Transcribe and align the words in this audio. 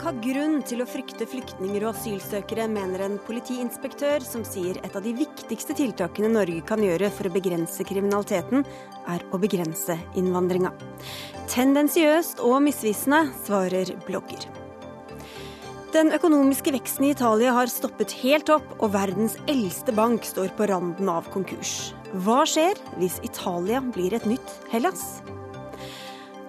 Folk 0.00 0.14
har 0.14 0.20
grunn 0.32 0.62
til 0.64 0.80
å 0.80 0.86
frykte 0.88 1.26
flyktninger 1.28 1.82
og 1.84 1.90
asylsøkere, 1.90 2.64
mener 2.72 3.02
en 3.04 3.18
politiinspektør 3.20 4.22
som 4.24 4.46
sier 4.48 4.78
et 4.80 4.94
av 4.96 5.02
de 5.04 5.10
viktigste 5.12 5.74
tiltakene 5.76 6.30
Norge 6.32 6.62
kan 6.64 6.80
gjøre 6.80 7.10
for 7.12 7.28
å 7.28 7.32
begrense 7.34 7.84
kriminaliteten, 7.84 8.64
er 9.12 9.24
å 9.28 9.36
begrense 9.42 9.98
innvandringa. 10.16 10.70
Tendensiøst 11.52 12.40
og 12.40 12.62
misvisende, 12.64 13.26
svarer 13.44 13.92
blogger. 14.06 14.46
Den 15.92 16.14
økonomiske 16.16 16.72
veksten 16.78 17.04
i 17.04 17.12
Italia 17.12 17.52
har 17.58 17.68
stoppet 17.68 18.14
helt 18.22 18.48
opp, 18.56 18.70
og 18.80 18.94
verdens 18.96 19.36
eldste 19.52 19.92
bank 19.92 20.24
står 20.24 20.56
på 20.56 20.70
randen 20.72 21.12
av 21.12 21.28
konkurs. 21.36 21.90
Hva 22.24 22.46
skjer 22.48 22.80
hvis 22.96 23.20
Italia 23.20 23.84
blir 23.84 24.16
et 24.16 24.24
nytt 24.32 24.56
Hellas? 24.72 25.20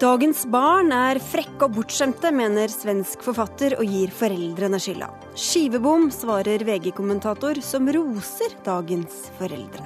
Dagens 0.01 0.47
barn 0.49 0.87
er 0.97 1.19
frekke 1.21 1.67
og 1.67 1.75
bortskjemte, 1.75 2.31
mener 2.33 2.71
svensk 2.73 3.21
forfatter 3.21 3.75
og 3.77 3.85
gir 3.85 4.09
foreldrene 4.17 4.79
skylda. 4.81 5.11
Skivebom, 5.37 6.07
svarer 6.09 6.65
VG-kommentator, 6.65 7.61
som 7.61 7.85
roser 7.85 8.55
dagens 8.65 9.27
foreldre. 9.37 9.85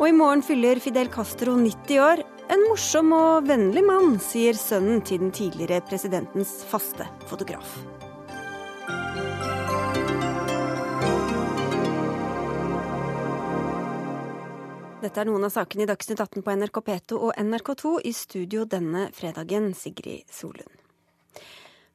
Og 0.00 0.08
i 0.08 0.16
morgen 0.18 0.42
fyller 0.42 0.82
Fidel 0.82 1.12
Castro 1.14 1.54
90 1.54 2.02
år. 2.02 2.26
En 2.50 2.66
morsom 2.66 3.14
og 3.14 3.46
vennlig 3.46 3.86
mann, 3.86 4.16
sier 4.18 4.58
sønnen 4.58 4.98
til 5.06 5.22
den 5.22 5.30
tidligere 5.30 5.78
presidentens 5.86 6.64
faste 6.66 7.06
fotograf. 7.30 7.84
Dette 15.04 15.20
er 15.20 15.28
noen 15.28 15.44
av 15.44 15.52
sakene 15.52 15.84
i 15.84 15.88
Dagsnytt 15.88 16.22
18 16.22 16.40
på 16.40 16.52
NRK 16.56 16.78
P2 16.86 17.16
og 17.26 17.34
NRK2. 17.36 17.90
I 18.08 18.12
studio 18.16 18.62
denne 18.64 19.10
fredagen, 19.12 19.74
Sigrid 19.76 20.24
Solund. 20.32 20.78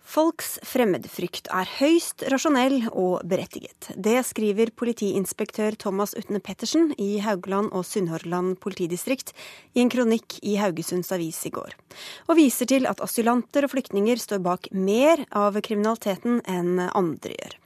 Folks 0.10 0.56
fremmedfrykt 0.66 1.50
er 1.54 1.70
høyst 1.80 2.22
rasjonell 2.30 2.84
og 2.92 3.24
berettiget. 3.30 3.92
Det 3.98 4.16
skriver 4.26 4.70
politiinspektør 4.78 5.78
Thomas 5.82 6.14
Utne 6.18 6.42
Pettersen 6.42 6.92
i 7.02 7.18
Haugland 7.26 7.72
og 7.78 7.86
Sunnhordland 7.86 8.60
politidistrikt 8.62 9.34
i 9.74 9.82
en 9.82 9.90
kronikk 9.94 10.38
i 10.46 10.58
Haugesunds 10.62 11.10
Avis 11.14 11.42
i 11.50 11.54
går, 11.54 11.74
og 12.30 12.38
viser 12.42 12.70
til 12.70 12.90
at 12.90 13.02
asylanter 13.06 13.66
og 13.66 13.74
flyktninger 13.74 14.22
står 14.22 14.42
bak 14.46 14.70
mer 14.74 15.26
av 15.30 15.58
kriminaliteten 15.66 16.44
enn 16.46 16.78
andre 16.90 17.38
gjør. 17.38 17.58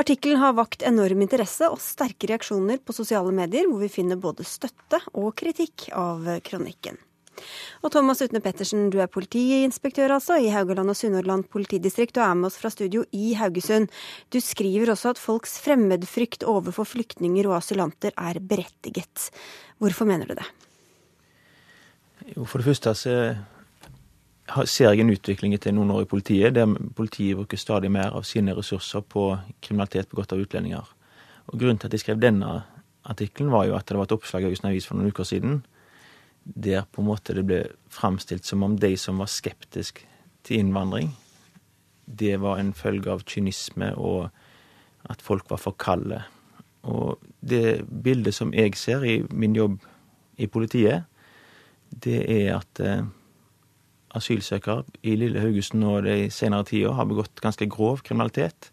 Artikkelen 0.00 0.40
har 0.42 0.56
vakt 0.58 0.84
enorm 0.86 1.24
interesse 1.24 1.68
og 1.70 1.80
sterke 1.82 2.30
reaksjoner 2.30 2.82
på 2.82 2.96
sosiale 2.96 3.32
medier, 3.34 3.68
hvor 3.70 3.82
vi 3.84 3.92
finner 3.92 4.20
både 4.20 4.46
støtte 4.48 5.00
og 5.14 5.34
kritikk 5.38 5.90
av 5.96 6.28
kronikken. 6.46 7.00
Og 7.82 7.90
Thomas 7.94 8.20
Utne 8.22 8.42
Pettersen, 8.44 8.88
du 8.92 8.98
er 9.02 9.10
politiinspektør 9.10 10.14
altså 10.16 10.36
i 10.38 10.50
Haugaland 10.52 10.92
og 10.92 10.98
Sunnhordland 10.98 11.48
politidistrikt 11.52 12.18
og 12.20 12.26
er 12.26 12.36
med 12.38 12.50
oss 12.50 12.58
fra 12.60 12.70
studio 12.72 13.04
i 13.16 13.32
Haugesund. 13.38 13.88
Du 14.30 14.38
skriver 14.42 14.92
også 14.92 15.14
at 15.14 15.22
folks 15.22 15.56
fremmedfrykt 15.64 16.46
overfor 16.48 16.88
flyktninger 16.88 17.48
og 17.50 17.58
asylanter 17.58 18.14
er 18.14 18.38
berettiget. 18.38 19.30
Hvorfor 19.82 20.08
mener 20.08 20.28
du 20.28 20.36
det? 20.38 20.46
Jo, 22.36 22.44
For 22.44 22.60
det 22.60 22.68
første 22.70 22.94
så 22.94 23.16
ser 24.66 24.92
jeg 24.92 25.02
en 25.02 25.12
utvikling 25.12 25.54
etter 25.56 25.74
noen 25.74 25.92
år 25.94 26.04
i 26.04 26.10
politiet, 26.10 26.54
der 26.56 26.70
politiet 26.96 27.38
bruker 27.38 27.60
stadig 27.60 27.90
mer 27.92 28.14
av 28.16 28.26
sine 28.28 28.54
ressurser 28.56 29.04
på 29.04 29.30
kriminalitet 29.64 30.10
begått 30.10 30.34
av 30.34 30.42
utlendinger. 30.42 30.88
Og 31.50 31.58
Grunnen 31.58 31.80
til 31.80 31.90
at 31.90 31.96
jeg 31.96 32.04
skrev 32.04 32.22
denne 32.22 32.62
artikkelen, 33.08 33.52
var 33.52 33.66
jo 33.66 33.76
at 33.76 33.88
det 33.88 33.98
var 33.98 34.08
et 34.08 34.14
oppslag 34.16 34.44
i 34.44 34.50
Haugesund 34.50 34.70
Avis 34.70 34.86
for 34.88 34.98
noen 34.98 35.12
uker 35.12 35.26
siden, 35.26 35.62
der 36.42 36.86
på 36.90 37.02
en 37.02 37.08
måte 37.08 37.34
det 37.36 37.44
ble 37.46 37.60
framstilt 37.92 38.46
som 38.46 38.64
om 38.66 38.76
de 38.78 38.94
som 38.98 39.20
var 39.22 39.30
skeptiske 39.30 40.06
til 40.46 40.62
innvandring, 40.62 41.12
det 42.06 42.36
var 42.42 42.58
en 42.58 42.72
følge 42.74 43.12
av 43.12 43.22
kynisme 43.26 43.92
og 43.94 44.28
at 45.10 45.22
folk 45.22 45.48
var 45.50 45.60
for 45.62 45.78
kalde. 45.78 46.20
Og 46.82 47.18
det 47.40 47.82
bildet 47.86 48.34
som 48.34 48.52
jeg 48.54 48.74
ser 48.78 49.06
i 49.06 49.20
min 49.30 49.54
jobb 49.54 49.78
i 50.42 50.48
politiet, 50.50 51.06
det 51.92 52.22
er 52.26 52.56
at 52.56 52.80
eh, 52.82 53.04
asylsøkere 54.18 54.84
i 55.02 55.16
Lille 55.18 55.42
Haugesund 55.42 55.82
nå 55.82 55.98
de 56.06 56.16
senere 56.34 56.66
tida 56.68 56.92
har 56.96 57.08
begått 57.10 57.42
ganske 57.44 57.68
grov 57.70 58.02
kriminalitet. 58.06 58.70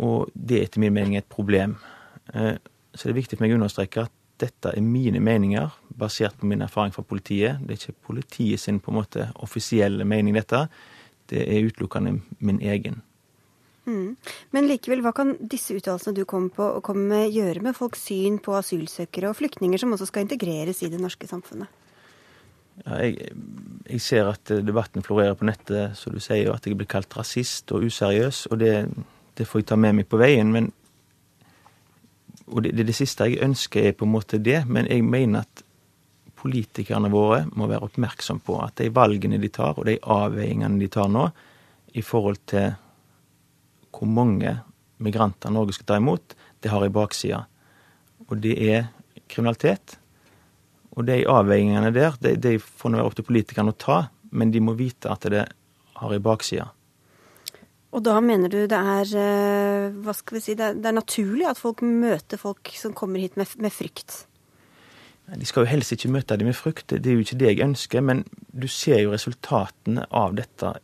Og 0.00 0.30
det 0.34 0.58
er 0.58 0.68
etter 0.68 0.82
min 0.82 0.96
mening 0.96 1.18
et 1.18 1.28
problem. 1.28 1.76
Eh, 2.34 2.56
så 2.94 3.06
det 3.06 3.14
er 3.14 3.20
viktig 3.20 3.38
for 3.38 3.44
meg 3.44 3.54
å 3.54 3.60
understreke 3.60 4.06
at 4.06 4.16
dette 4.40 4.72
er 4.72 4.80
mine 4.84 5.20
meninger, 5.20 5.68
basert 6.00 6.38
på 6.40 6.48
min 6.48 6.64
erfaring 6.64 6.94
fra 6.94 7.04
politiet. 7.04 7.60
Det 7.60 7.74
er 7.74 7.82
ikke 7.82 8.06
politiet 8.08 8.62
sin 8.62 8.80
på 8.80 8.92
en 8.92 9.00
måte 9.02 9.28
offisielle 9.44 10.06
mening, 10.08 10.34
dette. 10.38 10.64
Det 11.28 11.44
er 11.44 11.68
utelukkende 11.68 12.16
min 12.40 12.60
egen. 12.64 13.02
Mm. 13.88 14.16
Men 14.54 14.68
likevel, 14.68 15.02
hva 15.04 15.12
kan 15.16 15.34
disse 15.40 15.74
uttalelsene 15.76 16.16
du 16.16 16.24
kommer 16.28 16.52
på, 16.54 16.70
kom 16.86 17.04
med, 17.10 17.30
gjøre 17.34 17.64
med 17.64 17.76
folks 17.76 18.06
syn 18.08 18.38
på 18.42 18.56
asylsøkere 18.58 19.30
og 19.30 19.38
flyktninger 19.38 19.80
som 19.80 19.92
også 19.96 20.08
skal 20.10 20.26
integreres 20.26 20.82
i 20.84 20.90
det 20.92 21.00
norske 21.02 21.28
samfunnet? 21.30 21.68
Ja, 22.86 22.98
jeg, 23.04 23.32
jeg, 23.84 24.00
ser 24.00 24.30
at 24.30 24.50
eh, 24.52 24.62
debatten 24.64 25.04
florerer 25.04 25.36
på 25.36 25.46
nettet, 25.48 25.96
så 25.98 26.12
du 26.12 26.20
sier 26.22 26.46
jo 26.46 26.54
at 26.54 26.66
jeg 26.66 26.78
blir 26.78 26.88
kalt 26.90 27.12
rasist 27.18 27.72
og 27.76 27.84
useriøs. 27.88 28.46
Og 28.50 28.60
det, 28.62 28.74
det 29.36 29.48
får 29.48 29.62
jeg 29.62 29.70
ta 29.72 29.80
med 29.80 29.98
meg 29.98 30.08
på 30.10 30.20
veien. 30.20 30.52
Men, 30.54 30.70
og 32.48 32.64
det, 32.64 32.76
det, 32.78 32.96
siste 32.96 33.28
jeg 33.28 33.42
ønsker, 33.44 33.90
er 33.90 33.98
på 33.98 34.08
en 34.08 34.14
måte 34.14 34.40
det. 34.40 34.62
Men 34.68 34.88
jeg 34.88 35.04
mener 35.04 35.44
at 35.44 35.64
politikerne 36.40 37.12
våre 37.12 37.44
må 37.52 37.68
være 37.68 37.84
oppmerksom 37.90 38.40
på 38.46 38.56
at 38.64 38.80
de 38.80 38.88
valgene 38.96 39.40
de 39.42 39.52
tar, 39.52 39.76
og 39.76 39.84
de 39.88 39.98
avveiningene 40.00 40.80
de 40.80 40.88
tar 40.92 41.10
nå, 41.12 41.28
i 41.98 42.02
forhold 42.06 42.38
til 42.48 42.70
hvor 43.90 44.08
mange 44.08 44.54
migranter 45.02 45.52
Norge 45.52 45.74
skal 45.76 45.88
ta 45.88 45.96
imot, 45.98 46.36
det 46.62 46.70
har 46.72 46.84
ei 46.86 46.92
bakside. 46.94 47.42
Og 48.28 48.38
det 48.40 48.54
er 48.62 48.86
kriminalitet. 49.28 49.99
Og 51.00 51.06
de 51.08 51.22
avveiningene 51.32 51.94
der, 51.96 52.18
de, 52.20 52.34
de 52.36 52.58
får 52.60 52.92
nå 52.92 53.00
være 53.00 53.08
opp 53.08 53.16
til 53.16 53.26
politikerne 53.30 53.72
å 53.72 53.80
ta, 53.80 54.02
men 54.36 54.52
de 54.52 54.60
må 54.62 54.76
vite 54.76 55.08
at 55.08 55.24
det 55.32 55.46
har 56.00 56.12
en 56.12 56.24
bakside. 56.24 56.66
Og 57.90 58.02
da 58.06 58.18
mener 58.22 58.52
du 58.52 58.58
det 58.70 58.78
er 58.78 59.14
eh, 59.18 59.94
hva 60.04 60.12
skal 60.14 60.36
vi 60.36 60.42
si, 60.44 60.54
det 60.58 60.66
er, 60.66 60.76
det 60.78 60.90
er 60.90 60.98
naturlig 61.00 61.48
at 61.50 61.58
folk 61.58 61.82
møter 61.82 62.38
folk 62.38 62.70
som 62.78 62.94
kommer 62.96 63.22
hit 63.22 63.38
med, 63.40 63.50
med, 63.58 63.74
frykt? 63.74 64.26
De 65.30 65.46
skal 65.46 65.64
jo 65.64 65.70
helst 65.72 65.94
ikke 65.94 66.12
møte 66.12 66.36
dem 66.38 66.50
med 66.50 66.58
frykt, 66.58 66.92
det 66.92 67.06
er 67.06 67.18
jo 67.18 67.24
ikke 67.24 67.38
det 67.40 67.50
jeg 67.50 67.64
ønsker. 67.66 68.04
Men 68.06 68.22
du 68.50 68.68
ser 68.70 69.02
jo 69.02 69.14
resultatene 69.14 70.06
av 70.06 70.36
dette 70.38 70.76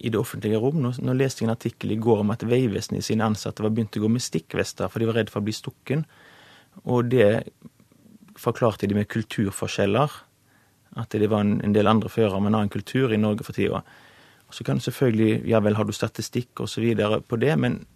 i 0.00 0.12
det 0.12 0.20
offentlige 0.20 0.60
rom. 0.62 0.78
Nå, 0.82 0.94
nå 1.02 1.16
leste 1.18 1.42
jeg 1.42 1.50
en 1.50 1.56
artikkel 1.56 1.94
i 1.94 1.98
går 2.00 2.22
om 2.22 2.32
at 2.34 2.46
Vegvesenet 2.46 3.02
i 3.02 3.08
sine 3.10 3.26
ansatte 3.26 3.66
var 3.66 3.74
begynt 3.74 3.98
å 3.98 4.04
gå 4.04 4.10
med 4.12 4.24
stikkvester, 4.24 4.90
for 4.90 5.02
de 5.02 5.10
var 5.10 5.18
redd 5.20 5.32
for 5.32 5.42
å 5.42 5.48
bli 5.48 5.54
stukken. 5.54 6.06
Og 6.86 7.10
det 7.10 7.28
forklarte 8.40 8.88
de 8.88 8.96
med 8.96 9.08
kulturforskjeller. 9.08 10.12
At 10.98 11.14
det 11.14 11.30
var 11.30 11.44
en, 11.44 11.74
del 11.74 11.86
andre 11.86 12.10
førere 12.10 12.40
med 12.40 12.52
en 12.52 12.60
annen 12.62 12.72
kultur 12.72 13.12
i 13.12 13.20
Norge 13.20 13.46
for 13.46 13.56
tida. 13.56 13.82
Så 14.50 14.64
kan 14.66 14.80
du 14.80 14.82
selvfølgelig 14.82 15.46
Ja 15.46 15.60
vel, 15.60 15.76
har 15.76 15.84
du 15.84 15.92
statistikk 15.92 16.60
osv. 16.60 16.96
på 17.28 17.36
det, 17.36 17.58
men, 17.58 17.86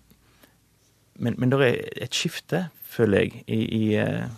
men, 1.15 1.35
men 1.39 1.51
det 1.51 1.61
er 1.61 2.05
et 2.07 2.15
skifte, 2.15 2.69
føler 2.85 3.19
jeg, 3.19 3.45
i, 3.47 3.59
i, 3.65 3.95
eh, 3.99 4.29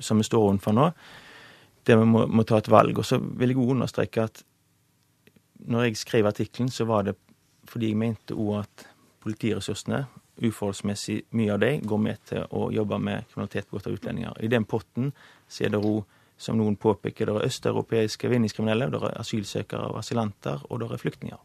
som 0.00 0.18
vi 0.18 0.24
står 0.24 0.42
overfor 0.42 0.72
nå. 0.72 0.90
Der 1.86 1.96
vi 1.96 2.04
må, 2.04 2.26
må, 2.26 2.42
ta 2.42 2.58
et 2.58 2.70
valg. 2.70 2.98
Og 2.98 3.04
så 3.04 3.18
vil 3.18 3.50
jeg 3.50 3.58
òg 3.58 3.74
understreke 3.74 4.22
at 4.22 4.42
når 5.66 5.88
jeg 5.88 5.96
skrev 5.96 6.26
artikkelen, 6.26 6.70
så 6.70 6.84
var 6.84 7.02
det 7.02 7.16
fordi 7.66 7.90
jeg 7.90 7.98
mente 7.98 8.34
òg 8.34 8.60
at 8.60 8.86
politiressursene 9.24 10.04
uforholdsmessig 10.42 11.22
mye 11.36 11.54
av 11.54 11.62
dem 11.62 11.82
går 11.88 12.00
med 12.02 12.22
til 12.28 12.44
å 12.50 12.68
jobbe 12.74 12.98
med 13.00 13.26
kriminalitet 13.30 13.70
begått 13.70 13.88
av 13.88 13.96
utlendinger. 13.96 14.38
I 14.44 14.52
den 14.52 14.64
potten 14.68 15.12
så 15.48 15.66
er 15.66 15.74
det 15.74 15.82
ro, 15.82 15.98
som 16.36 16.58
noen 16.58 16.76
påpeker, 16.76 17.30
det 17.30 17.36
er 17.40 17.48
østeuropeiske 17.48 18.28
vinningskriminelle, 18.28 18.90
det 18.92 19.00
er 19.08 19.20
asylsøkere 19.22 19.92
og 19.92 20.02
asylanter, 20.02 20.66
og 20.68 20.82
det 20.82 20.90
er 20.92 21.00
flyktninger. 21.00 21.44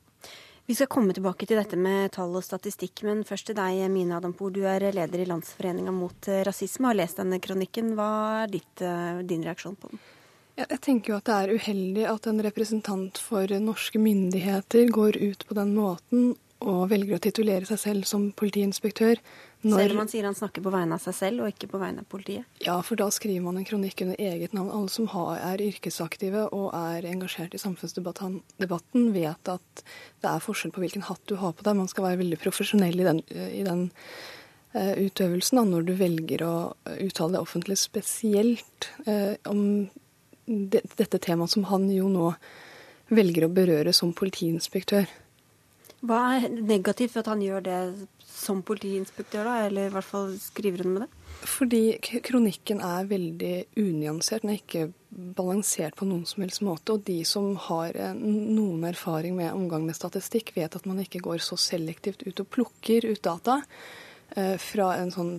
Vi 0.67 0.75
skal 0.75 0.89
komme 0.91 1.15
tilbake 1.15 1.47
til 1.47 1.57
dette 1.57 1.79
med 1.79 2.11
tall 2.15 2.35
og 2.37 2.43
statistikk, 2.45 3.01
men 3.07 3.23
først 3.27 3.49
til 3.49 3.57
deg, 3.57 3.81
Mina 3.91 4.19
Adampour. 4.19 4.51
Du 4.53 4.61
er 4.69 4.83
leder 4.93 5.23
i 5.23 5.27
Landsforeninga 5.27 5.91
mot 5.95 6.29
rasisme 6.47 6.85
og 6.85 6.93
har 6.93 6.99
lest 7.01 7.19
denne 7.19 7.39
kronikken. 7.43 7.95
Hva 7.97 8.11
er 8.43 8.51
ditt, 8.53 8.81
eh, 8.81 9.23
din 9.27 9.43
reaksjon 9.43 9.75
på 9.75 9.89
den? 9.89 9.99
Jeg 10.61 10.79
tenker 10.83 11.13
jo 11.13 11.17
at 11.17 11.25
det 11.25 11.35
er 11.35 11.53
uheldig 11.55 12.05
at 12.05 12.27
en 12.27 12.43
representant 12.43 13.17
for 13.17 13.47
norske 13.47 13.99
myndigheter 13.99 14.91
går 14.93 15.17
ut 15.17 15.45
på 15.47 15.57
den 15.57 15.73
måten 15.75 16.35
og 16.61 16.89
velger 16.91 17.17
å 17.17 17.21
titulere 17.21 17.65
seg 17.65 17.79
selv 17.81 18.07
som 18.09 18.27
politiinspektør. 18.37 19.19
Når... 19.61 19.77
Selv 19.77 19.95
om 19.95 20.01
han 20.01 20.09
sier 20.09 20.25
han 20.25 20.37
snakker 20.37 20.63
på 20.65 20.73
vegne 20.73 20.97
av 20.97 21.03
seg 21.03 21.15
selv 21.17 21.43
og 21.43 21.51
ikke 21.51 21.69
på 21.69 21.79
vegne 21.81 22.03
av 22.03 22.09
politiet? 22.09 22.45
Ja, 22.65 22.79
for 22.85 22.97
da 22.97 23.07
skriver 23.13 23.43
man 23.45 23.59
en 23.59 23.67
kronikk 23.67 24.01
under 24.05 24.17
eget 24.21 24.55
navn. 24.57 24.71
Alle 24.73 24.89
som 24.93 25.09
har, 25.13 25.35
er 25.51 25.63
yrkesaktive 25.65 26.47
og 26.49 26.67
er 26.77 27.05
engasjert 27.09 27.53
i 27.57 27.61
samfunnsdebatten, 27.61 29.07
vet 29.13 29.53
at 29.53 29.83
det 30.21 30.31
er 30.31 30.45
forskjell 30.45 30.73
på 30.73 30.83
hvilken 30.85 31.05
hatt 31.09 31.23
du 31.29 31.37
har 31.41 31.53
på 31.57 31.65
deg. 31.67 31.77
Man 31.81 31.89
skal 31.91 32.09
være 32.09 32.21
veldig 32.23 32.41
profesjonell 32.41 32.97
i 32.97 33.07
den, 33.09 33.23
i 33.29 33.63
den 33.67 33.87
uh, 34.73 34.93
utøvelsen 34.97 35.61
da, 35.61 35.65
når 35.75 35.89
du 35.89 35.95
velger 36.01 36.45
å 36.47 36.53
uttale 36.97 37.37
det 37.37 37.45
offentlig, 37.45 37.77
spesielt 37.81 38.91
uh, 39.05 39.37
om 39.49 39.63
de, 40.45 40.81
dette 40.97 41.21
temaet 41.21 41.53
som 41.53 41.69
han 41.69 41.89
jo 41.93 42.09
nå 42.09 42.33
velger 43.11 43.45
å 43.45 43.53
berøre 43.53 43.93
som 43.93 44.13
politiinspektør. 44.15 45.09
Hva 46.01 46.21
er 46.39 46.49
negativt 46.49 47.13
ved 47.13 47.21
at 47.21 47.29
han 47.29 47.43
gjør 47.45 47.65
det 47.65 47.79
som 48.25 48.63
politiinspektør, 48.65 49.45
da? 49.45 49.67
Eller 49.67 49.89
i 49.89 49.93
hvert 49.93 50.07
fall 50.07 50.31
skriver 50.41 50.85
hun 50.85 50.95
med 50.95 51.03
det? 51.05 51.09
Fordi 51.47 51.81
kronikken 52.25 52.81
er 52.85 53.09
veldig 53.09 53.53
unyansert. 53.79 54.43
Den 54.43 54.53
er 54.53 54.59
ikke 54.59 54.87
balansert 55.37 55.97
på 55.99 56.07
noen 56.09 56.25
som 56.29 56.41
helst 56.45 56.63
måte. 56.65 56.95
Og 56.95 57.05
de 57.05 57.19
som 57.27 57.53
har 57.67 57.97
eh, 57.97 58.17
noen 58.17 58.85
erfaring 58.89 59.37
med 59.37 59.53
omgang 59.53 59.85
med 59.85 59.97
statistikk, 59.97 60.53
vet 60.57 60.77
at 60.77 60.87
man 60.89 61.01
ikke 61.03 61.21
går 61.23 61.41
så 61.45 61.57
selektivt 61.59 62.25
ut 62.25 62.43
og 62.43 62.49
plukker 62.53 63.05
ut 63.09 63.21
data 63.25 63.59
eh, 64.35 64.57
fra 64.61 64.95
en 64.97 65.13
sånn 65.13 65.35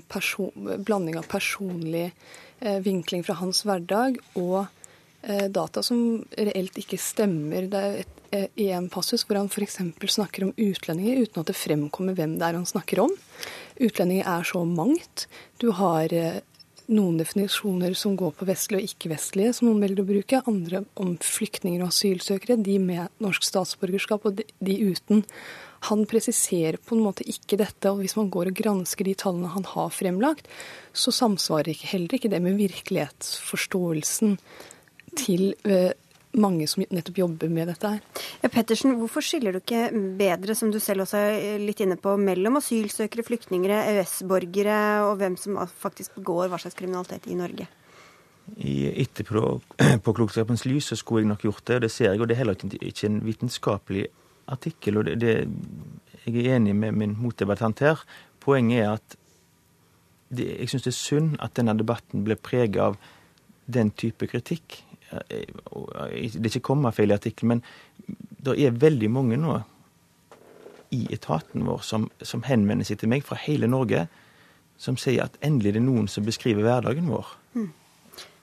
blanding 0.86 1.18
av 1.18 1.26
personlig 1.30 2.08
eh, 2.08 2.78
vinkling 2.84 3.26
fra 3.26 3.38
hans 3.42 3.64
hverdag 3.66 4.22
og 4.38 4.64
data 5.54 5.84
som 5.86 6.24
reelt 6.34 6.80
ikke 6.80 6.96
stemmer. 6.98 7.68
Det 7.70 7.78
er 7.78 8.00
et 8.00 8.21
i 8.32 8.68
en 8.72 8.88
passus 8.92 9.26
hvor 9.26 9.36
han 9.36 9.50
f.eks. 9.50 9.78
snakker 10.14 10.46
om 10.46 10.54
utlendinger 10.56 11.24
uten 11.26 11.42
at 11.42 11.50
det 11.50 11.58
fremkommer 11.58 12.16
hvem 12.16 12.38
det 12.40 12.48
er 12.48 12.56
han 12.58 12.68
snakker 12.68 13.02
om. 13.04 13.12
Utlendinger 13.82 14.28
er 14.28 14.46
så 14.48 14.64
mangt. 14.68 15.26
Du 15.60 15.70
har 15.76 16.12
eh, 16.16 16.40
noen 16.92 17.18
definisjoner 17.20 17.94
som 17.98 18.16
går 18.18 18.34
på 18.36 18.46
vestlige 18.48 18.82
og 18.82 18.92
ikke-vestlige, 18.92 19.52
som 19.56 19.68
noen 19.68 19.82
velger 19.84 20.04
å 20.04 20.08
bruke. 20.08 20.42
Andre 20.50 20.84
om 21.00 21.14
flyktninger 21.22 21.82
og 21.82 21.92
asylsøkere, 21.92 22.58
de 22.60 22.78
med 22.82 23.22
norsk 23.22 23.46
statsborgerskap 23.46 24.26
og 24.28 24.42
de 24.42 24.78
uten. 24.82 25.24
Han 25.90 26.04
presiserer 26.06 26.78
på 26.78 26.94
en 26.96 27.04
måte 27.04 27.26
ikke 27.26 27.58
dette, 27.58 27.90
og 27.90 28.02
hvis 28.02 28.14
man 28.18 28.30
går 28.32 28.52
og 28.52 28.58
gransker 28.58 29.08
de 29.08 29.16
tallene 29.18 29.50
han 29.54 29.66
har 29.72 29.90
fremlagt, 29.94 30.50
så 30.94 31.14
samsvarer 31.14 31.88
heller 31.90 32.18
ikke 32.18 32.30
det 32.30 32.42
med 32.44 32.60
virkelighetsforståelsen 32.60 34.36
til 35.18 35.50
eh, 35.68 35.92
mange 36.38 36.66
som 36.70 36.84
nettopp 36.88 37.18
jobber 37.20 37.50
med 37.52 37.68
dette 37.68 37.90
her. 37.94 38.00
Ja, 38.40 38.48
Pettersen, 38.52 38.94
hvorfor 39.00 39.24
skiller 39.24 39.52
du 39.52 39.60
ikke 39.60 39.90
bedre, 40.18 40.56
som 40.56 40.72
du 40.72 40.78
selv 40.80 41.04
også 41.04 41.20
er 41.20 41.60
litt 41.60 41.82
inne 41.84 41.98
på, 42.00 42.14
mellom 42.20 42.56
asylsøkere, 42.60 43.24
flyktninger, 43.26 43.74
EØS-borgere 43.92 44.80
og 45.08 45.18
hvem 45.20 45.36
som 45.40 45.60
faktisk 45.66 46.16
begår 46.16 46.48
hva 46.48 46.60
slags 46.62 46.78
kriminalitet 46.78 47.28
i 47.28 47.38
Norge? 47.38 47.68
I 48.56 48.76
etterpåklokskapens 49.04 50.64
lys 50.70 50.90
så 50.92 50.98
skulle 50.98 51.22
jeg 51.22 51.32
nok 51.32 51.46
gjort 51.46 51.64
det, 51.68 51.78
og 51.78 51.86
det 51.86 51.92
ser 51.94 52.10
jeg. 52.10 52.20
Og 52.20 52.28
det 52.28 52.36
er 52.36 52.42
heller 52.42 52.58
ikke 52.80 53.08
en 53.10 53.22
vitenskapelig 53.26 54.06
artikkel. 54.52 54.98
og 54.98 55.04
det, 55.10 55.20
det, 55.20 55.34
Jeg 56.26 56.46
er 56.46 56.56
enig 56.56 56.76
med 56.76 56.92
min 56.92 57.16
motdebattant 57.18 57.84
her. 57.84 58.04
Poenget 58.40 58.84
er 58.84 58.92
at 58.96 59.16
det, 60.32 60.48
jeg 60.60 60.68
syns 60.72 60.86
det 60.86 60.92
er 60.94 60.96
synd 60.96 61.34
at 61.44 61.56
denne 61.56 61.76
debatten 61.76 62.24
ble 62.24 62.38
preget 62.40 62.80
av 62.80 62.96
den 63.72 63.90
type 63.90 64.26
kritikk. 64.26 64.80
Det 65.12 66.40
er 66.40 66.48
ikke 66.50 66.68
kommafeil 66.72 67.12
i 67.12 67.18
artikkelen, 67.18 67.60
men 67.60 68.16
det 68.42 68.56
er 68.58 68.80
veldig 68.82 69.10
mange 69.12 69.38
nå 69.40 69.60
i 70.92 71.06
etaten 71.14 71.64
vår 71.64 71.84
som, 71.86 72.08
som, 72.20 72.42
henvender 72.44 72.84
seg 72.84 73.00
til 73.00 73.10
meg 73.12 73.24
fra 73.24 73.38
hele 73.40 73.68
Norge, 73.70 74.06
som 74.80 74.98
sier 75.00 75.24
at 75.24 75.38
endelig 75.44 75.72
er 75.72 75.78
det 75.78 75.86
noen 75.86 76.08
som 76.10 76.26
beskriver 76.26 76.66
hverdagen 76.66 77.08
vår. 77.08 77.30
Mm. 77.56 77.70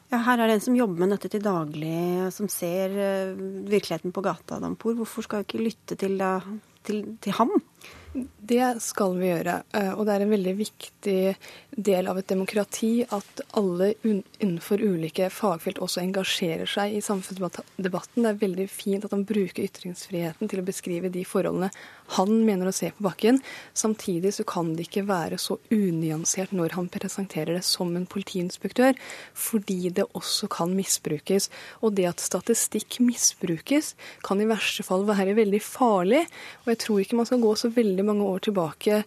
Ja, 0.09 0.23
Her 0.25 0.41
er 0.41 0.49
det 0.49 0.55
en 0.57 0.63
som 0.65 0.77
jobber 0.77 1.03
med 1.03 1.13
dette 1.13 1.29
til 1.29 1.43
daglig, 1.45 1.93
som 2.33 2.49
ser 2.49 2.95
uh, 2.97 3.41
virkeligheten 3.69 4.13
på 4.15 4.23
gata, 4.25 4.57
Dampor. 4.63 4.95
Hvorfor 4.97 5.25
skal 5.25 5.43
vi 5.43 5.49
ikke 5.49 5.65
lytte 5.67 5.97
til, 6.01 6.17
da, 6.17 6.39
til, 6.87 7.03
til 7.21 7.35
ham? 7.37 7.53
Det 8.13 8.71
skal 8.81 9.13
vi 9.19 9.29
gjøre. 9.29 9.59
Eh, 9.77 9.91
og 9.93 10.07
det 10.07 10.15
er 10.15 10.25
en 10.25 10.33
veldig 10.33 10.55
viktig 10.57 11.19
del 11.83 12.07
av 12.11 12.17
et 12.19 12.27
demokrati 12.27 13.05
at 13.15 13.41
alle 13.57 13.93
innenfor 14.03 14.81
ulike 14.81 15.29
fagfelt 15.33 15.79
også 15.83 16.01
engasjerer 16.03 16.69
seg 16.69 16.95
i 16.97 17.03
samfunnsdebatten. 17.03 17.65
Det 17.79 17.91
er 18.29 18.39
veldig 18.41 18.67
fint 18.71 19.05
at 19.07 19.15
han 19.15 19.25
bruker 19.27 19.65
ytringsfriheten 19.65 20.51
til 20.51 20.61
å 20.61 20.67
beskrive 20.67 21.11
de 21.13 21.23
forholdene 21.27 21.71
han 22.17 22.33
mener 22.45 22.69
å 22.69 22.75
se 22.75 22.89
på 22.95 23.05
bakken. 23.05 23.39
Samtidig 23.77 24.33
så 24.37 24.45
kan 24.49 24.73
det 24.75 24.87
ikke 24.87 25.05
være 25.09 25.39
så 25.41 25.59
unyansert 25.73 26.53
når 26.55 26.75
han 26.77 26.89
presenterer 26.91 27.59
det 27.59 27.65
som 27.67 27.95
en 27.95 28.07
politiinspektør, 28.09 28.97
fordi 29.37 29.93
det 29.93 30.07
også 30.17 30.49
kan 30.51 30.73
misbrukes. 30.77 31.49
Og 31.85 31.95
det 31.99 32.09
at 32.09 32.23
statistikk 32.23 32.99
misbrukes, 33.05 33.93
kan 34.25 34.41
i 34.41 34.49
verste 34.49 34.85
fall 34.87 35.05
være 35.07 35.37
veldig 35.37 35.61
farlig. 35.63 36.25
Og 36.63 36.73
jeg 36.73 36.81
tror 36.85 37.03
ikke 37.03 37.19
man 37.21 37.29
skal 37.29 37.43
gå 37.43 37.53
så 37.59 37.71
veldig 37.73 38.09
mange 38.09 38.25
år 38.25 38.49
tilbake 38.49 39.03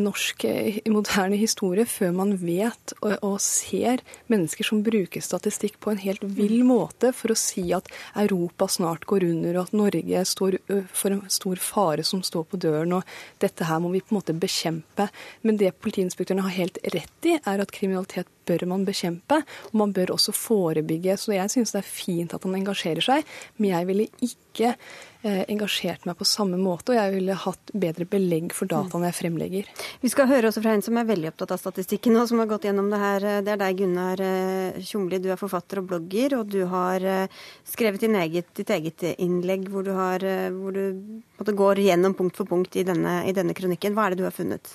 norsk 0.00 0.44
eh, 0.44 0.78
moderne 0.92 1.38
historie 1.40 1.86
før 1.88 2.12
man 2.14 2.36
vet 2.38 2.94
og, 3.00 3.16
og, 3.26 3.36
ser 3.42 4.02
mennesker 4.30 4.66
som 4.66 4.82
bruker 4.86 5.24
statistikk 5.24 5.80
på 5.82 5.92
en 5.92 6.02
helt 6.02 6.22
vill 6.22 6.62
måte 6.66 7.10
for 7.16 7.32
å 7.32 7.38
si 7.38 7.64
at 7.74 7.88
Europa 8.18 8.68
snart 8.70 9.06
går 9.10 9.26
under, 9.26 9.56
og 9.58 9.68
at 9.68 9.76
Norge 9.76 10.24
står 10.28 10.58
for 10.92 11.14
en 11.14 11.22
stor 11.32 11.60
fare 11.62 12.04
som 12.06 12.22
står 12.26 12.46
på 12.50 12.60
døren, 12.62 12.94
og 13.00 13.42
dette 13.42 13.66
her 13.66 13.80
må 13.82 13.90
vi 13.94 14.02
på 14.04 14.14
en 14.14 14.20
måte 14.20 14.36
bekjempe. 14.36 15.08
Men 15.42 15.58
det 15.60 15.74
politiinspektørene 15.82 16.46
har 16.46 16.58
helt 16.58 16.78
rett 16.94 17.28
i, 17.28 17.36
er 17.38 17.62
at 17.62 17.74
kriminalitet 17.74 18.30
bør 18.48 18.66
man 18.70 18.86
bekjempe, 18.86 19.42
og 19.70 19.78
man 19.82 19.94
bør 19.96 20.14
også 20.16 20.34
forebygge. 20.36 21.16
Så 21.20 21.34
jeg 21.36 21.52
synes 21.52 21.74
det 21.74 21.82
er 21.82 21.90
fint 21.90 22.34
at 22.34 22.46
han 22.46 22.58
engasjerer 22.58 23.04
seg, 23.04 23.38
men 23.58 23.72
jeg 23.74 23.90
ville 23.90 24.08
ikke 24.30 24.74
eh, 24.74 25.09
engasjert 25.22 26.06
meg 26.08 26.16
på 26.16 26.24
samme 26.24 26.56
måte, 26.56 26.94
og 26.94 26.96
jeg 26.96 27.12
ville 27.12 27.34
hatt 27.36 27.72
bedre 27.76 28.06
belegg 28.08 28.54
for 28.56 28.70
dataene 28.70 29.10
jeg 29.10 29.16
fremlegger. 29.18 29.66
Vi 30.00 30.10
skal 30.12 30.28
høre 30.30 30.48
også 30.48 30.62
fra 30.64 30.72
en 30.76 30.84
som 30.84 30.96
er 30.96 31.08
veldig 31.08 31.28
opptatt 31.32 31.52
av 31.54 31.60
statistikken 31.60 32.16
og 32.16 32.28
som 32.30 32.40
har 32.40 32.48
gått 32.48 32.64
gjennom 32.68 32.88
det 32.92 33.00
her. 33.02 33.26
Det 33.44 33.52
er 33.52 33.60
deg, 33.60 33.82
Gunnar 33.82 34.22
eh, 34.24 34.78
Tjomli. 34.80 35.20
Du 35.20 35.28
er 35.32 35.40
forfatter 35.40 35.82
og 35.82 35.90
blogger, 35.90 36.38
og 36.38 36.48
du 36.52 36.62
har 36.70 37.04
eh, 37.04 37.42
skrevet 37.68 38.06
din 38.06 38.16
eget, 38.20 38.48
ditt 38.56 38.72
eget 38.72 39.04
innlegg 39.12 39.68
hvor 39.72 39.84
du, 39.84 39.92
har, 39.96 40.24
eh, 40.24 40.48
hvor 40.54 40.72
du 40.72 41.52
går 41.60 41.82
gjennom 41.84 42.16
punkt 42.16 42.40
for 42.40 42.48
punkt 42.48 42.80
i 42.80 42.86
denne, 42.88 43.20
i 43.28 43.36
denne 43.36 43.56
kronikken. 43.56 43.92
Hva 43.96 44.08
er 44.08 44.16
det 44.16 44.22
du 44.22 44.28
har 44.28 44.36
funnet? 44.36 44.72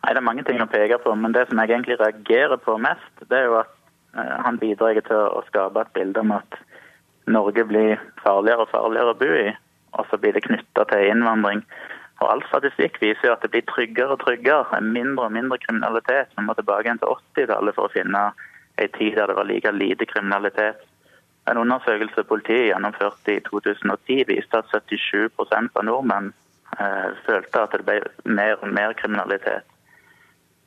Nei, 0.00 0.14
Det 0.14 0.20
er 0.22 0.28
mange 0.30 0.46
ting 0.46 0.62
å 0.62 0.70
peke 0.70 1.02
på, 1.02 1.12
men 1.18 1.34
det 1.34 1.48
som 1.50 1.58
jeg 1.58 1.74
egentlig 1.74 1.98
reagerer 2.00 2.62
på 2.62 2.78
mest, 2.80 3.26
det 3.26 3.42
er 3.42 3.50
jo 3.50 3.60
at 3.64 3.76
han 4.14 4.56
bidrar 4.58 4.98
til 5.06 5.20
å 5.38 5.42
skape 5.46 5.84
et 5.84 5.92
bilde 5.94 6.22
om 6.22 6.32
at 6.34 6.56
Norge 7.26 7.64
blir 7.68 8.00
farligere 8.22 8.64
og 8.64 8.72
farligere 8.72 9.14
å 9.14 9.18
bo 9.20 9.30
i, 9.36 9.48
og 9.98 10.06
så 10.10 10.18
blir 10.20 10.36
det 10.36 10.44
knytta 10.46 10.86
til 10.90 11.10
innvandring. 11.10 11.64
Og 12.20 12.28
All 12.28 12.42
statistikk 12.48 13.00
viser 13.00 13.30
jo 13.30 13.34
at 13.34 13.44
det 13.44 13.52
blir 13.54 13.66
tryggere 13.68 14.16
og 14.16 14.22
tryggere, 14.24 14.80
mindre 14.84 15.28
og 15.28 15.34
mindre 15.36 15.58
kriminalitet. 15.62 16.32
Vi 16.36 16.44
må 16.44 16.56
tilbake 16.56 16.88
igjen 16.88 17.00
til 17.00 17.14
80-tallet 17.16 17.76
for 17.76 17.88
å 17.88 17.94
finne 17.94 18.30
en 18.80 18.94
tid 18.96 19.16
der 19.16 19.30
det 19.30 19.36
var 19.36 19.48
like 19.48 19.72
lite 19.72 20.06
kriminalitet. 20.08 20.84
En 21.48 21.58
undersøkelse 21.58 22.24
politiet 22.28 22.68
gjennomførte 22.68 23.34
i 23.34 23.42
2010 23.48 24.26
viste 24.28 24.60
at 24.60 24.68
77 24.72 25.40
av 25.40 25.84
nordmenn 25.88 26.32
eh, 26.76 27.08
følte 27.24 27.64
at 27.64 27.74
det 27.74 27.86
ble 27.88 27.98
mer 28.28 28.60
og 28.60 28.72
mer 28.76 28.94
kriminalitet. 29.00 29.64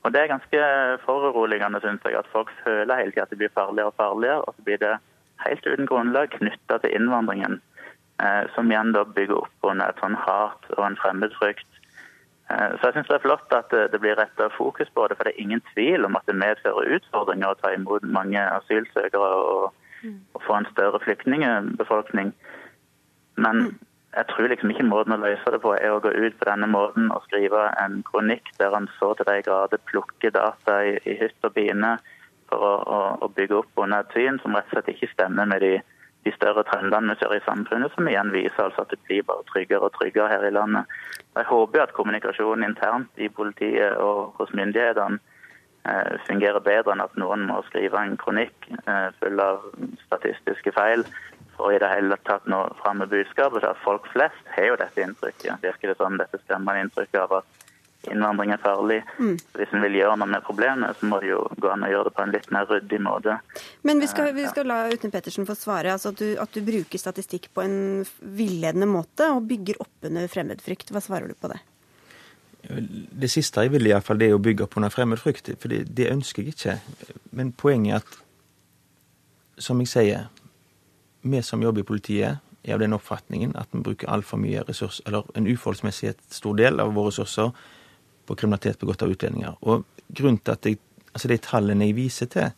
Og 0.03 0.11
Det 0.11 0.19
er 0.19 0.33
ganske 0.33 0.63
foruroligende, 1.05 1.79
syns 1.79 2.03
jeg, 2.03 2.17
at 2.19 2.27
folk 2.33 2.49
føler 2.63 2.99
hele 2.99 3.13
tida 3.13 3.23
at 3.23 3.29
det 3.31 3.39
blir 3.39 3.53
farligere 3.55 3.93
og 3.93 3.99
farligere. 4.01 4.41
Og 4.41 4.55
så 4.57 4.65
blir 4.65 4.81
det 4.81 4.97
helt 5.43 5.67
uten 5.67 5.87
grunnlag 5.89 6.33
knytta 6.37 6.79
til 6.83 6.95
innvandringen, 6.95 7.59
eh, 8.23 8.43
som 8.55 8.71
igjen 8.71 8.93
da 8.95 9.03
bygger 9.05 9.43
opp 9.43 9.69
under 9.69 9.89
et 9.89 10.01
sånn 10.03 10.17
hat 10.25 10.67
og 10.77 10.83
en 10.85 10.99
fremmedfrykt. 11.01 11.69
Eh, 12.49 12.75
så 12.77 12.89
jeg 12.89 12.97
syns 12.97 13.11
det 13.11 13.17
er 13.19 13.25
flott 13.25 13.55
at 13.55 13.71
det, 13.71 13.85
det 13.93 14.01
blir 14.03 14.19
retta 14.19 14.49
fokus 14.57 14.91
på 14.93 15.07
det, 15.07 15.17
for 15.17 15.27
det 15.27 15.35
er 15.35 15.45
ingen 15.45 15.63
tvil 15.73 16.05
om 16.05 16.19
at 16.19 16.27
det 16.29 16.37
medfører 16.39 16.97
utfordringer 16.99 17.53
å 17.53 17.59
ta 17.61 17.73
imot 17.75 18.03
mange 18.03 18.43
asylsøkere 18.59 19.31
og, 19.39 19.71
og 20.35 20.45
få 20.45 20.59
en 20.59 20.69
større 20.73 21.01
flyktningbefolkning. 21.05 22.35
Men 23.35 23.67
mm 23.67 23.73
jeg 24.13 24.25
tror 24.29 24.49
liksom 24.49 24.71
ikke 24.73 24.85
måten 24.85 25.15
å 25.15 25.21
løse 25.21 25.53
det 25.53 25.59
på 25.63 25.73
er 25.73 25.93
å 25.93 26.01
gå 26.03 26.11
ut 26.13 26.35
på 26.37 26.45
denne 26.45 26.67
måten 26.69 27.09
og 27.13 27.23
skrive 27.25 27.65
en 27.81 28.01
kronikk 28.05 28.51
der 28.59 28.73
han 28.75 28.89
så 28.99 29.13
til 29.17 29.29
de 29.29 29.39
grader 29.47 29.81
plukker 29.89 30.33
data 30.35 30.75
i, 30.85 30.97
i 31.09 31.15
hytt 31.17 31.47
og 31.47 31.55
pine 31.55 31.95
for 32.53 32.69
å, 32.69 32.77
å, 32.85 33.01
å, 33.25 33.31
bygge 33.33 33.59
opp 33.63 33.83
under 33.83 34.05
syn 34.13 34.39
som 34.43 34.55
rett 34.55 34.69
og 34.69 34.77
slett 34.77 34.93
ikke 34.93 35.11
stemmer 35.13 35.49
med 35.49 35.63
de, 35.65 35.73
de 36.25 36.33
større 36.35 36.63
trendene 36.69 37.13
vi 37.13 37.19
ser 37.21 37.35
i 37.35 37.43
samfunnet, 37.47 37.93
som 37.95 38.07
igjen 38.09 38.31
viser 38.35 38.67
altså 38.67 38.85
at 38.85 38.93
det 38.93 39.01
blir 39.07 39.25
bare 39.27 39.45
tryggere 39.49 39.89
og 39.89 39.95
tryggere 39.97 40.31
her 40.31 40.47
i 40.47 40.53
landet. 40.53 40.97
Jeg 41.33 41.49
håper 41.49 41.85
at 41.85 41.95
kommunikasjonen 41.97 42.67
internt 42.69 43.21
i 43.21 43.29
politiet 43.33 43.97
og 44.01 44.37
hos 44.37 44.53
myndighetene 44.53 45.19
eh, 45.89 46.15
fungerer 46.29 46.63
bedre 46.63 46.93
enn 46.93 47.03
at 47.03 47.17
noen 47.19 47.47
må 47.49 47.59
skrive 47.69 47.99
en 47.99 48.17
kronikk 48.21 48.69
eh, 48.85 49.09
full 49.19 49.41
av 49.41 49.65
statistiske 50.05 50.75
feil 50.77 51.07
for 51.57 51.73
i 51.73 51.81
det 51.81 51.89
hele 51.89 52.17
tatt 52.27 52.47
nå 52.49 52.63
fram 52.81 53.01
med 53.01 53.11
budskapet. 53.11 53.65
at 53.65 53.81
Folk 53.85 54.07
flest 54.13 54.53
har 54.55 54.71
jo 54.71 54.79
dette 54.79 55.01
inntrykket. 55.01 55.61
Virker 55.61 55.91
det 55.91 55.99
som 55.99 56.17
dette 56.17 56.39
skremmende 56.45 56.87
inntrykket 56.87 57.21
av 57.25 57.39
at 57.41 57.62
innvandring 58.11 58.51
er 58.51 58.61
farlig. 58.61 58.99
Mm. 59.19 59.35
Hvis 59.57 59.73
en 59.73 59.83
vil 59.85 59.97
gjøre 59.99 60.15
noe 60.19 60.29
med 60.29 60.45
problemet, 60.45 60.97
så 60.99 61.09
må 61.09 61.19
det 61.23 61.29
jo 61.31 61.41
gå 61.61 61.71
an 61.71 61.85
å 61.87 61.91
gjøre 61.91 62.09
det 62.09 62.15
på 62.17 62.23
en 62.23 62.33
litt 62.35 62.49
mer 62.55 62.67
ryddig 62.69 62.99
måte. 63.03 63.37
Men 63.87 64.01
vi 64.03 64.09
skal, 64.11 64.31
vi 64.35 64.47
skal 64.49 64.67
la 64.69 64.79
Uten 64.91 65.13
Pettersen 65.13 65.47
få 65.47 65.55
svare. 65.57 65.93
altså 65.93 66.13
at 66.13 66.19
du, 66.21 66.27
at 66.41 66.55
du, 66.55 66.61
bruker 66.63 66.99
statistikk 66.99 67.49
på 67.53 67.63
en 67.63 67.77
villedende 68.19 68.89
måte 68.89 69.29
og 69.33 69.47
bygger 69.49 69.81
opp 69.83 70.09
under 70.09 70.27
fremmedfrykt. 70.31 70.91
Hva 70.93 71.03
svarer 71.03 71.31
du 71.31 71.37
på 71.39 71.51
det? 71.53 71.61
Det 72.63 73.27
siste 73.31 73.65
jeg 73.65 73.73
vil, 73.73 73.89
i 73.89 73.91
hvert 73.91 74.07
fall, 74.07 74.19
det 74.21 74.31
er 74.31 74.37
å 74.37 74.43
bygge 74.43 74.67
opp 74.67 74.77
under 74.79 74.93
fremmedfrykt. 74.93 75.53
For 75.59 75.71
det, 75.71 75.85
det 75.95 76.11
ønsker 76.11 76.43
jeg 76.43 76.55
ikke. 76.55 76.79
Men 77.35 77.51
poenget 77.55 77.97
er 77.97 78.03
at, 78.03 78.17
som 79.63 79.79
jeg 79.83 79.91
sier, 79.91 80.25
vi 81.23 81.39
som 81.43 81.63
jobber 81.63 81.83
i 81.83 81.87
politiet, 81.87 82.43
er 82.63 82.77
av 82.77 82.79
den 82.79 82.95
oppfatningen 82.95 83.55
at 83.59 83.71
vi 83.75 83.81
bruker 83.83 84.11
altfor 84.11 84.39
mye 84.39 84.63
ressurs, 84.67 85.01
eller 85.07 85.27
en 85.35 85.47
uforholdsmessig 85.47 86.13
stor 86.31 86.55
del 86.55 86.79
av 86.79 86.93
våre 86.95 87.11
ressurser 87.11 87.51
på 88.25 88.35
kriminalitet 88.39 88.79
begått 88.81 89.03
av 89.03 89.11
utlendinger. 89.13 89.57
Og 89.61 89.85
grunnen 90.13 90.39
til 90.39 90.55
at 90.55 90.67
jeg, 90.67 90.79
altså 91.13 91.29
De 91.31 91.37
tallene 91.37 91.87
jeg 91.89 91.97
viser 91.97 92.29
til 92.31 92.51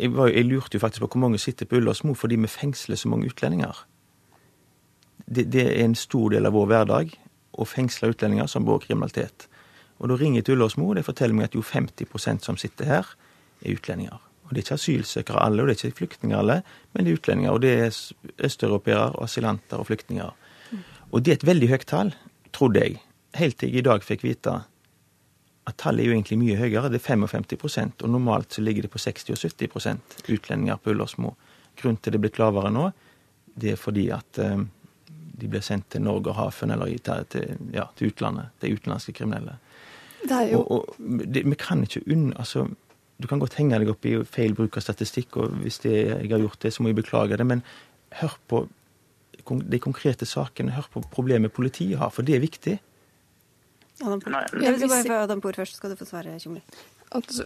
jeg, 0.00 0.10
var, 0.14 0.28
jeg, 0.28 0.46
lurte 0.46 0.76
jo 0.76 0.82
faktisk 0.82 1.04
på 1.04 1.10
hvor 1.14 1.24
mange 1.26 1.38
sitter 1.38 1.66
på 1.66 1.78
Ullersmo 1.78 2.14
fordi 2.18 2.36
vi 2.40 2.50
fengsler 2.50 2.98
så 2.98 3.08
mange 3.08 3.30
utlendinger. 3.30 3.84
Det, 5.26 5.46
det, 5.52 5.64
er 5.64 5.84
en 5.84 5.96
stor 5.98 6.34
del 6.34 6.46
av 6.46 6.54
vår 6.54 6.68
hverdag 6.70 7.14
å 7.54 7.66
fengsle 7.68 8.10
utlendinger 8.12 8.50
som 8.50 8.66
begår 8.66 8.86
kriminalitet. 8.88 9.48
Og 9.98 10.10
Da 10.10 10.18
ringer 10.18 10.42
jeg 10.42 10.48
til 10.48 10.58
Ullersmo, 10.58 10.88
og 10.90 10.98
de 10.98 11.06
forteller 11.06 11.36
meg 11.38 11.50
at 11.50 11.54
jo 11.54 11.62
50% 11.62 12.44
som 12.44 12.58
sitter 12.60 12.90
her, 12.90 13.10
er 13.62 13.76
utlendinger. 13.78 14.18
Og 14.44 14.50
Det 14.50 14.58
er 14.58 14.64
ikke 14.66 14.80
asylsøkere 14.80 15.42
alle, 15.42 15.62
og 15.62 15.68
det 15.68 15.76
er 15.76 15.88
ikke 15.88 16.02
flyktninger 16.02 16.38
alle, 16.38 16.62
men 16.92 17.04
det 17.04 17.12
er 17.12 17.18
utlendinger. 17.20 17.52
Og 17.52 17.62
det 17.62 17.72
er 17.78 18.44
østeuropeere, 18.44 19.14
asylanter 19.22 19.80
og 19.80 19.86
flyktninger. 19.86 20.30
Og 21.12 21.24
det 21.24 21.32
er 21.32 21.38
et 21.38 21.46
veldig 21.46 21.68
høyt 21.70 21.86
tall, 21.86 22.14
trodde 22.52 22.82
jeg, 22.82 23.00
helt 23.38 23.58
til 23.60 23.72
jeg 23.72 23.82
i 23.82 23.86
dag 23.86 24.04
fikk 24.04 24.24
vite 24.26 24.60
at 25.64 25.76
tallet 25.80 26.04
er 26.04 26.10
jo 26.10 26.14
egentlig 26.18 26.38
mye 26.40 26.58
høyere. 26.60 26.90
Det 26.92 27.00
er 27.00 27.16
55% 27.16 28.04
og 28.04 28.12
normalt 28.12 28.56
så 28.56 28.64
ligger 28.64 28.84
det 28.84 28.92
på 28.92 29.00
60 29.00 29.32
og 29.32 29.40
70% 29.40 30.30
utlendinger 30.34 30.80
på 30.80 30.92
Ullersmo. 30.92 31.34
Grunnen 31.80 32.00
til 32.02 32.14
det 32.14 32.20
er 32.20 32.24
blitt 32.26 32.40
lavere 32.40 32.72
nå, 32.72 32.90
det 33.54 33.72
er 33.72 33.80
fordi 33.80 34.08
at 34.14 34.40
um, 34.42 34.68
de 35.34 35.50
blir 35.50 35.64
sendt 35.64 35.88
til 35.94 36.04
Norge 36.04 36.30
og 36.30 36.38
Hafen 36.38 36.74
eller 36.74 36.92
til, 37.30 37.56
ja, 37.74 37.88
til 37.96 38.12
utlandet. 38.12 38.52
De 38.62 38.70
utenlandske 38.74 39.14
kriminelle. 39.16 39.56
Det 40.24 40.40
jo... 40.52 40.60
Og, 40.60 40.94
og 41.00 41.26
det, 41.26 41.44
vi 41.46 41.58
kan 41.58 41.82
ikke 41.86 42.04
unn... 42.12 42.32
Altså, 42.36 42.68
du 43.22 43.28
kan 43.30 43.38
godt 43.38 43.56
henge 43.58 43.78
deg 43.78 43.90
opp 43.92 44.06
i 44.10 44.16
feil 44.26 44.56
bruk 44.58 44.76
av 44.78 44.84
statistikk, 44.84 45.36
og 45.38 45.52
hvis 45.62 45.80
det, 45.84 45.94
jeg 45.94 46.30
har 46.32 46.42
gjort 46.42 46.64
det, 46.64 46.72
så 46.74 46.82
må 46.82 46.90
jeg 46.90 46.98
beklage 46.98 47.38
det. 47.38 47.46
Men 47.46 47.62
hør 48.20 48.34
på 48.50 48.64
de 49.44 49.80
konkrete 49.82 50.26
sakene. 50.26 50.74
Hør 50.74 50.88
på 50.92 51.04
problemet 51.14 51.54
politiet 51.54 52.00
har, 52.00 52.10
for 52.14 52.26
det 52.26 52.36
er 52.36 52.44
viktig. 52.44 52.78
Adam 54.02 54.20
Poor. 54.20 54.36
Jeg 54.62 54.76
vil 54.80 54.90
bare 54.90 55.22
Adam 55.22 55.40
Poor 55.40 55.56
først, 55.56 55.78
skal 55.78 55.92
du 55.92 55.96
få 55.96 56.08
svare, 56.08 56.34
Tjomli. 56.42 56.62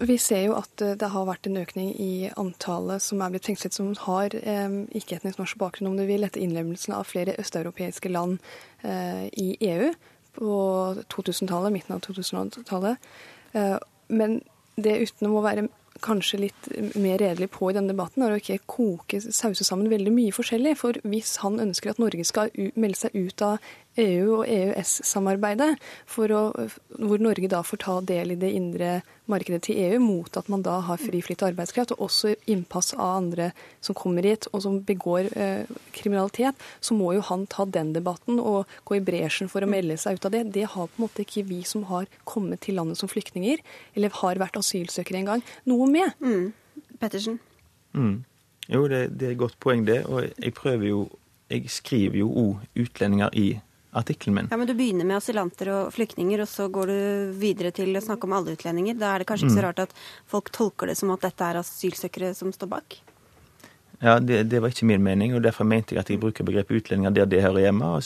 Vi 0.01 0.17
ser 0.17 0.47
jo 0.47 0.55
at 0.57 0.81
eh, 0.81 0.95
det 0.97 1.11
har 1.13 1.27
vært 1.29 1.47
en 1.49 1.59
økning 1.61 1.91
i 2.01 2.31
antallet 2.41 3.05
som 3.05 3.21
er 3.21 3.35
blitt 3.35 3.49
fengslet 3.51 3.77
som 3.77 3.91
har 4.07 4.33
eh, 4.39 4.77
ikke-etnisk 4.97 5.43
norsk 5.43 5.59
bakgrunn, 5.61 5.91
om 5.91 5.99
du 5.99 6.07
vil, 6.09 6.25
etter 6.25 6.41
innlemmelsen 6.41 6.97
av 6.97 7.11
flere 7.11 7.37
østeuropeiske 7.41 8.13
land 8.13 8.39
eh, 8.81 9.27
i 9.37 9.51
EU 9.69 9.91
på 10.39 10.55
2000-tallet, 11.13 11.75
midten 11.75 11.99
av 11.99 12.01
2000-tallet. 12.07 13.11
Eh, 13.59 13.77
men 14.09 14.41
det 14.79 15.01
uten 15.03 15.29
å 15.29 15.45
være 15.45 15.69
kanskje 16.05 16.39
litt 16.45 16.69
mer 16.95 17.19
redelig 17.19 17.51
på 17.55 17.71
i 17.71 17.75
denne 17.77 17.93
debatten, 17.93 18.23
er 18.23 18.35
å 18.35 18.39
ikke 18.39 18.61
koke, 18.71 19.21
sause 19.21 19.67
sammen 19.67 19.91
veldig 19.91 20.13
mye 20.15 20.35
forskjellig. 20.35 20.77
For 20.79 20.99
hvis 21.03 21.37
han 21.43 21.59
ønsker 21.63 21.93
at 21.93 22.03
Norge 22.03 22.27
skal 22.29 22.53
melde 22.79 23.01
seg 23.01 23.17
ut 23.19 23.45
av 23.45 23.73
EU- 23.99 24.41
og 24.41 24.49
EØS-samarbeidet, 24.49 25.77
hvor 26.15 27.23
Norge 27.23 27.51
da 27.51 27.63
får 27.67 27.81
ta 27.85 28.01
del 28.07 28.35
i 28.35 28.39
det 28.41 28.51
indre 28.55 29.01
markedet 29.29 29.63
til 29.67 29.81
EU, 29.83 29.99
mot 30.01 30.37
at 30.41 30.49
man 30.49 30.63
da 30.65 30.79
har 30.87 31.01
fri 31.01 31.21
flyt 31.25 31.43
av 31.43 31.51
arbeidskraft, 31.53 31.93
og 31.97 32.07
også 32.09 32.35
innpass 32.51 32.95
av 32.97 33.19
andre 33.19 33.51
som 33.85 33.97
kommer 33.99 34.27
hit 34.27 34.49
og 34.53 34.63
som 34.65 34.79
begår 34.89 35.29
eh, 35.37 35.69
kriminalitet, 35.97 36.57
så 36.81 36.97
må 36.97 37.13
jo 37.17 37.25
han 37.29 37.47
ta 37.51 37.67
den 37.69 37.93
debatten 37.97 38.41
og 38.41 38.71
gå 38.89 38.99
i 38.99 39.05
bresjen 39.05 39.51
for 39.53 39.65
å 39.65 39.71
melde 39.71 39.99
seg 40.01 40.19
ut 40.19 40.31
av 40.31 40.35
det. 40.35 40.47
Det 40.57 40.65
har 40.65 40.89
på 40.89 40.97
en 40.97 41.05
måte 41.05 41.27
ikke 41.27 41.47
vi 41.51 41.61
som 41.69 41.85
har 41.91 42.09
kommet 42.29 42.65
til 42.65 42.79
landet 42.81 43.01
som 43.01 43.11
flyktninger, 43.11 43.61
eller 43.95 44.17
har 44.23 44.41
vært 44.41 44.59
asylsøkere 44.61 45.23
en 45.23 45.31
gang, 45.35 45.47
noe 45.69 45.91
med. 45.91 46.17
Mm. 46.25 46.51
Pettersen? 46.99 47.39
Mm. 47.93 48.25
Jo, 48.69 48.85
det, 48.89 49.19
det, 49.19 49.29
er 49.29 49.33
et 49.33 49.41
godt 49.41 49.57
poeng, 49.61 49.87
det. 49.89 50.03
Og 50.07 50.29
jeg 50.37 50.55
prøver 50.55 50.93
jo 50.93 51.09
Jeg 51.49 51.71
skriver 51.73 52.19
jo 52.19 52.27
òg 52.29 52.81
utlendinger 52.83 53.33
i 53.33 53.55
artikkelen 54.01 54.39
min. 54.39 54.51
Ja, 54.51 54.59
Men 54.61 54.71
du 54.71 54.75
begynner 54.79 55.09
med 55.09 55.19
asylanter 55.19 55.73
og 55.75 55.93
flyktninger, 55.95 56.45
og 56.45 56.51
så 56.51 56.69
går 56.73 56.93
du 56.93 56.99
videre 57.41 57.75
til 57.75 57.97
å 57.97 58.05
snakke 58.05 58.29
om 58.29 58.37
alle 58.39 58.57
utlendinger. 58.57 58.99
Da 58.99 59.15
er 59.15 59.23
det 59.23 59.31
kanskje 59.31 59.49
ikke 59.49 59.59
så 59.59 59.63
mm. 59.63 59.69
rart 59.69 59.85
at 59.89 60.01
folk 60.31 60.51
tolker 60.55 60.91
det 60.91 60.99
som 61.01 61.15
at 61.15 61.25
dette 61.27 61.53
er 61.53 61.63
asylsøkere 61.63 62.35
som 62.39 62.55
står 62.55 62.75
bak? 62.75 62.89
Ja, 63.99 64.21
det, 64.23 64.45
det, 64.47 64.61
var 64.63 64.71
ikke 64.71 64.87
min 64.87 65.03
mening, 65.03 65.35
og 65.35 65.43
derfor 65.43 65.67
mente 65.67 65.91
jeg 65.95 66.01
at 66.05 66.11
jeg 66.13 66.21
bruker 66.23 66.47
begrepet 66.47 66.77
utlendinger 66.79 67.11
der 67.17 67.27
det 67.27 67.43
hører 67.43 67.65
hjemme, 67.65 67.85
og 67.97 68.01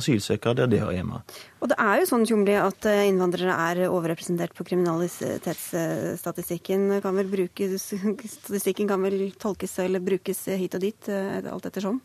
asylsøkere 0.00 0.54
der 0.58 0.66
det 0.66 0.82
hører 0.82 0.96
hjemme. 0.96 1.16
Og 1.62 1.66
det 1.70 1.78
er 1.78 1.94
jo 2.00 2.10
sånn, 2.10 2.26
Tjomli, 2.26 2.54
at 2.58 2.82
eh, 2.90 3.06
innvandrere 3.06 3.54
er 3.54 3.86
overrepresentert 3.86 4.50
på 4.58 4.66
kriminalitetsstatistikken. 4.66 6.98
Kan 7.04 7.14
vel 7.20 7.28
bruke, 7.30 7.70
statistikken 8.38 8.90
kan 8.90 8.98
vel 9.06 9.30
tolkes 9.38 9.78
eller 9.84 10.00
brukes 10.02 10.42
hit 10.58 10.74
og 10.74 10.82
dit, 10.82 11.02
eh, 11.06 11.38
alt 11.46 11.70
ettersom? 11.70 12.02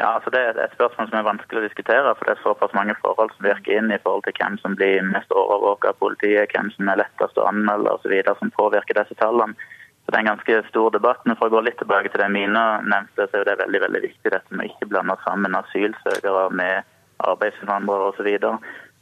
Ja, 0.00 0.14
altså 0.16 0.30
Det 0.32 0.40
er 0.40 0.56
et 0.56 0.76
spørsmål 0.76 1.08
som 1.08 1.18
er 1.18 1.28
vanskelig 1.28 1.60
å 1.60 1.66
diskutere. 1.68 2.14
for 2.16 2.24
Det 2.24 2.32
er 2.32 2.42
såpass 2.42 2.72
mange 2.78 2.94
forhold 3.04 3.30
som 3.34 3.48
virker 3.50 3.72
inn 3.76 3.92
i 3.92 4.02
forhold 4.04 4.24
til 4.24 4.36
hvem 4.38 4.56
som 4.62 4.76
blir 4.76 5.02
mest 5.14 5.30
overvåket 5.42 5.90
av 5.90 5.98
politiet, 6.04 6.52
hvem 6.54 6.70
som 6.76 6.88
er 6.88 7.02
lettest 7.02 7.36
å 7.36 7.48
anmelde 7.50 7.92
osv., 7.92 8.14
som 8.38 8.56
påvirker 8.60 8.96
disse 8.96 9.14
tallene. 9.20 9.54
Så 10.02 10.08
Det 10.08 10.16
er 10.16 10.22
en 10.24 10.32
ganske 10.32 10.68
stor 10.68 10.90
debatt. 10.90 11.20
Men 11.26 11.36
for 11.36 11.46
å 11.46 11.54
gå 11.54 11.60
litt 11.64 11.78
tilbake 11.78 12.08
til 12.08 12.20
det 12.22 12.30
Mina 12.32 12.80
nevnte, 12.80 13.28
så 13.28 13.34
er 13.40 13.44
det 13.44 13.62
veldig 13.64 13.80
veldig 13.86 14.02
viktig 14.08 14.32
dette 14.32 14.50
med 14.56 14.70
ikke 14.70 14.88
blande 14.88 15.16
sammen 15.26 15.54
asylsøkere 15.54 16.50
med 16.50 16.82
arbeidsinnvandrere 17.30 18.08
osv. 18.10 18.28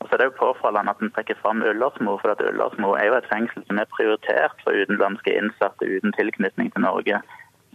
Og 0.01 0.05
så 0.07 0.15
er 0.15 0.19
det 0.19 0.29
jo 0.31 0.41
påfallende 0.43 0.91
at 0.91 1.03
en 1.03 1.15
trekker 1.15 1.39
fram 1.43 1.63
Ullersmo, 1.63 2.19
for 2.19 2.35
at 2.35 2.43
Ullersmo 2.43 2.97
er 2.99 3.07
jo 3.07 3.15
et 3.15 3.31
fengsel 3.31 3.63
som 3.67 3.79
er 3.79 3.95
prioritert 3.95 4.59
for 4.65 4.75
utenlandske 4.75 5.31
innsatte 5.31 5.87
uten 5.87 6.13
tilknytning 6.19 6.73
til 6.75 6.83
Norge. 6.83 7.23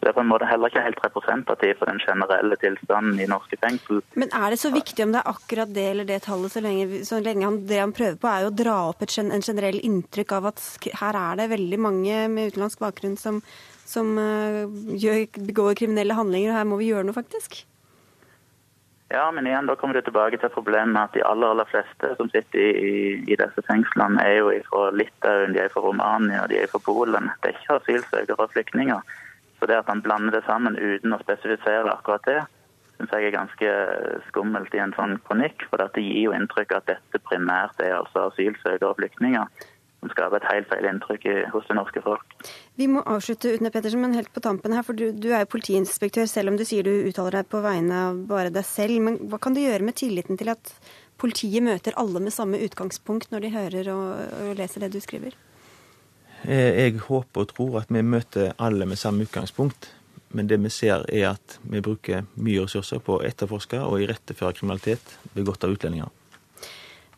Det 0.03 0.09
er 0.11 0.15
på 0.17 0.23
en 0.23 0.27
måte 0.27 0.47
heller 0.49 0.67
ikke 0.67 0.83
helt 0.83 0.99
representativ 0.99 1.77
for 1.79 1.87
den 1.87 2.01
generelle 2.03 2.57
tilstanden 2.59 3.21
i 3.23 3.27
norske 3.31 3.55
fengsel. 3.61 4.01
Men 4.19 4.33
er 4.35 4.51
det 4.51 4.59
så 4.59 4.73
viktig 4.73 5.05
om 5.05 5.13
det 5.15 5.21
er 5.21 5.31
akkurat 5.31 5.71
det 5.71 5.85
eller 5.93 6.09
det 6.09 6.19
tallet, 6.25 6.51
så 6.51 6.63
lenge, 6.65 7.03
så 7.07 7.21
lenge 7.23 7.47
han, 7.47 7.61
det 7.69 7.79
han 7.79 7.95
prøver 7.95 8.19
på 8.19 8.27
er 8.27 8.47
å 8.49 8.55
dra 8.63 8.77
opp 8.89 9.05
et, 9.05 9.15
en 9.23 9.45
generell 9.45 9.79
inntrykk 9.79 10.35
av 10.35 10.49
at 10.51 10.65
her 10.99 11.19
er 11.21 11.39
det 11.39 11.51
veldig 11.55 11.79
mange 11.87 12.25
med 12.35 12.51
utenlandsk 12.51 12.83
bakgrunn 12.83 13.15
som, 13.21 13.39
som 13.87 14.11
uh, 14.19 14.67
gjør, 14.91 15.23
begår 15.39 15.79
kriminelle 15.79 16.19
handlinger, 16.19 16.51
og 16.51 16.59
her 16.59 16.67
må 16.67 16.83
vi 16.83 16.91
gjøre 16.91 17.07
noe, 17.07 17.15
faktisk? 17.15 17.63
Ja, 19.13 19.31
men 19.31 19.47
igjen, 19.47 19.71
da 19.71 19.79
kommer 19.79 19.95
du 19.95 20.01
tilbake 20.03 20.39
til 20.41 20.51
problemet 20.51 20.99
at 20.99 21.15
de 21.15 21.23
aller 21.23 21.53
aller 21.53 21.67
fleste 21.69 22.15
som 22.17 22.27
sitter 22.33 22.59
i, 22.59 22.71
i, 22.73 23.01
i 23.29 23.39
disse 23.39 23.63
fengslene, 23.69 24.19
er 24.19 24.41
jo 24.41 24.51
fra 24.67 24.87
Litauen, 24.91 25.53
de 25.55 25.63
er 25.63 25.71
fra 25.71 25.83
Romania, 25.85 26.47
de 26.49 26.59
er 26.59 26.71
fra 26.71 26.81
Polen. 26.83 27.29
Det 27.39 27.53
er 27.53 27.59
ikke 27.61 27.77
asylsøkere 27.77 28.41
og 28.41 28.51
flyktninger. 28.55 29.13
Så 29.63 29.67
det 29.71 29.77
at 29.79 29.87
han 29.87 30.01
blander 30.03 30.33
det 30.35 30.41
sammen 30.43 30.75
uten 30.75 31.13
å 31.15 31.21
spesifisere 31.21 31.87
akkurat 31.87 32.25
det, 32.27 32.41
syns 32.97 33.13
jeg 33.15 33.29
er 33.29 33.31
ganske 33.37 33.69
skummelt 34.25 34.73
i 34.75 34.81
en 34.83 34.91
sånn 34.97 35.13
kronikk. 35.23 35.63
For 35.69 35.79
det 35.79 36.03
gir 36.03 36.17
jo 36.25 36.33
inntrykk 36.35 36.73
av 36.75 36.81
at 36.81 36.89
dette 36.97 37.21
primært 37.29 37.79
er 37.79 37.93
altså 37.95 38.25
asylsøkere 38.25 38.89
og 38.89 38.97
flyktninger. 38.99 39.63
Som 40.01 40.11
skaper 40.11 40.41
et 40.41 40.49
helt 40.49 40.67
feil 40.67 40.89
inntrykk 40.89 41.29
hos 41.53 41.69
det 41.69 41.77
norske 41.79 42.03
folk. 42.03 42.35
Vi 42.75 42.89
må 42.91 43.05
avslutte 43.07 43.53
Utne 43.55 43.71
Pettersen, 43.71 44.03
men 44.03 44.17
helt 44.19 44.33
på 44.35 44.43
tampen 44.43 44.75
her, 44.75 44.83
for 44.83 44.99
du, 44.99 45.05
du 45.15 45.29
er 45.31 45.45
jo 45.45 45.53
politiinspektør, 45.55 46.27
selv 46.27 46.51
om 46.51 46.59
du 46.59 46.65
sier 46.67 46.83
du 46.83 46.91
uttaler 47.07 47.39
deg 47.39 47.47
på 47.55 47.63
vegne 47.63 48.03
av 48.09 48.19
bare 48.27 48.51
deg 48.51 48.67
selv. 48.67 48.99
Men 49.07 49.21
hva 49.31 49.39
kan 49.39 49.55
du 49.55 49.63
gjøre 49.63 49.87
med 49.87 49.95
tilliten 50.03 50.43
til 50.43 50.51
at 50.51 50.75
politiet 51.23 51.63
møter 51.63 51.95
alle 51.95 52.19
med 52.19 52.35
samme 52.35 52.59
utgangspunkt 52.67 53.31
når 53.31 53.47
de 53.47 53.55
hører 53.55 53.93
og, 53.95 54.05
og 54.43 54.55
leser 54.59 54.83
det 54.83 54.91
du 54.97 54.99
skriver? 54.99 55.39
Eh, 56.43 56.75
jeg 56.83 57.03
håper 57.05 57.45
og 57.45 57.51
tror 57.53 57.77
at 57.83 57.91
vi 57.93 58.03
møter 58.03 58.55
alle 58.61 58.87
med 58.89 58.99
samme 58.99 59.27
utgangspunkt. 59.27 59.91
Men 60.33 60.49
det 60.49 60.57
vi 60.63 60.71
ser 60.73 61.05
er 61.13 61.35
at 61.35 61.59
vi 61.61 61.81
bruker 61.83 62.25
mye 62.41 62.65
ressurser 62.65 63.01
på 63.03 63.19
å 63.19 63.23
etterforske 63.25 63.79
og 63.85 64.01
iretteføre 64.01 64.57
kriminalitet 64.57 65.17
begått 65.37 65.63
av 65.63 65.75
utlendinger. 65.75 66.09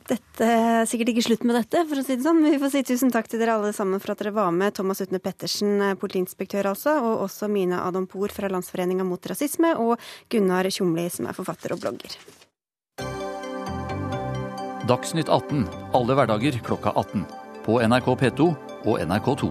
Dette 0.06 0.46
er 0.46 0.84
sikkert 0.86 1.16
ikke 1.16 1.24
slutt 1.26 1.46
med 1.48 1.56
dette, 1.58 1.82
for 1.90 1.98
å 1.98 2.04
si 2.06 2.14
det 2.14 2.26
sånn. 2.28 2.44
Vi 2.46 2.60
får 2.62 2.74
si 2.76 2.84
tusen 2.86 3.14
takk 3.14 3.30
til 3.32 3.42
dere 3.42 3.56
alle 3.58 3.72
sammen 3.74 4.04
for 4.04 4.14
at 4.14 4.20
dere 4.22 4.36
var 4.36 4.52
med. 4.54 4.76
Thomas 4.78 5.02
Utne 5.02 5.18
Pettersen, 5.24 5.80
eh, 5.82 5.96
politiinspektør 5.98 6.70
altså, 6.76 7.00
og 7.02 7.24
også 7.26 7.50
Mina 7.50 7.82
Adampour 7.88 8.30
fra 8.36 8.52
Landsforeninga 8.52 9.08
mot 9.08 9.32
rasisme, 9.32 9.74
og 9.82 9.98
Gunnar 10.30 10.70
Tjomli, 10.70 11.08
som 11.10 11.26
er 11.26 11.34
forfatter 11.34 11.74
og 11.74 11.82
blogger. 11.82 12.20
Dagsnytt 14.86 15.32
18 15.34 15.66
alle 15.98 16.20
hverdager 16.20 16.62
klokka 16.62 16.94
18. 16.94 17.45
På 17.66 17.80
NRK 17.82 18.12
P2 18.20 18.46
og 18.86 19.00
NRK2. 19.02 19.48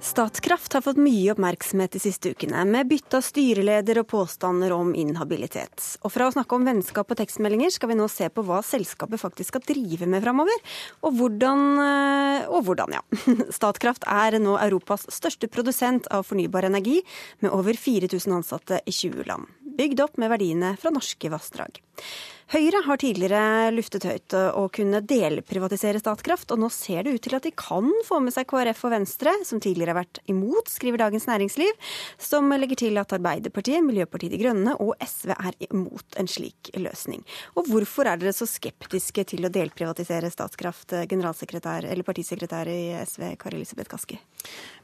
Statkraft 0.00 0.72
har 0.72 0.82
fått 0.82 0.96
mye 0.98 1.34
oppmerksomhet 1.34 1.92
de 1.92 2.00
siste 2.00 2.32
ukene, 2.32 2.64
med 2.64 2.88
bytte 2.88 3.20
av 3.20 3.26
styreleder 3.26 4.00
og 4.00 4.08
påstander 4.08 4.72
om 4.72 4.94
inhabilitet. 4.96 5.84
Og 6.00 6.14
fra 6.14 6.30
å 6.30 6.32
snakke 6.32 6.56
om 6.56 6.64
vennskap 6.66 7.12
og 7.12 7.20
tekstmeldinger, 7.20 7.70
skal 7.76 7.92
vi 7.92 7.98
nå 8.00 8.08
se 8.10 8.30
på 8.32 8.42
hva 8.48 8.62
selskapet 8.64 9.20
faktisk 9.20 9.52
skal 9.52 9.66
drive 9.68 10.08
med 10.08 10.24
framover. 10.24 10.64
Og 11.04 11.12
hvordan 11.20 11.66
eh, 11.84 12.48
Og 12.48 12.64
hvordan, 12.64 12.96
ja. 12.96 13.04
Statkraft 13.58 14.08
er 14.08 14.40
nå 14.40 14.56
Europas 14.64 15.04
største 15.12 15.52
produsent 15.52 16.08
av 16.08 16.24
fornybar 16.24 16.66
energi, 16.72 17.02
med 17.44 17.52
over 17.52 17.76
4000 17.76 18.40
ansatte 18.40 18.80
i 18.88 18.96
20 19.04 19.28
land. 19.28 19.67
Bygd 19.78 20.02
opp 20.04 20.18
med 20.18 20.32
verdiene 20.34 20.74
fra 20.80 20.92
norske 20.94 21.30
vassdrag. 21.32 21.80
Høyre 22.48 22.80
har 22.86 22.96
tidligere 22.96 23.68
luftet 23.76 24.06
høyt 24.08 24.32
å 24.32 24.62
kunne 24.72 25.02
delprivatisere 25.04 26.00
Statkraft, 26.00 26.48
og 26.54 26.62
nå 26.62 26.70
ser 26.72 27.04
det 27.04 27.12
ut 27.12 27.22
til 27.26 27.36
at 27.36 27.44
de 27.44 27.50
kan 27.52 27.90
få 28.08 28.22
med 28.24 28.32
seg 28.32 28.46
KrF 28.48 28.80
og 28.88 28.94
Venstre, 28.94 29.34
som 29.44 29.60
tidligere 29.60 29.92
har 29.92 29.98
vært 29.98 30.20
imot, 30.32 30.70
skriver 30.72 31.02
Dagens 31.02 31.26
Næringsliv, 31.28 31.90
som 32.16 32.48
legger 32.56 32.80
til 32.80 32.96
at 33.02 33.12
Arbeiderpartiet, 33.18 33.84
Miljøpartiet 33.84 34.32
De 34.32 34.40
Grønne 34.40 34.78
og 34.80 34.94
SV 35.04 35.34
er 35.36 35.58
imot 35.68 36.16
en 36.16 36.32
slik 36.32 36.72
løsning. 36.80 37.20
Og 37.52 37.68
hvorfor 37.68 38.08
er 38.08 38.22
dere 38.22 38.32
så 38.32 38.48
skeptiske 38.48 39.26
til 39.28 39.44
å 39.44 39.52
delprivatisere 39.52 40.32
Statkraft, 40.32 40.96
generalsekretær 41.12 41.84
eller 41.84 42.08
partisekretær 42.08 42.72
i 42.72 42.80
SV, 43.04 43.28
Kari 43.44 43.60
Elisabeth 43.60 43.92
Kaski? 43.92 44.16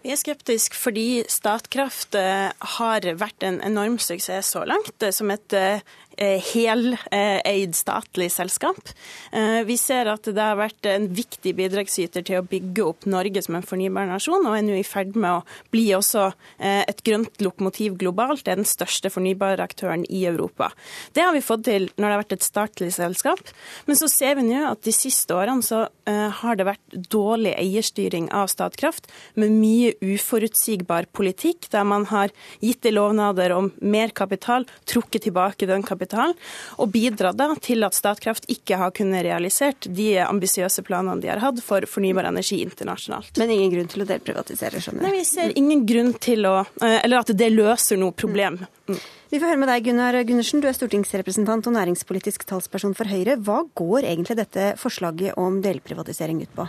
Vi 0.05 0.13
er 0.13 0.21
skeptiske 0.21 0.77
fordi 0.77 1.09
Statkraft 1.33 2.21
eh, 2.21 2.53
har 2.77 3.09
vært 3.17 3.49
en 3.49 3.63
enorm 3.65 3.97
suksess 3.97 4.53
så 4.53 4.69
langt, 4.69 4.99
eh, 5.01 5.17
som 5.17 5.33
et 5.33 5.49
Eh, 5.55 5.81
heleid 6.19 7.75
statlig 7.77 8.31
selskap. 8.33 8.91
Eh, 9.33 9.63
vi 9.67 9.77
ser 9.81 10.11
at 10.13 10.27
det 10.27 10.41
har 10.41 10.59
vært 10.59 10.87
en 10.91 11.09
viktig 11.15 11.55
bidragsyter 11.59 12.25
til 12.27 12.41
å 12.41 12.47
bygge 12.47 12.87
opp 12.87 13.09
Norge 13.11 13.43
som 13.45 13.59
en 13.59 13.67
fornybar 13.67 14.09
nasjon, 14.11 14.47
og 14.47 14.57
er 14.57 14.65
nå 14.67 14.79
i 14.79 14.87
ferd 14.87 15.17
med 15.17 15.41
å 15.41 15.73
bli 15.75 15.87
også 15.97 16.27
eh, 16.59 16.83
et 16.87 17.03
grønt 17.07 17.43
lokomotiv 17.45 17.99
globalt. 18.01 18.45
Det 18.45 18.55
er 18.55 18.63
den 18.63 18.69
største 18.69 19.13
fornybare 19.13 19.65
aktøren 19.65 20.07
i 20.09 20.25
Europa. 20.29 20.71
Det 21.15 21.25
har 21.25 21.35
vi 21.35 21.45
fått 21.45 21.67
til 21.69 21.89
når 21.97 22.07
det 22.07 22.13
har 22.13 22.23
vært 22.23 22.37
et 22.39 22.49
statlig 22.49 22.93
selskap. 22.95 23.43
Men 23.87 23.99
så 23.99 24.11
ser 24.11 24.39
vi 24.39 24.49
nå 24.49 24.65
at 24.71 24.85
de 24.87 24.95
siste 24.95 25.35
årene 25.35 25.65
så 25.65 25.87
har 26.05 26.59
det 26.59 26.67
vært 26.69 26.97
dårlig 27.13 27.55
eierstyring 27.57 28.29
av 28.35 28.51
Statkraft, 28.53 29.09
med 29.41 29.55
mye 29.57 29.95
uforutsigbar 30.05 31.09
politikk, 31.17 31.71
der 31.73 31.87
man 31.89 32.07
har 32.11 32.33
gitt 32.61 32.87
i 32.87 32.93
lovnader 32.93 33.55
om 33.57 33.71
mer 33.81 34.13
kapital, 34.17 34.67
trukket 34.85 35.27
tilbake 35.29 35.69
den 35.69 35.85
kapitalen 35.87 36.37
og 36.79 36.93
bidratt 36.95 37.41
til 37.65 37.85
at 37.87 37.97
Statkraft 37.97 38.49
ikke 38.53 38.79
har 38.81 38.93
kunnet 38.97 39.25
realisert 39.27 39.89
de 39.89 40.19
ambisiøse 40.25 40.85
planene 40.87 41.21
de 41.23 41.31
har 41.33 41.43
hatt 41.43 41.61
for 41.65 41.87
fornybar 41.89 42.29
energi 42.29 42.61
internasjonalt. 42.65 43.35
Men 43.41 43.53
ingen 43.55 43.75
grunn 43.75 43.91
til 43.91 44.05
å 44.05 44.09
delprivatisere, 44.09 44.83
skjønner 44.83 45.05
jeg? 45.05 45.11
Nei, 45.11 45.19
vi 45.21 45.29
ser 45.29 45.59
ingen 45.59 45.85
grunn 45.89 46.15
til 46.21 46.47
å 46.49 46.57
eh, 46.63 47.01
Eller 47.05 47.21
at 47.21 47.33
det 47.37 47.51
løser 47.53 48.01
noe 48.01 48.15
problem. 48.17 48.61
Mm. 48.89 49.01
Vi 49.35 49.41
får 49.43 49.51
høre 49.51 49.59
med 49.65 49.67
deg, 49.67 49.89
Gunnar 49.89 50.15
Gundersen. 50.23 50.61
Du 50.63 50.69
er 50.71 50.77
stortingsrepresentant 50.77 51.67
og 51.67 51.73
næringspolitisk 51.75 52.45
talsperson 52.47 52.93
for 52.95 53.11
Høyre. 53.11 53.35
Hva 53.43 53.65
går 53.75 54.07
egentlig 54.07 54.37
dette 54.39 54.67
forslaget 54.79 55.35
om 55.43 55.57
delprivatisering 55.65 56.45
ut 56.45 56.53
på? 56.55 56.69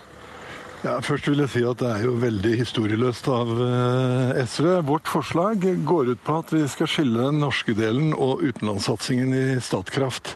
Ja, 0.81 0.95
Først 1.05 1.29
vil 1.29 1.43
jeg 1.43 1.51
si 1.53 1.61
at 1.61 1.77
det 1.83 1.91
er 1.91 2.07
jo 2.07 2.15
veldig 2.23 2.55
historieløst 2.63 3.29
av 3.29 3.53
eh, 3.67 4.41
SV. 4.49 4.71
Vårt 4.89 5.13
forslag 5.13 5.61
går 5.85 6.09
ut 6.15 6.25
på 6.25 6.39
at 6.41 6.55
vi 6.55 6.63
skal 6.73 6.89
skille 6.89 7.29
den 7.29 7.37
norske 7.45 7.77
delen 7.77 8.17
og 8.17 8.41
utenlandssatsingen 8.41 9.37
i 9.37 9.45
Statkraft. 9.61 10.33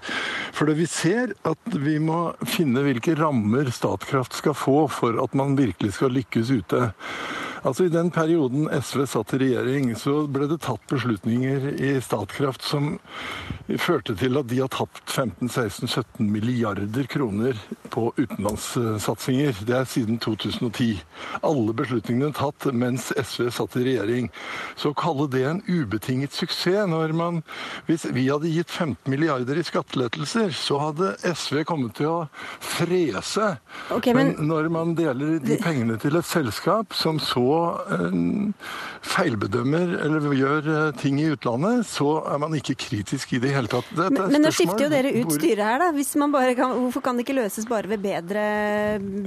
For 0.54 0.70
vi 0.78 0.86
ser 0.86 1.34
at 1.50 1.82
vi 1.82 1.98
må 1.98 2.28
finne 2.46 2.86
hvilke 2.86 3.18
rammer 3.18 3.74
Statkraft 3.74 4.38
skal 4.38 4.54
få 4.54 4.84
for 5.02 5.18
at 5.26 5.34
man 5.34 5.58
virkelig 5.58 5.98
skal 5.98 6.14
lykkes 6.14 6.54
ute. 6.62 6.92
Altså 7.64 7.86
I 7.86 7.92
den 7.92 8.12
perioden 8.12 8.70
SV 8.72 9.04
satt 9.10 9.34
i 9.36 9.42
regjering, 9.42 9.92
så 10.00 10.24
ble 10.32 10.48
det 10.48 10.62
tatt 10.64 10.84
beslutninger 10.92 11.74
i 11.76 11.96
Statkraft 12.04 12.64
som 12.64 12.94
førte 13.82 14.16
til 14.18 14.40
at 14.40 14.48
de 14.50 14.62
har 14.62 14.72
tapt 14.72 15.02
15-16-17 15.12 16.24
milliarder 16.32 17.10
kroner 17.12 17.60
på 17.92 18.10
utenlandssatsinger. 18.18 19.60
Det 19.68 19.76
er 19.76 19.90
siden 19.90 20.20
2010. 20.24 21.02
Alle 21.46 21.76
beslutningene 21.76 22.32
tatt 22.38 22.70
mens 22.72 23.10
SV 23.20 23.50
satt 23.54 23.76
i 23.80 23.86
regjering. 23.90 24.32
Så 24.80 24.94
å 24.94 24.98
kalle 24.98 25.28
det 25.32 25.44
en 25.50 25.62
ubetinget 25.68 26.36
suksess 26.36 26.58
når 26.90 27.14
man 27.16 27.38
Hvis 27.88 28.04
vi 28.14 28.28
hadde 28.28 28.50
gitt 28.52 28.70
15 28.70 29.10
milliarder 29.10 29.58
i 29.58 29.64
skattelettelser, 29.66 30.52
så 30.56 30.78
hadde 30.82 31.14
SV 31.26 31.64
kommet 31.68 31.96
til 31.98 32.10
å 32.10 32.18
frese. 32.64 33.56
Okay, 33.96 34.14
men... 34.14 34.34
men 34.38 34.50
når 34.52 34.70
man 34.74 34.94
deler 34.98 35.40
de 35.44 35.58
pengene 35.62 35.98
til 36.02 36.20
et 36.20 36.28
selskap 36.28 36.94
som 36.98 37.20
så 37.24 37.49
feilbedømmer 39.10 39.96
eller 40.04 40.28
gjør 40.36 40.70
eh, 40.74 40.92
ting 41.00 41.20
i 41.22 41.30
utlandet, 41.34 41.88
så 41.90 42.20
er 42.30 42.42
man 42.42 42.56
ikke 42.58 42.78
kritisk 42.80 43.34
i 43.38 43.42
det 43.44 43.54
hele 43.56 43.72
tatt. 43.72 43.90
Det 43.96 44.10
men, 44.14 44.36
men 44.36 44.46
nå 44.48 44.54
skifter 44.56 44.86
jo 44.88 44.92
dere 44.94 45.14
ut 45.16 45.34
styret 45.38 45.66
her, 45.66 45.84
da. 45.84 45.90
Kan, 46.60 46.78
hvorfor 46.86 47.04
kan 47.06 47.18
det 47.18 47.28
ikke 47.28 47.40
løses 47.40 47.68
bare 47.70 47.92
ved 47.92 48.04
bedre, 48.04 48.46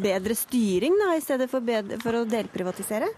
bedre 0.03 0.39
styring, 0.39 0.97
da, 1.01 1.13
i 1.17 1.25
stedet 1.25 1.51
for, 1.53 1.65
bedre, 1.65 2.01
for 2.03 2.21
å 2.21 2.25
delprivatisere? 2.29 3.11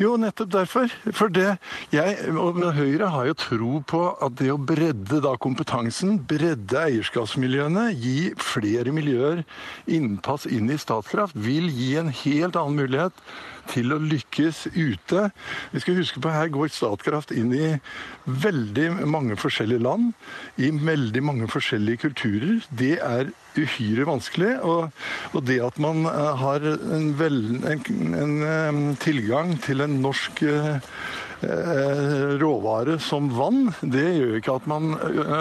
Jo, 0.00 0.14
nettopp 0.20 0.50
derfor. 0.52 0.92
For 1.14 1.32
det, 1.32 1.56
jeg 1.92 2.32
og 2.32 2.60
Høyre 2.76 3.10
har 3.12 3.28
jo 3.28 3.38
tro 3.38 3.72
på 3.88 4.02
at 4.24 4.36
det 4.40 4.50
å 4.52 4.58
bredde 4.60 5.20
da 5.24 5.34
kompetansen, 5.40 6.18
bredde 6.28 6.80
eierskapsmiljøene, 6.80 7.90
gi 7.96 8.32
flere 8.40 8.94
miljøer 8.94 9.44
innpass 9.90 10.48
inn 10.50 10.72
i 10.72 10.80
Statkraft, 10.80 11.36
vil 11.36 11.70
gi 11.72 11.94
en 12.00 12.12
helt 12.22 12.58
annen 12.58 12.80
mulighet 12.82 13.24
til 13.70 13.94
å 13.94 14.00
lykkes 14.02 14.66
ute. 14.74 15.28
Vi 15.72 15.82
skal 15.82 15.98
huske 16.00 16.22
på 16.22 16.32
Her 16.32 16.50
går 16.52 16.72
Statkraft 16.72 17.32
inn 17.36 17.52
i 17.54 17.68
veldig 18.26 19.06
mange 19.10 19.36
forskjellige 19.40 19.84
land, 19.84 20.12
i 20.56 20.70
veldig 20.72 21.22
mange 21.22 21.48
forskjellige 21.52 22.06
kulturer. 22.08 22.60
Det 22.70 22.96
er 22.98 23.32
uhyre 23.58 24.06
vanskelig. 24.08 24.54
Og, 24.64 24.88
og 25.32 25.44
det 25.48 25.60
at 25.64 25.78
man 25.82 26.06
eh, 26.08 26.30
har 26.42 26.64
en, 26.72 27.10
vel, 27.18 27.42
en, 27.68 27.84
en, 28.22 28.38
en 28.52 28.86
tilgang 29.02 29.56
til 29.62 29.84
en 29.84 30.00
norsk 30.04 30.42
Eh, 30.42 30.78
råvare 31.42 32.98
som 33.02 33.28
vann, 33.34 33.72
det 33.80 34.04
gjør 34.16 34.36
ikke 34.38 34.56
at 34.60 34.68
man 34.70 34.92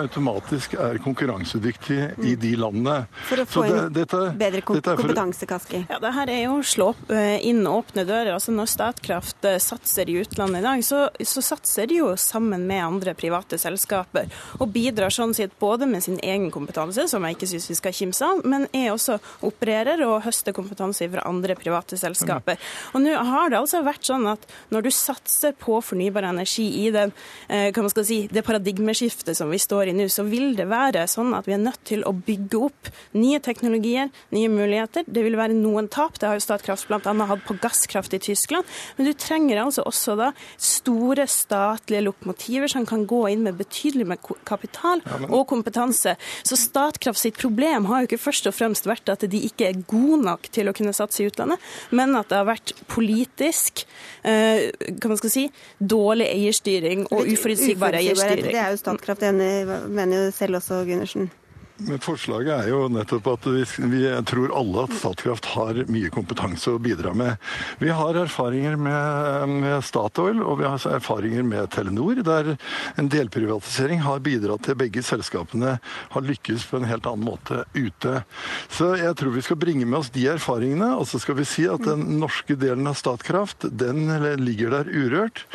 automatisk 0.02 0.76
er 0.80 1.00
konkurransedyktig 1.04 2.00
i 2.28 2.36
de 2.40 2.54
landene. 2.60 3.06
For 3.30 3.44
å 3.44 3.46
få 3.50 3.66
det, 3.68 3.78
en 3.78 3.96
dette, 3.96 4.22
bedre 4.40 4.64
kompetanse, 4.66 5.48
Kaski? 5.50 5.84
Ja, 5.90 6.00
det 6.02 6.14
her 6.16 6.32
er 6.32 6.42
jo 6.46 6.60
å 6.60 6.66
slå 6.66 6.90
eh, 7.12 7.38
inn 7.48 7.64
åpne 7.68 8.06
dører. 8.08 8.34
Altså 8.36 8.54
Når 8.56 8.72
Statkraft 8.72 9.48
eh, 9.48 9.60
satser 9.62 10.10
i 10.10 10.18
utlandet 10.22 10.62
i 10.62 10.66
dag, 10.66 10.84
så, 10.86 11.04
så 11.18 11.44
satser 11.46 11.90
de 11.92 12.02
jo 12.02 12.12
sammen 12.20 12.66
med 12.70 12.84
andre 12.86 13.16
private 13.18 13.60
selskaper. 13.62 14.32
Og 14.60 14.72
bidrar 14.74 15.14
sånn 15.14 15.36
sett 15.38 15.58
både 15.62 15.90
med 15.90 16.04
sin 16.06 16.20
egen 16.24 16.50
kompetanse, 16.54 17.08
som 17.12 17.26
jeg 17.26 17.38
ikke 17.38 17.52
syns 17.54 17.70
vi 17.72 17.80
skal 17.80 17.96
kimse 17.96 18.28
av, 18.28 18.44
men 18.48 18.68
er 18.76 18.92
også 18.94 19.20
opererer 19.48 20.04
og 20.08 20.22
høster 20.26 20.56
kompetanse 20.56 21.10
fra 21.12 21.26
andre 21.30 21.58
private 21.60 22.00
selskaper. 22.00 22.60
Og 22.96 23.04
nå 23.04 23.16
har 23.32 23.52
det 23.52 23.62
altså 23.62 23.84
vært 23.86 24.08
sånn 24.08 24.28
at 24.32 24.46
når 24.74 24.88
du 24.88 24.92
satser 24.96 25.56
på 25.60 25.80
fornybar 25.92 26.28
energi 26.32 26.68
i 26.86 26.90
den, 26.94 27.14
eh, 27.50 27.70
hva 27.72 27.86
man 27.86 27.94
skal 27.94 28.08
si, 28.08 28.20
det 28.32 28.46
paradigmeskiftet 28.48 29.38
som 29.38 29.52
vi 29.52 29.60
står 29.62 29.92
i 29.92 29.96
nå, 29.98 30.08
så 30.12 30.26
vil 30.28 30.56
det 30.58 30.68
være 30.72 31.06
sånn 31.12 31.36
at 31.38 31.48
vi 31.50 31.56
er 31.58 31.64
nødt 31.64 31.84
til 31.88 32.06
å 32.08 32.14
bygge 32.16 32.64
opp 32.68 32.92
nye 33.18 33.40
teknologier, 33.44 34.12
nye 34.36 34.52
muligheter. 34.52 35.06
Det 35.08 35.24
vil 35.26 35.38
være 35.40 35.58
noen 35.58 35.90
tap. 35.92 36.20
Det 36.20 36.30
har 36.30 36.40
jo 36.40 36.46
Statkraft 36.46 36.88
bl.a. 36.90 37.14
hatt 37.32 37.46
på 37.48 37.58
gasskraft 37.62 38.16
i 38.18 38.22
Tyskland. 38.24 38.68
Men 38.98 39.10
du 39.10 39.14
trenger 39.14 39.64
altså 39.64 39.86
også 39.88 40.18
da 40.20 40.32
store 40.58 41.28
statlige 41.30 42.06
lokomotiver 42.08 42.72
som 42.72 42.86
kan 42.90 43.06
gå 43.10 43.24
inn 43.32 43.46
med 43.46 43.60
betydelig 43.60 44.08
med 44.08 44.32
kapital 44.48 45.04
og 45.30 45.46
kompetanse. 45.52 46.16
Så 46.48 46.60
Statkraft 46.60 47.22
sitt 47.22 47.40
problem 47.42 47.88
har 47.90 48.02
jo 48.02 48.12
ikke 48.12 48.22
først 48.22 48.50
og 48.50 48.56
fremst 48.58 48.88
vært 48.90 49.12
at 49.14 49.26
de 49.30 49.44
ikke 49.48 49.70
er 49.70 49.84
gode 49.90 50.22
nok 50.26 50.50
til 50.54 50.70
å 50.70 50.76
kunne 50.76 50.96
satse 50.96 51.24
i 51.24 51.30
utlandet, 51.30 51.62
men 51.92 52.16
at 52.18 52.30
det 52.32 52.40
har 52.40 52.50
vært 52.50 52.74
politisk 52.92 53.84
eh, 54.28 54.72
kan 55.02 55.12
man 55.12 55.20
skal 55.20 55.34
si, 55.34 55.46
dårlig 55.82 56.28
eierstyring 56.30 57.06
og 57.10 57.28
uforutsigbar 57.34 57.98
eierstyring. 58.00 58.46
Det 58.52 58.62
er 58.62 58.74
jo 58.74 58.82
Statkraft 58.82 59.24
enig 59.26 59.52
mener 59.90 60.26
jo 60.26 60.32
selv 60.36 60.62
også, 60.62 60.84
Gundersen. 60.86 61.32
Men 61.88 62.00
Forslaget 62.04 62.52
er 62.54 62.70
jo 62.70 62.86
nettopp 62.92 63.28
at 63.32 63.46
vi, 63.50 63.64
vi 63.90 64.02
tror 64.30 64.54
alle 64.54 64.84
at 64.86 64.94
Statkraft 64.94 65.48
har 65.56 65.80
mye 65.92 66.12
kompetanse 66.14 66.74
å 66.76 66.82
bidra 66.82 67.14
med. 67.18 67.40
Vi 67.82 67.90
har 67.96 68.20
erfaringer 68.22 68.78
med, 68.78 69.56
med, 69.64 69.78
Statoil 69.86 70.44
og 70.44 70.60
vi 70.60 70.68
har 70.68 70.86
erfaringer 70.92 71.46
med 71.48 71.72
Telenor, 71.74 72.22
der 72.26 72.54
en 73.02 73.10
delprivatisering 73.12 74.04
har 74.06 74.22
bidratt 74.24 74.68
til 74.68 74.78
begge 74.78 75.04
selskapene 75.06 75.78
har 76.14 76.26
lykkes 76.28 76.68
på 76.70 76.80
en 76.80 76.88
helt 76.90 77.08
annen 77.10 77.26
måte 77.26 77.64
ute. 77.74 78.22
Så 78.70 78.92
jeg 79.00 79.18
tror 79.18 79.34
vi 79.36 79.46
skal 79.46 79.60
bringe 79.62 79.88
med 79.88 80.02
oss 80.02 80.14
de 80.14 80.28
erfaringene, 80.36 80.92
og 81.00 81.08
så 81.10 81.22
skal 81.24 81.40
vi 81.40 81.48
si 81.50 81.66
at 81.72 81.86
den 81.88 82.20
norske 82.22 82.58
delen 82.60 82.90
av 82.92 83.00
Statkraft 83.00 83.66
den 83.72 84.06
ligger 84.42 84.76
der 84.76 84.92
urørt. 84.92 85.46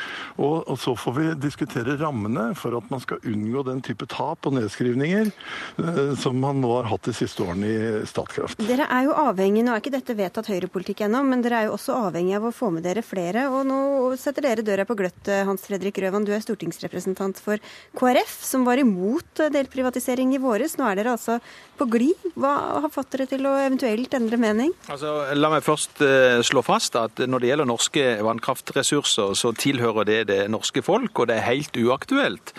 Og, 0.41 0.65
og 0.67 0.81
så 0.83 0.97
får 0.99 1.19
vi 1.21 1.29
diskutere 1.47 1.99
rammene 2.01 2.51
for 2.59 2.77
at 2.79 2.91
man 2.91 3.03
skal 3.05 3.23
unngå 3.27 3.63
den 3.69 3.85
type 3.85 4.09
tap 4.11 4.47
og 4.49 4.57
nedskrivninger 4.59 5.31
eh, 5.31 6.16
som 6.17 6.39
man 6.41 6.61
nå 6.61 6.71
har 6.75 6.89
hatt 6.91 7.07
de 7.09 7.15
siste 7.17 7.45
årene 7.45 7.69
i 7.69 8.07
Statkraft. 8.09 8.61
Dere 8.67 8.89
er 8.93 9.07
jo 9.09 9.15
avhengig, 9.17 9.65
Nå 9.67 9.75
er 9.75 9.83
ikke 9.83 9.95
dette 9.95 10.17
vedtatt 10.17 10.51
høyrepolitikk 10.51 11.05
ennå, 11.07 11.23
men 11.27 11.43
dere 11.45 11.61
er 11.61 11.69
jo 11.69 11.77
også 11.77 11.97
avhengig 12.09 12.37
av 12.39 12.49
å 12.49 12.55
få 12.55 12.71
med 12.75 12.87
dere 12.87 13.03
flere. 13.07 13.47
Og 13.53 13.67
nå 13.69 13.79
setter 14.21 14.47
dere 14.47 14.65
døra 14.67 14.87
på 14.89 14.97
gløtt, 14.99 15.31
Hans 15.49 15.67
Fredrik 15.67 15.99
Røvan. 16.03 16.27
Du 16.27 16.33
er 16.35 16.45
stortingsrepresentant 16.45 17.41
for 17.43 17.63
KrF, 17.99 18.37
som 18.47 18.67
var 18.69 18.81
imot 18.83 19.43
delprivatisering 19.55 20.35
i 20.37 20.43
våres. 20.43 20.77
Nå 20.79 20.87
er 20.91 21.01
dere 21.01 21.17
altså 21.17 21.39
på 21.77 21.89
glid. 21.91 22.29
Hva 22.37 22.55
har 22.85 22.93
fått 22.93 23.13
dere 23.15 23.29
til 23.31 23.47
å 23.49 23.57
eventuelt 23.65 24.15
endre 24.17 24.41
mening? 24.41 24.75
Altså, 24.93 25.13
la 25.37 25.53
meg 25.53 25.65
først 25.67 26.03
uh, 26.05 26.41
slå 26.47 26.65
fast 26.67 26.97
at 27.01 27.25
når 27.27 27.43
det 27.43 27.53
gjelder 27.53 27.71
norske 27.71 28.07
vannkraftressurser, 28.27 29.35
så 29.39 29.53
tilhører 29.57 30.09
det 30.09 30.21
det 30.31 30.43
norske 30.53 30.85
folk, 30.85 31.13
og 31.19 31.31
det 31.31 31.41
er 31.41 31.51
helt 31.51 31.81
uaktuelt 31.81 32.55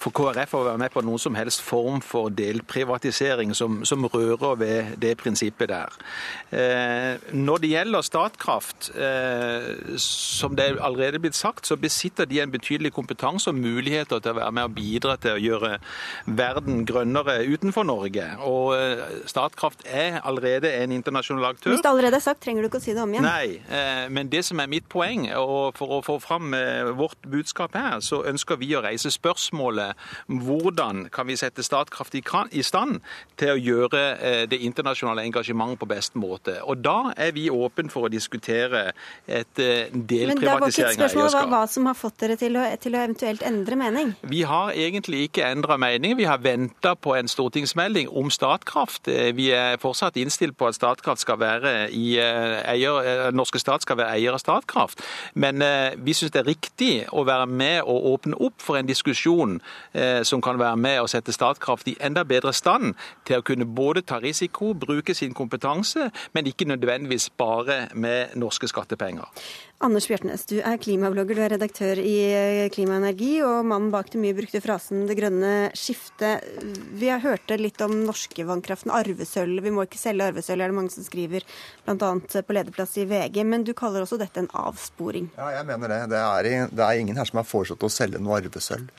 for 0.00 0.14
KrF 0.16 0.54
å 0.56 0.62
være 0.64 0.80
med 0.80 0.92
på 0.94 1.02
noen 1.04 1.20
som 1.20 1.36
helst 1.36 1.62
form 1.64 2.00
for 2.04 2.30
delprivatisering 2.32 3.52
som, 3.56 3.82
som 3.84 4.06
rører 4.08 4.56
ved 4.60 4.94
det 5.02 5.16
prinsippet 5.20 5.70
der. 5.70 5.96
Eh, 6.50 7.20
når 7.36 7.62
det 7.62 7.72
gjelder 7.74 8.06
Statkraft, 8.06 8.90
eh, 8.96 9.96
som 10.00 10.56
det 10.56 10.70
er 10.70 10.80
allerede 10.80 11.20
blitt 11.20 11.36
sagt, 11.36 11.68
så 11.68 11.76
besitter 11.80 12.28
de 12.30 12.40
en 12.40 12.52
betydelig 12.52 12.94
kompetanse 12.96 13.50
og 13.52 13.58
muligheter 13.60 14.22
til 14.22 14.32
å 14.32 14.38
være 14.40 14.54
med 14.56 14.70
og 14.70 14.76
bidra 14.78 15.16
til 15.20 15.36
å 15.36 15.42
gjøre 15.42 15.72
verden 16.26 16.84
grønnere 16.88 17.40
utenfor 17.50 17.84
Norge. 17.88 18.26
Og 18.46 18.72
eh, 18.78 19.04
Statkraft 19.30 19.84
er 19.84 20.20
allerede 20.24 20.72
en 20.80 20.96
internasjonal 20.96 21.52
aktør. 21.52 21.74
Hvis 21.74 21.84
det 21.84 21.92
allerede 21.92 22.16
er 22.16 22.24
sagt, 22.24 22.42
trenger 22.44 22.64
du 22.64 22.70
ikke 22.70 22.80
å 22.80 22.86
si 22.86 22.96
det 22.96 23.04
om 23.04 23.12
igjen. 23.14 23.28
Nei, 23.28 23.60
eh, 23.68 24.06
men 24.08 24.32
det 24.32 24.44
som 24.48 24.60
er 24.62 24.70
mitt 24.70 24.88
poeng, 24.90 25.28
og 25.36 25.76
for 25.78 25.98
å 25.98 26.02
få 26.04 26.18
fram 26.22 26.54
eh, 26.56 26.88
vårt 26.96 27.20
budskap 27.28 27.76
her, 27.76 28.00
så 28.04 28.22
ønsker 28.30 28.60
vi 28.60 28.72
å 28.76 28.84
reise 28.84 29.12
spørsmålet 29.12 29.89
hvordan 30.26 31.06
kan 31.12 31.28
vi 31.28 31.36
sette 31.40 31.64
Statkraft 31.64 32.14
i 32.14 32.62
stand 32.66 33.00
til 33.38 33.52
å 33.54 33.58
gjøre 33.58 34.46
det 34.50 34.58
internasjonale 34.64 35.24
engasjementet 35.28 35.80
på 35.80 35.88
best 35.90 36.16
måte. 36.18 36.58
Og 36.64 36.80
da 36.82 37.12
er 37.16 37.32
vi 37.36 37.48
åpne 37.50 37.90
for 37.92 38.08
å 38.08 38.10
diskutere 38.12 38.90
et 39.26 39.46
delprivatisering 39.56 40.06
av 40.10 40.26
eierskap. 40.26 40.34
Men 40.34 40.42
det 40.42 40.54
var 40.54 40.68
ikke 40.68 40.86
et 40.88 40.98
spørsmål 40.98 41.50
hva, 41.52 41.62
som 41.70 41.88
har 41.90 41.98
fått 41.98 42.18
dere 42.22 42.36
til 42.40 42.58
å, 42.58 42.64
til 42.82 42.96
å 42.96 43.02
eventuelt 43.04 43.44
endre 43.46 43.78
mening? 43.80 44.12
Vi 44.30 44.42
har 44.48 44.74
egentlig 44.74 45.24
ikke 45.28 45.46
endra 45.48 45.78
mening. 45.80 46.16
Vi 46.18 46.28
har 46.28 46.42
venta 46.42 46.94
på 46.96 47.14
en 47.18 47.30
stortingsmelding 47.30 48.10
om 48.10 48.30
Statkraft. 48.34 49.10
Vi 49.36 49.50
er 49.56 49.78
fortsatt 49.82 50.18
innstilt 50.20 50.58
på 50.58 50.70
at 50.70 50.78
Statkraft 50.78 51.24
skal 51.24 51.40
være 51.40 51.74
i 51.94 52.14
eier, 52.18 53.30
norske 53.36 53.60
stat 53.62 53.86
skal 53.86 54.00
være 54.00 54.18
eier 54.18 54.36
av 54.36 54.42
Statkraft. 54.42 55.04
Men 55.34 55.62
vi 56.00 56.16
syns 56.16 56.34
det 56.34 56.42
er 56.42 56.50
riktig 56.50 56.92
å 57.12 57.24
være 57.28 57.46
med 57.50 57.82
og 57.84 58.10
åpne 58.14 58.38
opp 58.40 58.60
for 58.62 58.78
en 58.80 58.88
diskusjon 58.88 59.58
eh, 59.60 59.79
som 60.26 60.42
kan 60.44 60.58
være 60.60 60.76
med 60.80 61.00
å 61.02 61.08
sette 61.10 61.32
Statkraft 61.34 61.88
i 61.90 61.96
enda 62.00 62.24
bedre 62.28 62.52
stand 62.56 62.94
til 63.28 63.40
å 63.40 63.46
kunne 63.46 63.66
både 63.66 64.02
ta 64.06 64.20
risiko, 64.22 64.72
bruke 64.74 65.14
sin 65.16 65.34
kompetanse, 65.36 66.10
men 66.34 66.48
ikke 66.50 66.68
nødvendigvis 66.68 67.30
bare 67.40 67.88
med 67.94 68.36
norske 68.38 68.68
skattepenger. 68.70 69.28
Anders 69.80 70.04
Bjørtnes, 70.10 70.42
du 70.44 70.58
er 70.60 70.76
klimablogger, 70.76 71.38
du 71.38 71.40
er 71.40 71.52
redaktør 71.54 72.00
i 72.04 72.16
eh, 72.28 72.66
Klima 72.72 72.98
og 72.98 73.00
Energi, 73.00 73.30
og 73.40 73.64
mannen 73.64 73.88
bak 73.94 74.10
den 74.12 74.20
mye 74.20 74.36
brukte 74.36 74.60
frasen 74.60 75.06
'det 75.08 75.16
grønne 75.16 75.52
skiftet'. 75.72 76.44
Vi 77.00 77.08
har 77.08 77.22
hørt 77.24 77.48
litt 77.56 77.80
om 77.80 77.94
norske 78.04 78.44
vannkraften, 78.44 78.92
arvesølv. 78.92 79.62
Vi 79.64 79.72
må 79.72 79.86
ikke 79.88 80.02
selge 80.02 80.26
arvesølv, 80.28 80.60
er 80.60 80.68
det 80.68 80.76
mange 80.76 80.92
som 80.92 81.06
skriver, 81.06 81.48
bl.a. 81.86 82.12
på 82.20 82.58
lederplass 82.58 82.98
i 83.00 83.08
VG. 83.08 83.40
Men 83.48 83.64
du 83.64 83.72
kaller 83.72 84.04
også 84.04 84.20
dette 84.20 84.44
en 84.44 84.52
avsporing? 84.52 85.32
Ja, 85.38 85.48
jeg 85.56 85.64
mener 85.72 85.88
det. 85.88 86.02
Det 86.12 86.20
er, 86.20 86.68
det 86.68 86.84
er 86.84 87.00
ingen 87.00 87.16
her 87.16 87.24
som 87.24 87.40
har 87.40 87.48
foreslått 87.48 87.88
å 87.88 87.88
selge 87.88 88.20
noe 88.20 88.36
arvesølv. 88.36 88.92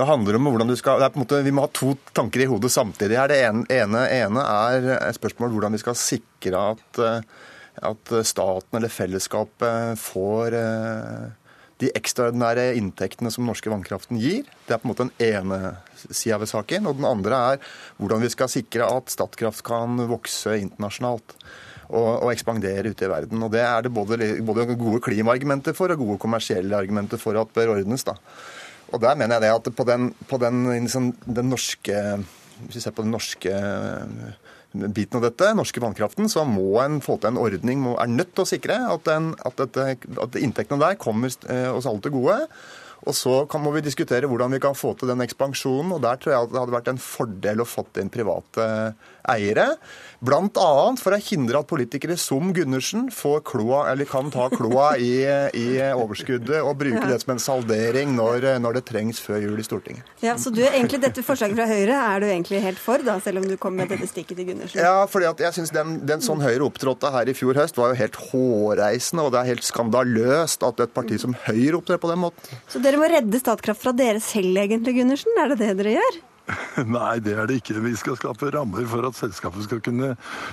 Det 0.00 0.08
handler 0.08 0.38
om 0.38 0.48
hvordan 0.48 0.70
du 0.70 0.76
skal, 0.80 1.02
måte, 1.20 1.42
Vi 1.44 1.52
må 1.52 1.66
ha 1.66 1.70
to 1.76 1.92
tanker 2.16 2.40
i 2.40 2.48
hodet 2.48 2.72
samtidig. 2.72 3.18
her. 3.20 3.28
Det 3.28 3.40
ene, 3.44 4.06
ene, 4.08 4.44
er 4.48 4.90
et 4.96 5.18
spørsmål 5.18 5.52
hvordan 5.52 5.76
vi 5.76 5.82
skal 5.82 5.98
sikre 5.98 6.62
at 6.72 7.00
eh, 7.04 7.20
at 7.80 8.12
staten 8.26 8.76
eller 8.76 8.92
fellesskapet 8.92 10.00
får 10.00 10.56
eh, 10.58 11.28
de 11.80 11.88
ekstraordinære 11.96 12.74
inntektene 12.76 13.32
som 13.32 13.46
norske 13.48 13.72
vannkraften 13.72 14.20
gir. 14.20 14.44
Det 14.66 14.74
er 14.74 14.82
på 14.82 14.88
en 14.88 14.92
måte 14.92 15.06
den 15.08 15.24
ene 15.24 15.76
sida 16.10 16.40
ved 16.42 16.50
saken. 16.50 16.88
Og 16.90 16.98
den 16.98 17.08
andre 17.08 17.40
er 17.54 17.72
hvordan 18.00 18.24
vi 18.24 18.32
skal 18.32 18.52
sikre 18.52 18.88
at 18.90 19.12
Statkraft 19.12 19.64
kan 19.66 19.96
vokse 20.10 20.58
internasjonalt. 20.60 21.36
Og, 21.90 22.20
og 22.22 22.28
ekspandere 22.30 22.92
ute 22.92 23.02
i 23.02 23.10
verden. 23.10 23.40
Og 23.42 23.50
Det 23.50 23.64
er 23.64 23.82
det 23.82 23.90
både, 23.90 24.18
både 24.46 24.68
gode 24.78 25.00
klimaargumenter 25.02 25.74
for 25.74 25.90
og 25.90 25.98
gode 25.98 26.20
kommersielle 26.22 26.76
argumenter 26.76 27.18
for 27.18 27.34
at 27.40 27.50
bør 27.50 27.72
ordnes. 27.72 28.04
da. 28.06 28.14
Og 28.90 29.00
der 29.02 29.18
mener 29.18 29.38
jeg 29.38 29.46
det 29.46 29.54
at 29.54 29.74
på 29.76 29.86
den, 29.88 30.10
på 30.28 30.38
den, 30.42 30.64
liksom, 30.82 31.12
den 31.26 31.50
norske 31.52 31.96
Hvis 32.60 32.76
vi 32.76 32.82
ser 32.84 32.94
på 32.96 33.04
den 33.06 33.14
norske 33.14 33.52
biten 34.70 35.18
av 35.18 35.24
dette, 35.24 35.48
norske 35.56 35.80
vannkraften, 35.82 36.28
så 36.30 36.44
må 36.46 36.76
en 36.82 37.00
få 37.02 37.16
til 37.18 37.32
en 37.32 37.40
ordning, 37.40 37.80
må, 37.82 37.96
er 37.98 38.10
nødt 38.10 38.34
til 38.36 38.44
å 38.44 38.50
sikre 38.50 38.76
at, 38.86 39.02
den, 39.08 39.32
at, 39.42 39.56
dette, 39.58 39.96
at 40.22 40.36
inntektene 40.38 40.82
der 40.82 40.98
kommer 41.00 41.32
eh, 41.50 41.70
oss 41.72 41.88
alle 41.90 42.04
til 42.04 42.14
gode. 42.14 42.36
Og 43.08 43.16
så 43.16 43.44
kan, 43.50 43.62
må 43.64 43.72
vi 43.74 43.84
diskutere 43.84 44.28
hvordan 44.28 44.52
vi 44.52 44.60
kan 44.62 44.76
få 44.76 44.92
til 44.98 45.10
den 45.12 45.24
ekspansjonen. 45.24 45.94
og 45.96 46.02
Der 46.04 46.20
tror 46.20 46.34
jeg 46.34 46.48
at 46.48 46.52
det 46.52 46.60
hadde 46.60 46.76
vært 46.76 46.92
en 46.92 47.00
fordel 47.00 47.64
å 47.64 47.68
fått 47.68 48.00
inn 48.02 48.12
private 48.12 48.66
eiere. 49.28 49.66
Bl.a. 50.20 50.70
for 51.00 51.16
å 51.16 51.18
hindre 51.20 51.62
at 51.62 51.68
politikere 51.70 52.16
som 52.20 52.52
Gundersen 52.56 53.08
kloa, 53.44 53.86
eller 53.90 54.08
kan 54.08 54.28
ta 54.32 54.48
kloa 54.52 54.92
i, 55.00 55.22
i, 55.56 55.66
overskuddet 55.96 56.60
og 56.60 56.76
bruke 56.80 57.00
ja. 57.00 57.08
det 57.08 57.20
som 57.22 57.34
en 57.34 57.40
saldering 57.40 58.12
når, 58.16 58.46
når, 58.60 58.78
det 58.78 58.84
trengs 58.90 59.20
før 59.22 59.40
jul 59.44 59.60
i 59.60 59.64
Stortinget. 59.64 60.04
Ja, 60.24 60.36
Så 60.40 60.52
du, 60.52 60.60
egentlig 60.66 61.00
dette 61.00 61.24
forslaget 61.24 61.56
fra 61.56 61.68
Høyre 61.70 61.96
er 61.96 62.20
du 62.20 62.28
egentlig 62.28 62.60
helt 62.64 62.80
for, 62.80 63.02
da, 63.04 63.16
selv 63.24 63.42
om 63.42 63.48
du 63.48 63.56
kom 63.60 63.76
med 63.78 63.92
dette 63.92 64.08
stikket 64.10 64.40
til 64.40 64.50
Gundersen? 64.52 64.80
Ja, 64.80 65.06
fordi 65.10 65.30
at 65.30 65.40
jeg 65.40 65.56
syns 65.56 65.72
den, 65.74 66.00
den, 66.08 66.24
sånn 66.24 66.44
Høyre 66.44 66.66
opptrådte 66.68 67.12
her 67.14 67.30
i 67.30 67.36
fjor 67.36 67.56
høst, 67.56 67.80
var 67.80 67.94
jo 67.94 68.00
helt 68.00 68.20
hårreisende. 68.30 69.24
Og 69.24 69.32
det 69.32 69.40
er 69.40 69.50
helt 69.54 69.66
skandaløst 69.66 70.64
at 70.66 70.84
et 70.84 70.94
parti 70.96 71.20
som 71.22 71.36
Høyre 71.46 71.80
opptrer 71.80 72.00
på 72.02 72.12
den 72.12 72.22
måten. 72.26 72.60
Så 72.70 72.82
dere 72.90 72.98
må 73.00 73.10
redde 73.10 73.38
Statkraft 73.38 73.84
fra 73.84 73.94
dere 73.94 74.20
selv, 74.24 74.58
egentlig, 74.58 74.96
Gundersen? 74.98 75.38
Er 75.38 75.52
det 75.52 75.62
det 75.62 75.76
dere 75.78 75.94
gjør? 76.00 76.18
Nei, 76.96 77.20
det 77.22 77.36
er 77.38 77.46
det 77.46 77.60
ikke. 77.60 77.76
Vi 77.84 77.92
skal 77.98 78.16
skape 78.18 78.50
rammer 78.50 78.86
for 78.90 79.06
at 79.06 79.14
selskapet 79.18 79.66
skal 79.68 79.82
kunne 79.84 80.08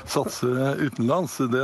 satse 0.06 0.50
utenlands. 0.84 1.40
Det, 1.50 1.64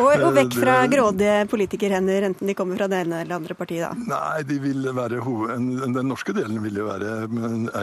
og, 0.00 0.08
og, 0.10 0.32
vekk 0.34 0.56
fra 0.58 0.80
det, 0.82 0.96
grådige 0.96 1.36
politikerhender, 1.52 2.26
enten 2.30 2.50
de 2.50 2.56
kommer 2.58 2.80
fra 2.80 2.90
det 2.90 3.04
ene 3.04 3.22
eller 3.22 3.38
andre 3.38 3.54
partiet, 3.58 3.86
da? 3.86 4.10
Nei, 4.10 4.42
de 4.48 4.58
vil 4.64 4.90
være 4.96 5.22
den 5.60 6.10
norske 6.10 6.34
delen 6.34 6.58
vil 6.64 6.82
jo 6.82 6.90
være 6.90 7.14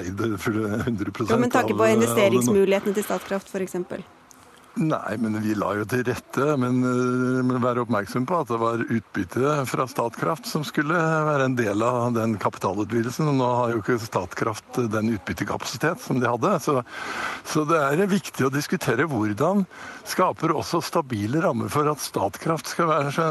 eid 0.01 0.27
100 0.27 1.15
jo, 1.31 1.39
Men 1.39 1.53
takke 1.53 1.77
på 1.77 1.91
investeringsmulighetene 1.95 2.97
til 2.97 3.07
Statkraft, 3.07 3.53
f.eks.? 3.53 3.79
Nei, 4.77 5.17
men 5.17 5.39
vi 5.41 5.55
la 5.57 5.71
jo 5.79 5.85
til 5.89 6.03
rette. 6.07 6.47
Men, 6.61 6.79
eh, 6.85 7.41
men 7.45 7.61
vær 7.63 7.81
oppmerksom 7.81 8.27
på 8.29 8.41
at 8.43 8.51
det 8.51 8.59
var 8.61 8.83
utbytte 8.83 9.53
fra 9.69 9.87
Statkraft 9.89 10.49
som 10.49 10.65
skulle 10.67 10.93
være 10.97 11.47
en 11.49 11.57
del 11.57 11.81
av 11.83 12.13
den 12.15 12.37
kapitalutvidelsen. 12.41 13.29
Og 13.31 13.39
nå 13.39 13.49
har 13.61 13.73
jo 13.73 13.81
ikke 13.81 13.97
Statkraft 14.03 14.81
den 14.93 15.13
utbyttekapasitet 15.15 16.01
som 16.03 16.21
de 16.21 16.29
hadde. 16.29 16.53
Så, 16.61 16.81
så 17.47 17.65
det 17.69 17.79
er 17.81 18.05
viktig 18.11 18.45
å 18.47 18.53
diskutere 18.53 19.07
hvordan 19.09 19.65
skaper 20.07 20.53
også 20.55 20.81
stabile 20.85 21.41
rammer 21.43 21.71
for 21.73 21.89
at 21.89 22.03
Statkraft 22.03 22.69
skal 22.71 22.91
være 22.91 23.13
så, 23.15 23.27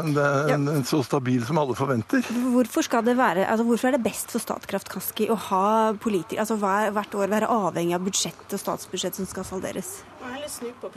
ja. 0.51 0.57
så 0.87 1.01
stabil 1.05 1.45
som 1.47 1.61
alle 1.61 1.77
forventer. 1.77 2.27
Hvorfor, 2.51 2.85
skal 2.85 3.05
det 3.07 3.17
være, 3.17 3.47
altså 3.47 3.65
hvorfor 3.67 3.89
er 3.89 3.97
det 3.97 4.05
best 4.05 4.33
for 4.33 4.43
Statkraft 4.43 4.91
Kaski 4.91 5.29
å 5.31 5.39
ha 5.49 5.93
politikere, 6.01 6.43
altså 6.43 6.59
hvert 6.59 7.17
år 7.17 7.33
være 7.33 7.51
avhengig 7.51 7.97
av 7.97 8.05
budsjett 8.05 8.53
og 8.53 8.61
statsbudsjett 8.61 9.17
som 9.17 9.29
skal 9.29 9.47
salderes? 9.47 9.97
Jeg 10.27 10.33
heller 10.35 10.49
snu 10.51 10.71
på 10.81 10.89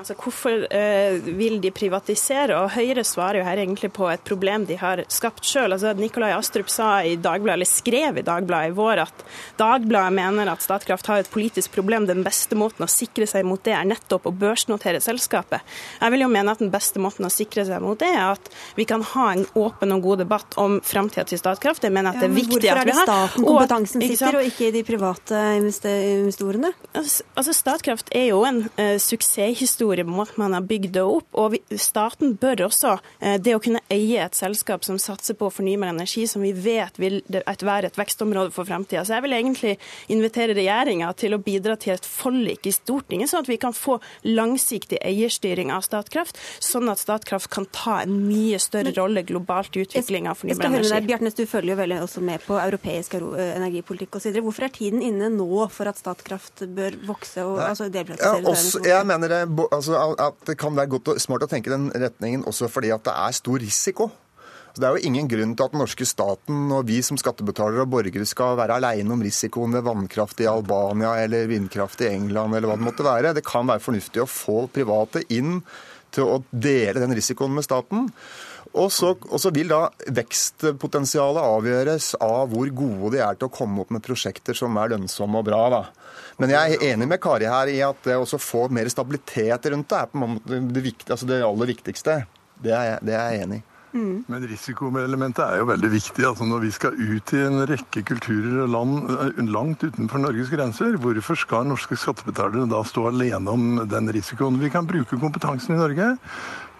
Altså, 0.00 0.14
hvorfor 0.16 0.62
eh, 0.72 1.18
vil 1.36 1.58
de 1.60 1.70
privatisere? 1.74 2.56
Og 2.56 2.70
Høyre 2.72 3.02
svarer 3.04 3.40
jo 3.40 3.44
her 3.44 3.60
egentlig 3.60 3.90
på 3.92 4.06
et 4.08 4.22
problem 4.24 4.64
de 4.64 4.78
har 4.80 5.02
skapt 5.12 5.44
sjøl. 5.44 5.74
Altså, 5.74 5.92
Nikolai 5.98 6.30
Astrup 6.32 6.70
sa 6.72 7.02
i 7.04 7.18
Dagbladet, 7.20 7.58
eller 7.58 7.68
skrev 7.68 8.20
i 8.20 8.24
Dagbladet 8.24 8.72
i 8.72 8.76
vår 8.76 9.02
at 9.04 9.24
Dagbladet 9.60 10.14
mener 10.16 10.48
at 10.48 10.64
Statkraft 10.64 11.10
har 11.10 11.20
et 11.20 11.30
politisk 11.32 11.74
problem. 11.74 12.06
Den 12.08 12.24
beste 12.24 12.56
måten 12.56 12.86
å 12.86 12.88
sikre 12.88 13.28
seg 13.28 13.44
mot 13.44 13.60
det 13.60 13.74
er 13.76 13.90
nettopp 13.90 14.30
å 14.30 14.32
børsnotere 14.32 15.02
selskapet. 15.04 15.60
Jeg 16.00 16.14
vil 16.14 16.24
jo 16.24 16.30
mene 16.32 16.56
at 16.56 16.64
den 16.64 16.72
beste 16.72 17.02
måten 17.02 17.28
å 17.28 17.32
sikre 17.32 17.66
seg 17.68 17.84
mot 17.84 18.00
det, 18.00 18.08
er 18.08 18.32
at 18.38 18.50
vi 18.78 18.88
kan 18.88 19.04
ha 19.12 19.28
en 19.34 19.44
åpen 19.58 19.92
og 19.98 20.08
god 20.08 20.24
debatt 20.24 20.56
om 20.62 20.78
framtida 20.80 21.26
til 21.28 21.42
Statkraft. 21.42 21.84
Jeg 21.84 21.92
mener 21.92 22.14
at 22.14 22.24
det 22.24 22.30
er 22.30 22.36
viktig 22.40 22.62
at 22.62 22.64
vi 22.64 22.72
har 22.72 22.80
Hvorfor 22.80 22.88
er 22.88 22.94
det 22.94 23.04
staten 23.04 23.50
kompetansen 23.50 24.06
sitter, 24.08 24.40
og 24.40 24.48
ikke 24.48 24.72
de 24.72 24.84
private 24.86 25.44
investorene? 25.60 26.72
Altså, 26.96 27.52
Statkraft 27.52 28.14
er 28.16 28.30
jo 28.30 28.42
en 28.48 28.61
uh, 28.78 28.98
suksesshistorie 29.02 30.04
på 30.04 30.26
man 30.40 30.56
har 30.56 30.64
bygd 30.66 30.94
det 30.96 31.04
opp. 31.04 31.28
Og 31.38 31.54
vi, 31.54 31.62
staten 31.80 32.36
bør 32.40 32.66
også, 32.68 32.96
uh, 32.98 33.36
det 33.42 33.56
å 33.56 33.62
kunne 33.62 33.82
eie 33.92 34.22
et 34.24 34.38
selskap 34.38 34.84
som 34.86 35.00
satser 35.02 35.36
på 35.38 35.50
fornybar 35.52 35.92
energi, 35.92 36.26
som 36.30 36.44
vi 36.44 36.52
vet 36.52 36.98
vil 37.00 37.20
være 37.28 37.90
et 37.90 37.98
vekstområde 37.98 38.52
for 38.54 38.68
fremtida. 38.68 39.04
Så 39.04 39.16
jeg 39.16 39.26
vil 39.26 39.36
egentlig 39.38 39.76
invitere 40.12 40.56
regjeringa 40.58 41.12
til 41.18 41.36
å 41.36 41.40
bidra 41.42 41.76
til 41.80 41.94
et 41.96 42.08
forlik 42.08 42.68
i 42.68 42.74
Stortinget, 42.74 43.30
sånn 43.32 43.44
at 43.44 43.50
vi 43.50 43.58
kan 43.60 43.76
få 43.76 43.98
langsiktig 44.26 45.00
eierstyring 45.02 45.72
av 45.74 45.84
Statkraft, 45.86 46.38
sånn 46.62 46.90
at 46.92 47.02
Statkraft 47.02 47.50
kan 47.52 47.66
ta 47.74 48.00
en 48.02 48.14
mye 48.26 48.60
større 48.62 48.94
rolle 48.96 49.24
globalt 49.26 49.76
i 49.76 49.86
utvikling 49.86 50.28
av 50.30 50.40
fornybar 50.40 50.66
energi. 50.66 50.78
Jeg 50.78 50.86
skal 50.86 50.96
høre 50.96 51.00
Deg, 51.00 51.10
Bjartnes, 51.10 51.38
du 51.38 51.44
følger 51.48 51.74
jo 51.74 51.78
veldig 51.82 52.00
også 52.06 52.24
med 52.24 52.44
på 52.46 52.58
europeisk 52.60 53.16
energipolitikk 53.18 54.18
osv. 54.18 54.38
Hvorfor 54.42 54.68
er 54.68 54.74
tiden 54.74 55.02
inne 55.04 55.30
nå 55.32 55.66
for 55.72 55.90
at 55.90 56.00
Statkraft 56.00 56.64
bør 56.76 56.98
vokse 57.08 57.44
og 57.46 57.60
altså, 57.62 57.88
også, 58.48 58.82
jeg 58.86 59.06
mener 59.08 59.30
det, 59.30 59.40
altså, 59.72 60.00
at 60.20 60.42
det 60.48 60.58
kan 60.60 60.74
være 60.76 60.90
godt 60.94 61.14
og 61.14 61.22
smart 61.22 61.46
å 61.46 61.50
tenke 61.50 61.72
den 61.72 61.90
retningen 61.94 62.44
også 62.48 62.68
fordi 62.72 62.92
at 62.94 63.04
det 63.06 63.14
er 63.14 63.38
stor 63.38 63.62
risiko. 63.62 64.10
Det 64.72 64.86
er 64.88 64.96
jo 64.96 65.04
ingen 65.04 65.26
grunn 65.28 65.50
til 65.52 65.66
at 65.66 65.74
den 65.74 65.82
norske 65.82 66.06
staten 66.08 66.70
og 66.72 66.86
vi 66.88 67.02
som 67.04 67.18
skattebetalere 67.20 67.84
og 67.84 67.90
borgere 67.92 68.24
skal 68.28 68.56
være 68.56 68.78
alene 68.80 69.12
om 69.12 69.24
risikoen 69.24 69.76
ved 69.76 69.84
vannkraft 69.84 70.40
i 70.40 70.48
Albania 70.48 71.12
eller 71.20 71.50
vindkraft 71.50 72.00
i 72.00 72.08
England 72.08 72.56
eller 72.56 72.70
hva 72.70 72.78
det 72.80 72.86
måtte 72.86 73.04
være. 73.04 73.34
Det 73.36 73.44
kan 73.44 73.68
være 73.68 73.84
fornuftig 73.84 74.22
å 74.24 74.30
få 74.30 74.64
private 74.72 75.26
inn 75.36 75.58
til 76.12 76.28
å 76.28 76.40
dele 76.48 77.02
den 77.04 77.12
risikoen 77.16 77.52
med 77.56 77.66
staten. 77.66 78.08
Og 78.72 78.92
så, 78.94 79.12
og 79.16 79.40
så 79.42 79.50
vil 79.54 79.72
da 79.72 79.86
vekstpotensialet 80.14 81.42
avgjøres 81.42 82.12
av 82.22 82.52
hvor 82.52 82.70
gode 82.72 83.16
de 83.16 83.22
er 83.24 83.36
til 83.38 83.50
å 83.50 83.52
komme 83.52 83.82
opp 83.82 83.90
med 83.94 84.04
prosjekter 84.04 84.56
som 84.56 84.78
er 84.80 84.94
lønnsomme 84.94 85.42
og 85.42 85.48
bra. 85.50 85.62
da. 85.72 85.82
Men 86.40 86.54
jeg 86.54 86.76
er 86.76 86.86
enig 86.92 87.10
med 87.10 87.20
Kari 87.22 87.50
her 87.50 87.72
i 87.72 87.80
at 87.84 88.06
det 88.06 88.16
å 88.16 88.40
få 88.40 88.68
mer 88.72 88.88
stabilitet 88.92 89.68
rundt 89.72 89.90
det 89.92 89.98
er 89.98 90.08
på 90.08 90.20
en 90.20 90.38
måte 90.38 90.62
det, 90.62 90.86
viktig, 90.86 91.10
altså 91.10 91.28
det 91.28 91.42
aller 91.44 91.74
viktigste. 91.74 92.22
Det 92.62 92.72
er, 92.72 92.88
jeg, 92.92 93.04
det 93.08 93.18
er 93.18 93.28
jeg 93.28 93.44
enig 93.48 93.60
i. 93.60 93.66
Mm. 93.92 94.22
Men 94.24 94.44
risikoelementet 94.48 95.42
er 95.44 95.58
jo 95.60 95.66
veldig 95.68 95.90
viktig. 95.92 96.24
altså 96.24 96.46
Når 96.48 96.62
vi 96.64 96.70
skal 96.72 96.96
ut 96.96 97.32
i 97.36 97.42
en 97.44 97.64
rekke 97.68 98.02
kulturer 98.08 98.62
og 98.64 98.70
land 98.72 99.10
eh, 99.12 99.42
langt 99.52 99.84
utenfor 99.84 100.22
Norges 100.22 100.52
grenser, 100.52 100.96
hvorfor 100.96 101.36
skal 101.36 101.68
norske 101.68 101.98
skattebetalere 102.00 102.64
da 102.70 102.80
stå 102.88 103.10
alene 103.10 103.52
om 103.52 103.82
den 103.88 104.08
risikoen? 104.16 104.60
Vi 104.62 104.72
kan 104.72 104.88
bruke 104.88 105.20
kompetansen 105.20 105.76
i 105.76 105.80
Norge 105.82 106.14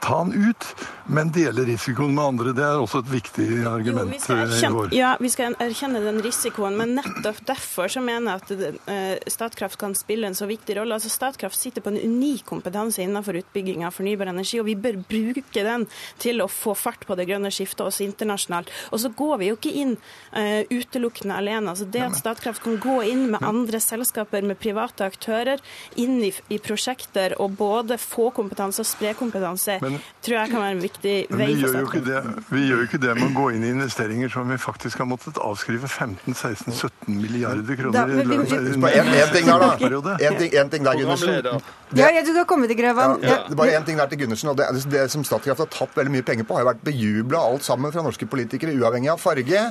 ta 0.02 0.24
den 0.24 0.48
ut, 0.48 0.64
men 1.06 1.30
dele 1.32 1.64
risikoen 1.66 2.14
med 2.14 2.24
andre. 2.24 2.52
Det 2.56 2.64
er 2.66 2.80
også 2.82 3.02
et 3.04 3.10
viktig 3.12 3.46
argument 3.70 4.16
jo, 4.16 4.34
erkjenne, 4.34 4.58
i 4.58 4.74
går. 4.74 4.94
Ja, 4.96 5.12
vi 5.22 5.30
skal 5.30 5.54
erkjenne 5.62 6.00
den 6.02 6.18
risikoen, 6.24 6.74
men 6.78 6.96
nettopp 6.98 7.38
derfor 7.46 7.90
så 7.92 8.02
mener 8.02 8.32
jeg 8.32 8.42
at 8.42 8.80
uh, 8.90 9.30
Statkraft 9.30 9.78
kan 9.78 9.94
spille 9.98 10.26
en 10.26 10.38
så 10.38 10.48
viktig 10.50 10.76
rolle. 10.78 10.98
Altså 10.98 11.10
Statkraft 11.12 11.58
sitter 11.58 11.84
på 11.84 11.92
en 11.92 12.00
unik 12.00 12.46
kompetanse 12.50 13.04
innenfor 13.04 13.38
utbygging 13.44 13.86
av 13.86 13.94
fornybar 13.94 14.32
energi, 14.32 14.58
og 14.62 14.66
vi 14.70 14.76
bør 14.78 14.98
bruke 15.06 15.62
den 15.62 15.86
til 16.22 16.42
å 16.42 16.50
få 16.50 16.74
fart 16.78 17.06
på 17.06 17.18
det 17.18 17.28
grønne 17.30 17.52
skiftet 17.54 17.84
også 17.86 18.06
internasjonalt. 18.08 18.74
Og 18.90 19.04
så 19.04 19.12
går 19.22 19.38
vi 19.38 19.52
jo 19.52 19.58
ikke 19.60 19.74
inn 19.84 19.94
uh, 20.34 20.62
utelukkende 20.72 21.38
alene. 21.38 21.76
Altså 21.76 21.86
det 21.86 22.02
at 22.08 22.18
Statkraft 22.18 22.64
kan 22.66 22.80
gå 22.82 22.98
inn 23.12 23.28
med 23.36 23.46
andre 23.46 23.78
selskaper, 23.82 24.42
med 24.42 24.58
private 24.58 25.06
aktører, 25.06 25.62
inn 25.94 26.18
i, 26.26 26.34
i 26.50 26.58
prosjekter 26.62 27.38
og 27.38 27.54
både 27.62 28.00
få 28.02 28.32
kompetanse 28.34 28.82
og 28.82 28.90
spre 28.90 29.14
kompetanse. 29.18 29.78
Men 29.82 29.91
men, 29.92 30.04
tror 30.24 30.36
jeg 30.38 30.50
kan 30.52 30.62
være 30.62 30.74
en 30.76 30.82
viktig 30.82 31.14
vei 31.30 31.48
for 31.60 31.98
det, 32.06 32.20
Vi 32.50 32.62
gjør 32.68 32.82
jo 32.82 32.88
ikke 32.88 33.00
det 33.02 33.14
med 33.18 33.26
å 33.28 33.32
gå 33.36 33.46
inn 33.56 33.66
i 33.66 33.72
investeringer 33.74 34.32
som 34.32 34.50
vi 34.50 34.58
faktisk 34.60 35.02
har 35.02 35.08
måttet 35.10 35.40
avskrive 35.42 35.90
15-16-17 35.90 36.90
milliarder 37.08 37.78
kroner 37.80 38.12
i 38.16 38.22
En 38.22 39.32
ting 39.32 39.50
der, 39.50 39.66
da. 39.66 40.16
En 40.18 40.72
ting, 40.72 40.84
der, 40.84 40.98
Gundersen. 41.02 41.62
Ja, 41.96 42.08
du 42.24 42.32
kan 42.32 42.48
komme 42.48 42.70
til 42.70 42.78
Grøvan. 42.78 43.18
Ja, 43.22 43.42
det 43.46 43.54
er 43.54 43.60
bare 43.60 43.76
én 43.78 43.86
ting 43.86 44.00
der 44.00 44.10
til 44.10 44.22
Gundersen. 44.24 44.52
og 44.52 44.58
det, 44.58 44.68
det 44.92 45.06
som 45.12 45.24
Statkraft 45.26 45.64
har 45.64 45.70
tatt 45.72 45.96
veldig 45.98 46.16
mye 46.16 46.26
penger 46.26 46.48
på, 46.48 46.56
har 46.56 46.64
jo 46.66 46.72
vært 46.72 46.84
bejubla 46.86 47.44
alt 47.52 47.66
sammen 47.66 47.92
fra 47.94 48.04
norske 48.04 48.28
politikere, 48.30 48.74
uavhengig 48.78 49.12
av 49.12 49.20
farge. 49.22 49.68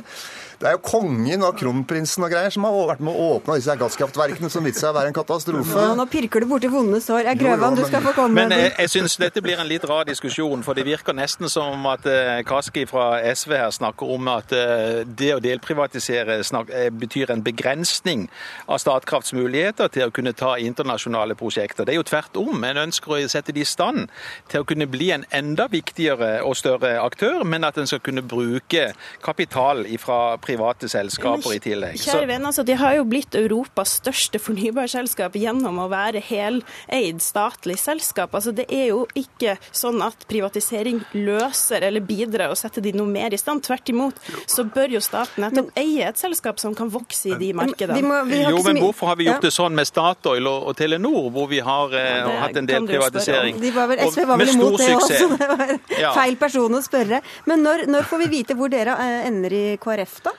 Det 0.62 0.70
er 0.70 0.76
jo 0.76 0.82
kongen 0.86 1.42
og 1.42 1.56
kronprinsen 1.58 2.22
og 2.26 2.30
greier 2.30 2.54
som 2.54 2.68
har 2.68 2.76
vært 2.92 3.00
med 3.02 3.16
å 3.18 3.30
åpne 3.38 3.56
disse 3.58 3.74
gasskraftverkene 3.80 4.50
som 4.54 4.66
viser 4.68 4.84
seg 4.84 4.92
å 4.92 4.98
være 5.00 5.10
en 5.10 5.16
katastrofe. 5.16 5.74
Ja, 5.74 5.96
nå 5.98 6.06
pirker 6.12 6.44
du 6.44 6.48
borti 6.52 6.70
vonde 6.70 7.00
sår. 7.02 7.32
grøver 7.40 7.58
Grøvan, 7.58 7.78
du 7.80 7.82
skal 7.88 8.04
få 8.06 8.14
komme. 8.14 8.38
Men 8.38 8.54
jeg, 8.54 8.70
jeg 8.78 8.92
syns 8.94 9.18
dette 9.18 9.42
blir 9.42 9.58
en 9.58 9.70
litt 9.70 9.88
rar 9.90 10.06
diskusjon, 10.06 10.62
for 10.66 10.78
det 10.78 10.86
virker 10.86 11.18
nesten 11.18 11.50
som 11.50 11.88
at 11.90 12.06
uh, 12.06 12.44
Kaski 12.46 12.84
fra 12.90 13.08
SV 13.34 13.56
her 13.58 13.74
snakker 13.74 14.14
om 14.14 14.30
at 14.30 14.54
uh, 14.54 15.02
det 15.08 15.32
å 15.34 15.40
delprivatisere 15.42 16.38
snak, 16.46 16.70
betyr 17.02 17.34
en 17.34 17.42
begrensning 17.46 18.28
av 18.70 18.84
Statkrafts 18.84 19.34
muligheter 19.34 19.90
til 19.90 20.12
å 20.12 20.14
kunne 20.14 20.36
ta 20.38 20.54
internasjonale 20.62 21.38
prosjekter. 21.40 21.90
Det 21.90 21.96
er 21.96 22.02
jo 22.04 22.06
tvert 22.06 22.38
om. 22.38 22.62
En 22.70 22.84
ønsker 22.86 23.18
å 23.18 23.20
sette 23.32 23.56
det 23.56 23.66
i 23.66 23.68
stand 23.68 24.12
til 24.54 24.62
å 24.62 24.70
kunne 24.70 24.86
bli 24.92 25.10
en 25.16 25.26
enda 25.34 25.66
viktigere 25.74 26.36
og 26.46 26.54
større 26.60 27.00
aktør, 27.02 27.42
men 27.50 27.66
at 27.66 27.82
en 27.82 27.90
skal 27.90 28.04
kunne 28.06 28.22
bruke 28.22 28.92
kapital 29.26 29.88
fra 30.02 30.22
private 30.38 30.51
private 30.52 30.90
selskaper 30.92 31.56
i 31.56 31.60
tillegg. 31.64 32.00
Kjære 32.02 32.28
venn, 32.30 32.46
altså, 32.50 32.66
De 32.68 32.76
har 32.78 32.96
jo 32.98 33.06
blitt 33.08 33.36
Europas 33.38 33.98
største 34.02 34.40
fornybarselskap 34.42 35.36
gjennom 35.40 35.80
å 35.82 35.88
være 35.92 36.22
heleid 36.28 37.22
statlig 37.24 37.78
selskap. 37.82 38.36
Altså, 38.36 38.54
Det 38.56 38.68
er 38.70 38.92
jo 38.92 39.06
ikke 39.18 39.58
sånn 39.72 40.02
at 40.06 40.26
privatisering 40.30 41.02
løser 41.16 41.86
eller 41.88 42.04
bidrar 42.06 42.52
og 42.52 42.60
setter 42.60 42.84
de 42.84 42.94
noe 42.98 43.10
mer 43.10 43.34
i 43.34 43.40
stand. 43.40 43.64
Tvert 43.66 43.90
imot 43.94 44.18
så 44.50 44.66
bør 44.68 44.98
jo 44.98 45.02
staten 45.04 45.44
nettopp 45.46 45.72
eie 45.80 46.08
et 46.08 46.20
selskap 46.20 46.60
som 46.62 46.76
kan 46.78 46.90
vokse 46.92 47.32
i 47.32 47.38
de 47.40 47.52
markedene. 47.58 48.02
Må, 48.02 48.22
jo, 48.34 48.62
men 48.66 48.82
hvorfor 48.82 49.12
har 49.12 49.20
vi 49.20 49.28
gjort 49.30 49.46
det 49.46 49.54
sånn 49.54 49.76
med 49.78 49.88
Statoil 49.90 50.48
og, 50.50 50.70
og 50.72 50.78
Telenor, 50.80 51.30
hvor 51.34 51.50
vi 51.52 51.62
har 51.64 51.96
eh, 51.98 52.32
hatt 52.42 52.58
en 52.60 52.70
del 52.70 52.88
privatisering? 52.90 53.60
De 53.62 53.74
var 53.76 53.92
vel, 53.92 54.04
SV 54.08 54.26
var 54.30 54.42
vel 54.42 54.54
imot 54.56 54.80
det 54.82 54.90
også, 54.98 55.30
det 55.38 55.50
var 55.52 55.76
feil 56.18 56.38
person 56.42 56.78
å 56.78 56.82
spørre. 56.84 57.22
Men 57.50 57.66
når, 57.66 57.86
når 57.92 58.10
får 58.10 58.24
vi 58.26 58.32
vite 58.38 58.58
hvor 58.58 58.72
dere 58.72 58.98
eh, 59.02 59.28
ender 59.30 59.56
i 59.56 59.66
KrF, 59.82 60.20
da? 60.26 60.36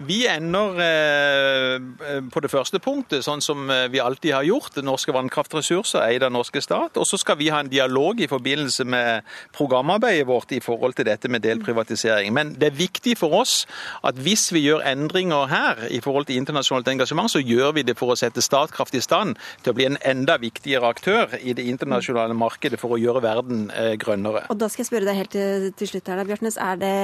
Vi 0.00 0.22
ender 0.24 0.78
eh, 0.80 2.22
på 2.32 2.40
det 2.40 2.48
første 2.48 2.78
punktet, 2.80 3.20
sånn 3.26 3.42
som 3.44 3.66
eh, 3.68 3.84
vi 3.92 4.00
alltid 4.00 4.32
har 4.32 4.46
gjort. 4.48 4.78
Norske 4.80 5.12
vannkraftressurser 5.12 6.00
eid 6.06 6.22
av 6.24 6.32
norske 6.32 6.62
stat. 6.64 6.96
Og 6.96 7.04
så 7.04 7.18
skal 7.20 7.36
vi 7.36 7.50
ha 7.52 7.58
en 7.60 7.68
dialog 7.68 8.22
i 8.24 8.28
forbindelse 8.30 8.86
med 8.88 9.26
programarbeidet 9.52 10.24
vårt 10.30 10.54
i 10.56 10.60
forhold 10.64 10.96
til 10.96 11.04
dette 11.04 11.28
med 11.28 11.44
delprivatisering. 11.44 12.32
Men 12.32 12.54
det 12.56 12.70
er 12.70 12.78
viktig 12.78 13.18
for 13.20 13.36
oss 13.42 13.66
at 14.00 14.16
hvis 14.16 14.46
vi 14.56 14.62
gjør 14.64 14.86
endringer 14.88 15.52
her 15.52 15.84
i 15.92 16.00
forhold 16.00 16.30
til 16.30 16.40
internasjonalt 16.40 16.88
engasjement, 16.94 17.28
så 17.28 17.44
gjør 17.44 17.76
vi 17.76 17.84
det 17.90 17.98
for 18.00 18.14
å 18.14 18.16
sette 18.16 18.40
Statkraft 18.40 18.96
i 18.96 19.04
stand 19.04 19.36
til 19.60 19.74
å 19.74 19.76
bli 19.76 19.84
en 19.90 20.00
enda 20.00 20.38
viktigere 20.40 20.94
aktør 20.94 21.36
i 21.42 21.52
det 21.52 21.68
internasjonale 21.68 22.32
markedet 22.32 22.80
for 22.80 22.96
å 22.96 23.00
gjøre 23.02 23.20
verden 23.26 23.68
eh, 23.76 23.92
grønnere. 24.00 24.46
Og 24.48 24.64
da 24.64 24.72
skal 24.72 24.86
jeg 24.86 24.92
spørre 24.94 25.10
deg 25.12 25.20
helt 25.20 25.36
til, 25.36 25.92
slutt 25.92 26.08
her, 26.08 26.24
da, 26.24 26.28
Bjørtnes. 26.32 26.56
Er 26.56 26.80
det, 26.80 26.96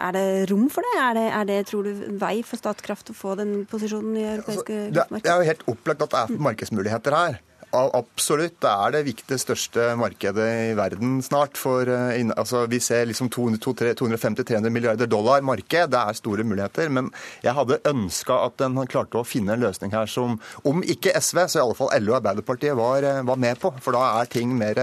er 0.00 0.16
det 0.16 0.26
rom 0.48 0.66
for 0.72 0.88
det? 0.88 0.96
Er 1.04 1.20
det, 1.20 1.28
er 1.42 1.52
det 1.52 1.60
tror 1.68 1.84
du, 1.84 2.08
vei 2.16 2.37
vei 2.38 2.46
for 2.46 2.60
Statkraft 2.60 3.12
å 3.12 3.16
få 3.16 3.36
den 3.38 3.66
posisjonen 3.68 4.16
i 4.16 4.24
europeiske 4.36 4.80
altså, 4.92 5.20
Det 5.22 5.34
er 5.34 5.42
jo 5.42 5.52
helt 5.52 5.68
opplagt 5.74 6.08
at 6.08 6.14
det 6.14 6.24
er 6.24 6.42
markedsmuligheter 6.48 7.16
her. 7.16 7.38
Absolutt. 7.68 8.54
Det 8.62 8.70
er 8.70 8.92
det 8.94 9.02
viktige, 9.04 9.36
største 9.42 9.90
markedet 10.00 10.46
i 10.70 10.76
verden 10.76 11.18
snart. 11.20 11.58
For, 11.60 11.84
eh, 11.84 12.30
altså, 12.32 12.62
vi 12.66 12.78
ser 12.80 13.04
liksom 13.10 13.28
250-300 13.28 14.72
milliarder 14.72 15.06
dollar 15.06 15.44
marked. 15.44 15.90
Det 15.92 16.00
er 16.00 16.16
store 16.16 16.46
muligheter. 16.48 16.88
Men 16.88 17.10
jeg 17.44 17.52
hadde 17.52 17.82
ønska 17.84 18.38
at 18.46 18.64
en 18.64 18.80
klarte 18.88 19.20
å 19.20 19.26
finne 19.26 19.52
en 19.52 19.66
løsning 19.66 19.92
her 19.92 20.08
som, 20.08 20.40
om 20.64 20.80
ikke 20.80 21.12
SV, 21.12 21.44
så 21.44 21.60
i 21.60 21.64
alle 21.66 21.76
fall 21.76 21.92
LO 22.00 22.14
og 22.14 22.22
Arbeiderpartiet 22.22 22.76
var, 22.78 23.04
eh, 23.04 23.20
var 23.22 23.36
med 23.36 23.60
på. 23.60 23.74
For 23.84 23.92
da 23.92 24.22
er 24.22 24.32
ting 24.32 24.56
mer 24.56 24.80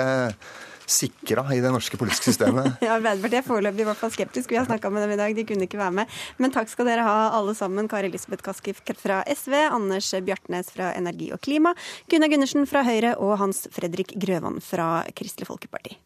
sikra 0.88 1.46
i 1.56 1.62
det 1.64 1.72
norske 1.74 1.98
politiske 2.00 2.32
systemet. 2.32 2.78
ja, 2.86 2.96
Arbeiderpartiet 2.98 3.42
er 3.42 3.48
foreløpig 3.48 3.86
i 3.86 3.90
hvert 3.90 4.02
fall 4.02 4.14
skeptisk. 4.14 4.52
Vi 4.52 4.60
har 4.60 4.68
snakka 4.70 4.92
med 4.94 5.06
dem 5.06 5.16
i 5.16 5.20
dag, 5.20 5.36
de 5.36 5.48
kunne 5.48 5.68
ikke 5.68 5.82
være 5.82 5.98
med. 6.02 6.18
Men 6.42 6.56
takk 6.56 6.72
skal 6.72 6.90
dere 6.90 7.06
ha 7.08 7.30
alle 7.36 7.56
sammen. 7.58 7.90
Kari 7.92 8.12
Elisabeth 8.12 8.46
Kaski 8.46 8.76
fra 8.76 9.22
SV, 9.30 9.58
Anders 9.68 10.12
Bjartnes 10.26 10.72
fra 10.74 10.94
Energi 10.98 11.32
og 11.36 11.42
klima, 11.46 11.76
Gunnar 12.12 12.32
Gundersen 12.32 12.68
fra 12.70 12.86
Høyre 12.88 13.16
og 13.20 13.38
Hans 13.42 13.66
Fredrik 13.76 14.16
Grøvan 14.20 14.62
fra 14.64 15.04
Kristelig 15.16 15.50
Folkeparti. 15.52 15.98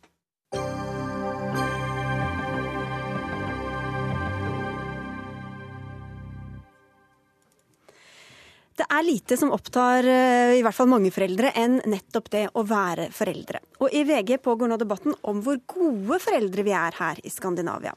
Det 8.80 8.86
er 8.88 9.04
lite 9.04 9.36
som 9.36 9.50
opptar 9.52 10.08
eh, 10.08 10.54
i 10.56 10.62
hvert 10.63 10.76
fall 10.78 10.88
mange 10.88 11.10
foreldre 11.12 11.50
enn 11.60 11.82
nettopp 11.92 12.30
det 12.32 12.46
å 12.56 12.62
være 12.63 13.10
foreldre. 13.12 13.60
Og 13.84 13.92
i 13.92 14.06
VG 14.08 14.38
pågår 14.44 14.72
nå 14.72 14.78
debatten 14.80 15.18
om 15.28 15.42
hvor 15.44 15.60
gode 15.68 16.20
foreldre 16.24 16.63
vi 16.63 16.72
er 16.76 16.96
her 16.96 17.20
i 17.28 17.32
Skandinavia. 17.32 17.92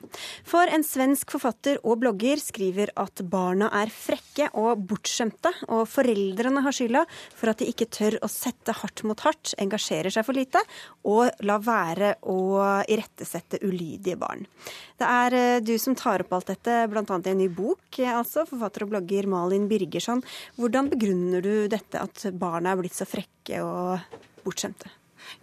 For 0.46 0.66
en 0.66 0.82
svensk 0.86 1.36
forfatter 1.36 1.78
og 1.86 2.00
blogger 2.02 2.42
skriver 2.42 2.90
at 2.98 3.22
barna 3.30 3.68
er 3.78 3.94
frekke 3.94 4.48
og 4.58 4.82
bortskjemte, 4.90 5.52
og 5.70 5.86
foreldrene 5.90 6.64
har 6.66 6.74
skylda 6.74 7.04
for 7.30 7.52
at 7.52 7.62
de 7.62 7.70
ikke 7.70 7.90
tør 7.94 8.18
å 8.18 8.30
sette 8.30 8.74
hardt 8.82 9.04
mot 9.06 9.22
hardt, 9.22 9.54
engasjerer 9.62 10.10
seg 10.10 10.26
for 10.26 10.38
lite 10.38 10.64
og 11.06 11.30
la 11.46 11.60
være 11.62 12.16
å 12.26 12.38
irettesette 12.90 13.62
ulydige 13.62 14.18
barn. 14.18 14.48
Det 14.98 15.06
er 15.06 15.38
eh, 15.38 15.60
du 15.62 15.76
som 15.82 15.94
tar 15.98 16.22
opp 16.22 16.34
alt 16.36 16.50
dette, 16.50 16.76
bl.a. 16.90 17.02
i 17.06 17.32
en 17.32 17.40
ny 17.40 17.48
bok, 17.50 18.02
altså, 18.02 18.46
forfatter 18.50 18.86
og 18.86 18.92
blogger 18.96 19.30
Malin 19.30 19.70
Birgersson. 19.70 20.22
Hvor 20.58 20.71
hvordan 20.72 20.88
begrunner 20.88 21.42
du 21.44 21.68
dette 21.68 22.00
at 22.00 22.22
barna 22.32 22.72
er 22.72 22.78
blitt 22.80 22.96
så 22.96 23.04
frekke 23.04 23.58
og 23.60 23.98
bortskjemte? 24.40 24.88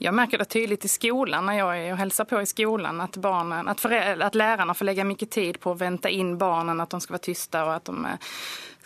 Jeg 0.01 0.13
merker 0.17 0.41
det 0.41 0.47
tydelig 0.49 0.79
i 0.87 0.89
skolen 0.89 1.45
når 1.45 1.59
jeg 1.59 1.97
hilser 1.99 2.25
på 2.25 2.41
i 2.41 2.47
skolen, 2.49 2.97
at, 3.03 3.19
barnen, 3.21 3.69
at, 3.69 3.83
at 4.25 4.37
lærerne 4.37 4.73
får 4.73 4.89
legge 4.89 5.05
mye 5.05 5.27
tid 5.29 5.59
på 5.61 5.75
å 5.75 5.77
vente 5.77 6.09
inn 6.09 6.33
barna, 6.41 6.73
at 6.81 6.95
de 6.95 7.01
skal 7.03 7.19
være 7.19 7.27
tyste 7.29 7.61
og 7.61 7.75
at 7.75 7.91
de 7.91 8.09
eh, 8.09 8.33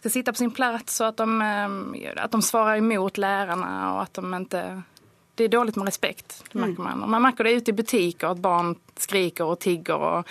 skal 0.02 0.14
sitte 0.18 0.34
på 0.36 0.42
sin 0.44 0.52
plass, 0.52 1.00
og 1.00 1.14
at 1.14 1.24
de, 1.24 1.48
eh, 1.48 2.12
at 2.26 2.36
de 2.36 2.42
svarer 2.44 2.84
imot 2.84 3.22
lærerne. 3.24 3.72
og 3.94 4.02
at 4.04 4.20
de 4.20 4.44
ikke 4.44 4.66
det 5.34 5.48
er 5.48 5.56
dårlig 5.56 5.74
med 5.80 5.88
respekt. 5.90 6.44
Det 6.52 6.60
merker 6.62 6.84
man. 6.86 7.08
Og 7.08 7.10
man 7.10 7.24
merker 7.24 7.48
det 7.48 7.56
ute 7.58 7.72
i 7.72 7.80
butikker, 7.80 8.36
at 8.36 8.42
barn 8.44 8.76
skriker 9.02 9.50
og 9.50 9.64
tigger. 9.64 9.98
og 9.98 10.28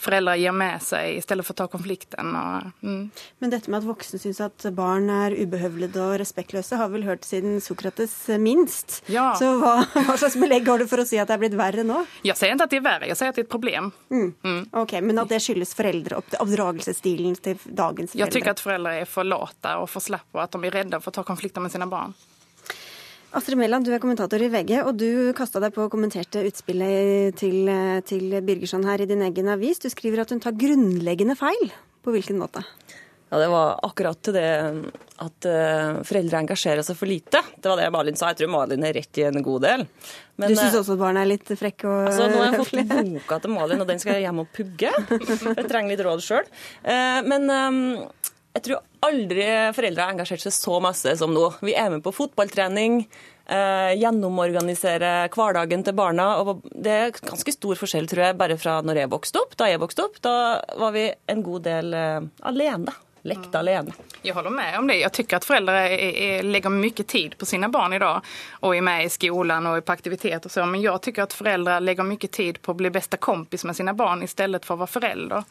foreldre 0.00 0.36
gir 0.38 0.54
med 0.56 0.82
seg 0.84 1.16
i 1.16 1.22
stedet 1.24 1.44
for 1.46 1.56
å 1.56 1.60
ta 1.62 1.66
konflikten. 1.72 2.32
Og, 2.36 2.70
mm. 2.84 3.02
Men 3.42 3.52
dette 3.52 3.72
med 3.72 3.80
at 3.80 3.88
voksne 3.88 4.20
syns 4.20 4.40
at 4.44 4.66
barn 4.76 5.08
er 5.12 5.36
ubehøvlede 5.36 6.02
og 6.02 6.18
respektløse, 6.22 6.78
har 6.80 6.92
vel 6.92 7.06
hørt 7.08 7.26
siden 7.26 7.58
Sokrates 7.64 8.14
minst. 8.42 9.00
Ja. 9.12 9.30
Så 9.38 9.54
hva, 9.60 9.78
hva, 9.96 10.18
slags 10.18 10.38
belegg 10.40 10.68
har 10.68 10.82
du 10.82 10.86
for 10.90 11.02
å 11.02 11.08
si 11.08 11.20
at 11.20 11.30
det 11.30 11.38
er 11.38 11.42
blitt 11.46 11.58
verre 11.58 11.86
nå? 11.86 12.04
Jeg 12.26 12.38
sier 12.38 12.54
ikke 12.54 12.68
at 12.68 12.74
det 12.76 12.80
er 12.80 12.86
verre, 12.86 13.10
jeg 13.10 13.20
sier 13.20 13.32
at 13.32 13.38
det 13.38 13.44
er 13.44 13.48
et 13.48 13.54
problem. 13.56 13.90
Mm. 14.12 14.30
Mm. 14.44 14.62
Ok, 14.84 14.96
Men 15.02 15.24
at 15.24 15.32
det 15.32 15.42
skyldes 15.44 15.74
foreldre, 15.78 16.22
oppdragelsesstilen 16.40 17.36
til 17.40 17.58
dagens 17.66 18.14
foreldre? 18.14 18.24
Jeg 18.24 18.38
syns 18.38 18.54
at 18.54 18.64
foreldre 18.64 18.96
er 19.02 19.10
for 19.10 19.28
late 19.28 19.76
og 19.80 19.90
for 19.90 20.04
slappe, 20.04 20.34
og 20.36 20.46
at 20.46 20.56
de 20.56 20.70
er 20.70 20.80
redde 20.82 21.02
for 21.02 21.12
å 21.12 21.20
ta 21.20 21.26
konflikter 21.26 21.64
med 21.64 21.74
sine 21.74 21.88
barn. 21.90 22.14
Astrid 23.34 23.58
Mæland, 23.58 23.84
du 23.84 23.92
er 23.94 24.00
kommentator 24.00 24.40
i 24.40 24.48
VG, 24.52 24.76
og 24.86 24.94
du 25.00 25.32
kasta 25.36 25.60
deg 25.62 25.74
på 25.74 25.86
og 25.86 25.90
kommenterte 25.92 26.44
utspillet 26.46 27.34
til, 27.40 27.70
til 28.06 28.38
Birgersson 28.46 28.86
her 28.86 29.02
i 29.02 29.08
din 29.10 29.24
egen 29.26 29.50
avis. 29.52 29.82
Du 29.82 29.90
skriver 29.92 30.22
at 30.22 30.30
hun 30.30 30.40
tar 30.42 30.56
grunnleggende 30.56 31.36
feil. 31.38 31.72
På 32.06 32.14
hvilken 32.14 32.38
måte? 32.38 32.62
Ja, 33.28 33.38
Det 33.38 33.48
var 33.50 33.80
akkurat 33.82 34.22
til 34.22 34.36
det 34.36 34.46
at 35.16 35.46
uh, 35.50 35.98
foreldre 36.06 36.38
engasjerer 36.44 36.84
seg 36.86 36.94
for 36.98 37.10
lite. 37.10 37.40
Det 37.58 37.66
var 37.66 37.80
det 37.80 37.88
Malin 37.90 38.18
sa. 38.18 38.28
Jeg 38.30 38.44
tror 38.44 38.52
Malin 38.52 38.86
er 38.86 38.94
rett 38.94 39.18
i 39.18 39.24
en 39.26 39.42
god 39.42 39.64
del. 39.64 39.82
Men, 40.38 40.52
du 40.52 40.60
syns 40.60 40.76
også 40.78 40.94
at 40.94 41.00
barna 41.00 41.24
er 41.24 41.30
litt 41.32 41.50
frekke 41.58 41.88
og 41.88 42.10
altså, 42.10 42.28
Nå 42.30 42.38
har 42.38 42.52
jeg 42.52 42.60
fått 42.60 42.92
boka 43.16 43.38
til 43.42 43.54
Malin, 43.56 43.82
og 43.82 43.90
den 43.90 44.02
skal 44.02 44.14
jeg 44.14 44.26
hjem 44.28 44.42
og 44.44 44.52
pugge. 44.54 44.92
Jeg 45.56 45.66
trenger 45.66 45.90
litt 45.90 46.04
råd 46.06 46.22
sjøl. 46.22 46.50
Uh, 46.84 47.20
men 47.26 47.50
um, 47.50 47.80
jeg 48.56 48.64
tror 48.64 48.84
aldri 49.04 49.46
foreldre 49.76 50.04
har 50.04 50.14
engasjert 50.14 50.46
seg 50.46 50.54
så 50.56 50.78
masse 50.80 51.12
som 51.20 51.34
nå. 51.34 51.46
Vi 51.60 51.74
er 51.76 51.90
med 51.92 52.02
på 52.04 52.14
fotballtrening, 52.16 53.02
eh, 53.52 53.92
gjennomorganisere 54.00 55.28
hverdagen 55.34 55.84
til 55.84 55.96
barna. 55.96 56.38
og 56.40 56.62
Det 56.72 56.92
er 56.92 57.10
ganske 57.20 57.52
stor 57.52 57.76
forskjell, 57.76 58.08
tror 58.08 58.24
jeg, 58.24 58.38
bare 58.38 58.56
fra 58.56 58.80
når 58.80 59.02
jeg 59.02 59.12
vokste 59.12 59.42
opp. 59.42 59.56
Da 59.56 59.68
jeg 59.68 59.82
vokste 59.82 60.06
opp, 60.06 60.20
da 60.22 60.62
var 60.78 60.92
vi 60.92 61.12
en 61.28 61.42
god 61.42 61.62
del 61.68 61.92
eh, 61.94 62.20
alene. 62.48 62.94
Lekte 63.26 63.58
alene. 63.58 63.92
Jeg 64.22 64.34
holder 64.36 64.54
med 64.54 64.78
om 64.78 64.86
det. 64.86 65.00
Jeg 65.00 65.12
syns 65.12 65.32
at 65.34 65.44
foreldre 65.44 65.80
legger 66.46 66.70
mye 66.70 67.04
tid 67.04 67.34
på 67.36 67.46
sine 67.46 67.68
barn 67.68 67.92
i 67.92 67.98
dag. 67.98 68.22
Og 68.62 68.76
er 68.76 68.84
med 68.86 69.04
i 69.04 69.10
skolen 69.10 69.66
og 69.66 69.80
på 69.84 69.96
aktivitet 69.96 70.46
og 70.46 70.52
så. 70.54 70.62
Men 70.64 70.80
jeg 70.80 71.02
syns 71.02 71.24
at 71.26 71.34
foreldre 71.34 71.80
legger 71.82 72.06
mye 72.06 72.30
tid 72.30 72.62
på 72.62 72.72
å 72.72 72.78
bli 72.78 72.92
beste 72.94 73.18
kompis 73.18 73.66
med 73.66 73.74
sine 73.74 73.96
barn 73.98 74.22
i 74.22 74.30
stedet 74.30 74.62
for 74.64 74.78
å 74.78 74.84
være 74.84 74.94
foreldre. 74.94 75.42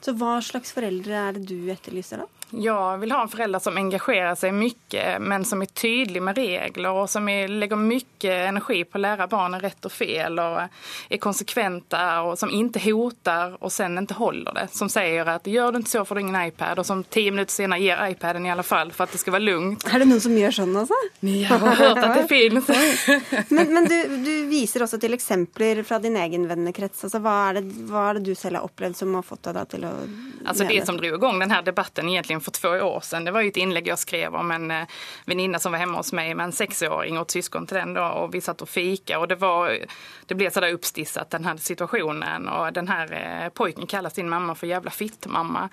Så 0.00 0.14
hva 0.16 0.38
slags 0.40 0.72
foreldre 0.72 1.20
er 1.20 1.36
det 1.36 1.44
du 1.50 1.68
etterlyser, 1.68 2.24
da? 2.24 2.37
Jag 2.50 2.98
vill 2.98 3.12
ha 3.12 3.22
en 3.22 3.28
förälder 3.28 3.58
som 3.58 3.76
engagerar 3.76 4.34
sig 4.34 4.52
mycket 4.52 5.22
men 5.22 5.44
som 5.44 5.62
är 5.62 5.66
tydlig 5.66 6.22
med 6.22 6.36
regler 6.36 6.90
och 6.90 7.10
som 7.10 7.28
är, 7.28 7.48
lägger 7.48 7.76
mycket 7.76 8.48
energi 8.48 8.84
på 8.84 8.98
att 8.98 9.02
lära 9.02 9.26
barnen 9.26 9.60
rätt 9.60 9.84
och 9.84 9.92
fel 9.92 10.38
och 10.38 10.60
är 11.08 11.16
konsekventa 11.18 12.20
och 12.20 12.38
som 12.38 12.50
inte 12.50 12.78
hotar 12.90 13.62
och 13.64 13.72
sen 13.72 13.98
inte 13.98 14.14
håller 14.14 14.52
det. 14.52 14.68
Som 14.70 14.88
säger 14.88 15.26
att 15.26 15.46
gör 15.46 15.72
du 15.72 15.78
inte 15.78 15.90
så 15.90 16.04
får 16.04 16.14
du 16.14 16.20
ingen 16.20 16.46
iPad 16.46 16.78
och 16.78 16.86
som 16.86 17.04
tio 17.04 17.30
minuter 17.30 17.52
senare 17.52 17.80
ger 17.80 18.08
iPaden 18.08 18.46
i 18.46 18.50
alla 18.50 18.62
fall 18.62 18.92
för 18.92 19.04
att 19.04 19.12
det 19.12 19.18
ska 19.18 19.30
vara 19.30 19.38
lugnt. 19.38 19.94
Är 19.94 19.98
det 19.98 20.04
någon 20.04 20.20
som 20.20 20.38
gör 20.38 20.50
sånn 20.50 20.76
alltså? 20.76 20.94
Jag 21.20 21.48
har 21.48 21.68
hört 21.68 21.98
att 21.98 22.14
det 22.14 22.28
finns. 22.28 22.68
men, 23.48 23.74
men 23.74 23.84
du, 23.84 24.16
du, 24.24 24.46
viser 24.46 24.82
også 24.82 24.98
til 24.98 25.14
eksempler 25.14 25.82
fra 25.82 25.98
din 25.98 26.16
egen 26.16 26.46
vennekrets. 26.48 27.04
Altså, 27.04 27.20
hva, 27.22 27.36
er 27.50 27.60
det, 27.60 27.64
hva 27.90 28.08
er 28.10 28.18
det 28.18 28.30
du 28.30 28.34
selv 28.38 28.60
har 28.60 28.68
opplevd 28.68 28.96
som 28.96 29.14
har 29.14 29.26
fått 29.26 29.50
deg 29.52 29.68
til 29.74 29.86
å 29.88 29.92
Alltså 30.46 30.64
det 30.64 30.86
som 30.86 30.96
drog 30.96 31.14
igång 31.14 31.38
den 31.38 31.50
här 31.50 31.62
debatten 31.62 32.08
egentligen 32.08 32.37
för 32.40 32.50
två 32.50 32.68
år 32.68 33.00
sedan. 33.00 33.24
Det 33.24 33.30
var 33.30 33.40
ju 33.40 33.48
ett 33.48 33.56
inlägg 33.56 33.88
jag 33.88 33.98
skrev 33.98 34.34
om 34.34 34.50
en 34.50 34.70
eh, 34.70 34.86
väninna 35.24 35.58
som 35.58 35.72
var 35.72 35.78
hemma 35.78 35.96
hos 35.96 36.12
mig 36.12 36.34
med 36.34 36.44
en 36.44 36.52
sexåring 36.52 37.18
och 37.18 37.22
ett 37.22 37.30
syskon 37.30 37.66
till 37.66 37.76
den 37.76 37.94
då 37.94 38.04
och 38.04 38.34
vi 38.34 38.40
satt 38.40 38.62
och 38.62 38.68
fika 38.68 39.18
och 39.18 39.28
det 39.28 39.36
var, 39.36 39.78
det 40.26 40.34
blev 40.34 40.50
sådär 40.50 40.72
uppstissat 40.72 41.30
den 41.30 41.44
här 41.44 41.56
situationen 41.56 42.48
och 42.48 42.72
den 42.72 42.88
här 42.88 43.12
eh, 43.12 43.48
pojken 43.48 43.86
kallar 43.86 44.10
sin 44.10 44.28
mamma 44.28 44.54
för 44.54 44.66
jävla 44.66 44.90
fittmamma 44.90 45.68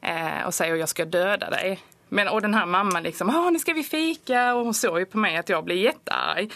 eh, 0.00 0.46
och 0.46 0.54
säger 0.54 0.74
jag 0.74 0.88
ska 0.88 1.04
döda 1.04 1.50
dig. 1.50 1.80
Men, 2.08 2.28
och 2.28 2.42
den 2.42 2.54
här 2.54 2.66
mamman 2.66 3.02
liksom, 3.02 3.30
ah, 3.30 3.50
nu 3.50 3.58
ska 3.58 3.72
vi 3.72 3.82
fika 3.82 4.54
och 4.54 4.64
hon 4.64 4.74
såg 4.74 4.98
ju 4.98 5.06
på 5.06 5.18
mig 5.18 5.36
att 5.36 5.48
jag 5.48 5.64
blev 5.64 5.78
jättearg. 5.78 6.52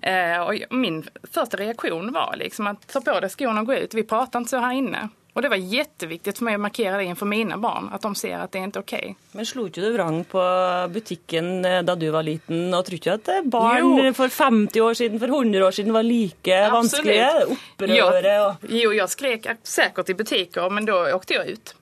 Eh, 0.00 0.40
och 0.40 0.54
min 0.70 1.08
första 1.32 1.56
reaktion 1.56 2.12
var 2.12 2.34
liksom 2.36 2.66
att 2.66 2.88
ta 2.88 3.00
på 3.00 3.20
dig 3.20 3.30
skorna 3.30 3.60
och 3.60 3.66
gå 3.66 3.74
ut, 3.74 3.94
vi 3.94 4.02
pratar 4.02 4.38
inte 4.38 4.50
så 4.50 4.56
här 4.56 4.72
inne. 4.72 5.08
Och 5.34 5.42
det 5.42 5.48
var 5.48 5.56
jätteviktigt 5.56 6.38
för 6.38 6.44
mig 6.44 6.54
att 6.54 6.60
markera 6.60 6.96
det 6.96 7.04
inför 7.04 7.26
mina 7.26 7.58
barn, 7.58 7.88
att 7.92 8.02
de 8.02 8.14
ser 8.14 8.38
att 8.38 8.52
det 8.52 8.58
är 8.58 8.66
ikke 8.66 8.78
okej. 8.78 8.98
Okay. 8.98 9.14
Men 9.32 9.46
slo 9.46 9.64
ikke 9.66 9.80
du 9.80 9.92
vrang 9.94 10.24
på 10.28 10.42
butikken 10.92 11.64
eh, 11.64 11.80
da 11.82 11.94
du 11.96 12.10
var 12.12 12.22
liten, 12.22 12.66
og 12.74 12.84
tror 12.84 12.98
ikke 12.98 13.14
at 13.16 13.30
eh, 13.32 13.44
barn 13.48 13.96
jo. 13.96 14.12
for 14.12 14.28
50 14.28 14.80
år 14.80 14.94
siden, 14.94 15.20
for 15.22 15.32
100 15.32 15.64
år 15.64 15.70
siden 15.70 15.92
var 15.96 16.04
like 16.04 16.52
Absolutt. 16.52 16.74
vanskelige? 16.76 17.56
Opprøret 17.56 18.40
og 18.42 18.66
Jo, 18.68 18.92
jeg 18.92 19.08
skrek 19.08 19.48
sikkert 19.64 20.12
i 20.12 20.18
butikker, 20.20 20.68
men 20.68 20.84
da 20.84 21.00
åkte 21.16 21.38
jeg 21.38 21.56
ut. 21.56 21.74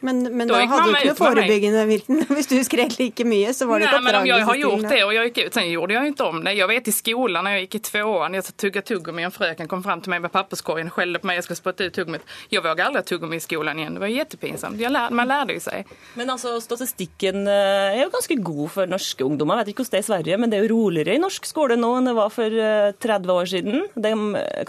Men, 0.00 0.22
men 0.36 0.46
da, 0.46 0.54
da 0.54 0.66
hadde 0.70 0.84
du 0.84 0.94
ikke 0.94 1.10
noe 1.10 1.18
forebyggende 1.18 1.80
virkning? 1.88 2.20
Hvis 2.36 2.46
du 2.46 2.56
skrek 2.62 2.94
like 3.00 3.24
mye, 3.26 3.50
så 3.54 3.66
var 3.66 3.80
det 3.82 3.88
ikke 3.88 3.98
oppdragelsesstilen? 3.98 4.38
Jag 4.38 4.46
har 4.46 4.56
gjort 4.62 4.88
det 4.90 5.04
och 5.04 5.14
jag 5.14 5.24
gick 5.24 5.38
ut. 5.38 5.54
Sen 5.54 5.70
gjorde 5.70 5.94
jag 5.94 6.06
inte 6.06 6.22
om 6.24 6.44
det. 6.44 6.52
Jag 6.52 6.68
vet 6.68 6.88
i 6.88 6.92
skolan 6.92 7.44
när 7.44 7.50
jag 7.50 7.60
gick 7.60 7.74
i 7.74 7.78
tvåan, 7.78 8.34
jag 8.34 8.56
tuggade 8.56 8.86
tuggummi 8.86 9.22
och 9.22 9.24
en 9.24 9.30
fröken 9.30 9.68
kom 9.68 9.82
fram 9.82 10.00
till 10.00 10.10
mig 10.10 10.20
med 10.20 10.32
papperskorgen 10.32 10.86
och 10.86 10.92
skällde 10.92 11.18
på 11.18 11.26
mig, 11.26 11.34
jag 11.36 11.44
skulle 11.44 11.56
spotta 11.56 11.84
ut 11.84 11.94
tuggummit. 11.94 12.22
Jag 12.48 12.62
vågade 12.62 12.84
aldrig 12.84 13.04
tuggummi 13.04 13.36
i 13.36 13.40
skolan 13.40 13.78
igen. 13.78 13.94
Det 13.94 14.00
var 14.00 14.06
jättepinsamt. 14.06 14.80
Lär, 14.80 15.10
man 15.10 15.28
lärde 15.28 15.52
ju 15.52 15.60
sig. 15.60 15.86
Men 16.14 16.30
altså, 16.30 16.60
statistikken 16.60 17.46
er 17.48 18.02
jo 18.02 18.10
ganske 18.14 18.34
god 18.34 18.70
for 18.70 18.86
norske 18.86 19.24
ungdommer. 19.24 19.58
Jeg 19.58 19.66
vet 19.66 19.72
ikke 19.74 19.84
hvordan 19.84 19.96
det 19.96 19.98
er 19.98 20.06
i 20.06 20.10
Sverige, 20.12 20.38
men 20.38 20.50
det 20.50 20.58
er 20.58 20.64
jo 20.66 20.76
roligere 20.76 21.14
i 21.18 21.22
norsk 21.22 21.46
skole 21.50 21.76
nå 21.76 21.90
enn 21.98 22.08
det 22.10 22.14
var 22.16 22.30
for 22.32 22.58
30 23.02 23.34
år 23.34 23.50
siden. 23.50 23.84
De, 23.98 24.14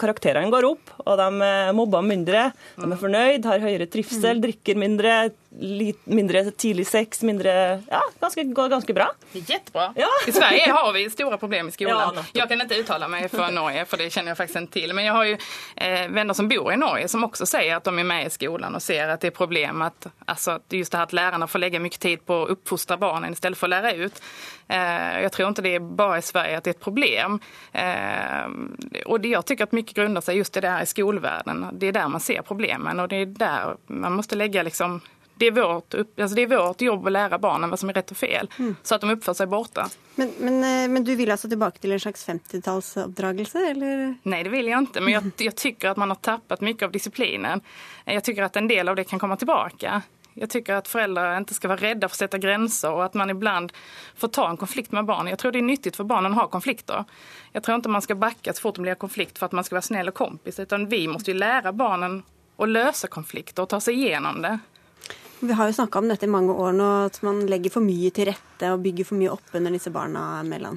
karakterene 0.00 0.50
går 0.52 0.66
opp, 0.72 0.92
og 1.06 1.14
de 1.22 1.50
mobber 1.76 2.02
mindre. 2.04 2.50
De 2.80 2.90
er 2.90 3.00
fornøyd, 3.00 3.46
har 3.46 3.62
høyere 3.62 3.86
trivsel, 3.90 4.42
drikker 4.42 4.78
mindre 4.80 5.19
that 5.28 5.34
mindre 6.04 6.50
tidlig 6.50 6.86
sex, 6.86 7.22
mindre 7.22 7.82
Ja, 7.90 8.02
ganske, 8.20 8.44
går 8.44 8.68
ganske 8.68 8.94
bra. 8.94 9.12
Jättebra. 9.32 9.92
Ja. 9.96 10.08
I 10.26 10.32
Sverige 10.32 10.70
har 10.70 10.92
vi 10.92 11.10
stora 11.10 11.38
problem 11.38 11.68
i 11.68 11.70
skolan. 11.70 12.12
Ja, 12.16 12.24
jag 12.32 12.48
kan 12.48 12.60
inte 12.60 12.74
uttala 12.74 13.08
mig 13.08 13.28
för 13.28 13.50
Norge, 13.50 13.84
för 13.84 13.96
det 13.96 14.10
känner 14.10 14.28
jag 14.30 14.36
faktiskt 14.36 14.56
inte 14.56 14.72
till. 14.72 14.94
Men 14.94 15.04
jag 15.04 15.14
har 15.14 15.24
ju 15.24 15.38
eh, 15.76 16.08
vänner 16.08 16.34
som 16.34 16.48
bor 16.48 16.72
i 16.72 16.76
Norge 16.76 17.08
som 17.08 17.24
också 17.24 17.46
säger 17.46 17.76
att 17.76 17.84
de 17.84 17.98
är 17.98 18.04
med 18.04 18.26
i 18.26 18.30
skolan 18.30 18.74
och 18.74 18.82
ser 18.82 19.08
att 19.08 19.20
det 19.20 19.26
är 19.26 19.30
problem 19.30 19.82
att, 19.82 20.06
alltså, 20.24 20.60
just 20.68 20.92
det 20.92 20.98
här 20.98 21.04
att 21.04 21.12
lärarna 21.12 21.46
får 21.46 21.58
lägga 21.58 21.80
mycket 21.80 22.00
tid 22.00 22.26
på 22.26 22.42
att 22.42 22.50
uppfostra 22.50 22.96
barnen 22.96 23.32
istället 23.32 23.58
för 23.58 23.66
att 23.66 23.70
lära 23.70 23.92
ut. 23.92 24.22
Eh, 24.68 25.20
jag 25.22 25.32
tror 25.32 25.48
inte 25.48 25.62
det 25.62 25.74
är 25.74 25.80
bara 25.80 26.18
i 26.18 26.22
Sverige 26.22 26.58
att 26.58 26.64
det 26.64 26.70
är 26.70 26.74
ett 26.74 26.80
problem. 26.80 27.40
Eh, 27.72 29.04
och 29.06 29.20
det, 29.20 29.28
jag 29.28 29.46
tycker 29.46 29.64
att 29.64 29.72
mycket 29.72 29.96
grundar 29.96 30.20
sig 30.20 30.36
just 30.36 30.56
i 30.56 30.60
det 30.60 30.68
här 30.68 30.82
i 30.82 30.86
skolvärlden. 30.86 31.66
Det 31.72 31.86
är 31.86 31.92
där 31.92 32.08
man 32.08 32.20
ser 32.20 32.42
problemen 32.42 33.00
och 33.00 33.08
det 33.08 33.16
är 33.16 33.26
där 33.26 33.76
man 33.86 34.12
måste 34.12 34.36
lägga 34.36 34.62
liksom 34.62 35.00
det 35.40 35.46
är, 35.46 35.50
vårt, 35.50 35.94
alltså 35.94 36.34
det 36.34 36.42
är 36.42 36.46
vårt 36.46 36.80
jobb 36.80 37.06
att 37.06 37.12
lära 37.12 37.38
barnen 37.38 37.70
vad 37.70 37.78
som 37.78 37.88
är 37.88 37.92
rätt 37.92 38.10
och 38.10 38.16
fel, 38.16 38.50
mm. 38.58 38.76
så 38.82 38.94
att 38.94 39.00
de 39.00 39.10
uppför 39.10 39.34
sig 39.34 39.46
borta. 39.46 39.88
Men, 40.14 40.32
men, 40.38 40.54
eh, 40.54 40.88
men, 40.88 41.04
du 41.04 41.14
vil 41.14 41.30
altså 41.30 41.48
tilbake 41.48 41.78
til 41.80 41.92
en 41.92 42.00
slags 42.00 42.28
50-tallsoppdragelse, 42.28 43.58
Eller? 43.70 44.14
Nei, 44.22 44.42
det 44.44 44.50
vil 44.52 44.68
jeg 44.68 44.82
ikke. 44.84 45.00
Men 45.00 45.14
jeg, 45.14 45.30
jeg 45.46 45.56
tycker 45.56 45.94
at 45.94 46.00
man 46.00 46.12
har 46.12 46.20
tappet 46.20 46.60
mye 46.60 46.84
av 46.84 46.92
disiplinen. 46.92 47.64
Jeg 48.04 48.24
tycker 48.26 48.50
at 48.50 48.58
en 48.60 48.68
del 48.68 48.88
av 48.92 48.98
det 49.00 49.06
kan 49.08 49.22
komme 49.22 49.38
tilbake. 49.40 50.02
Jeg 50.34 50.50
tycker 50.52 50.82
at 50.82 50.90
foreldre 50.90 51.24
ikke 51.40 51.56
skal 51.56 51.72
være 51.72 51.86
redde 51.86 52.10
for 52.10 52.18
å 52.18 52.20
sette 52.20 52.40
grenser, 52.42 52.92
og 52.92 53.06
at 53.06 53.16
man 53.18 53.32
ibland 53.32 53.72
får 54.20 54.32
ta 54.36 54.44
en 54.50 54.60
konflikt 54.60 54.92
med 54.92 55.08
barn. 55.08 55.30
Jeg 55.32 55.40
tror 55.40 55.56
det 55.56 55.62
er 55.62 55.70
nyttig 55.70 55.94
for 55.96 56.08
barnen 56.10 56.36
å 56.36 56.42
ha 56.42 56.50
konflikter. 56.52 57.08
Jeg 57.54 57.64
tror 57.64 57.80
ikke 57.80 57.94
man 57.96 58.04
skal 58.04 58.20
bakke 58.20 58.52
så 58.52 58.66
fort 58.66 58.76
det 58.76 58.84
blir 58.84 59.00
konflikt 59.00 59.40
for 59.40 59.48
at 59.48 59.56
man 59.56 59.64
skal 59.64 59.80
være 59.80 59.88
snill 59.88 60.12
og 60.12 60.18
kompis. 60.20 60.60
Utan 60.60 60.84
vi 60.92 61.06
må 61.08 61.16
lære 61.24 61.72
barnen 61.72 62.20
å 62.60 62.68
løse 62.68 63.08
konflikter 63.08 63.64
og 63.64 63.72
ta 63.72 63.80
seg 63.80 63.96
gjennom 63.96 64.44
det. 64.44 64.58
Vi 65.40 65.52
har 65.52 65.66
jo 65.66 65.72
snakka 65.72 65.98
om 65.98 66.08
dette 66.08 66.26
i 66.28 66.30
mange 66.30 66.52
år 66.52 66.74
nå, 66.76 66.88
at 67.08 67.20
man 67.24 67.44
legger 67.48 67.72
for 67.72 67.84
mye 67.84 68.12
til 68.12 68.28
rette 68.28 68.72
og 68.74 68.82
bygger 68.84 69.08
for 69.08 69.20
mye 69.20 69.32
opp 69.32 69.54
under 69.56 69.72
disse 69.72 69.92
barna 69.94 70.24
mellom. 70.44 70.76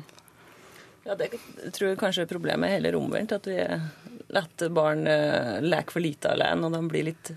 Ja, 1.03 1.17
det 1.19 1.33
tror 1.75 1.89
jeg 1.89 1.99
kanskje 1.99 2.29
problemet 2.29 2.69
er 2.69 2.77
heller 2.77 2.95
omvendt. 2.95 3.35
At 3.35 3.47
vi 3.49 3.59
lar 4.33 4.69
barn 4.71 5.07
uh, 5.07 5.59
leke 5.59 5.91
for 5.91 6.03
lite 6.03 6.31
alene, 6.31 6.67
og 6.67 6.77
de 6.77 6.83
blir 6.91 7.09
litt 7.11 7.33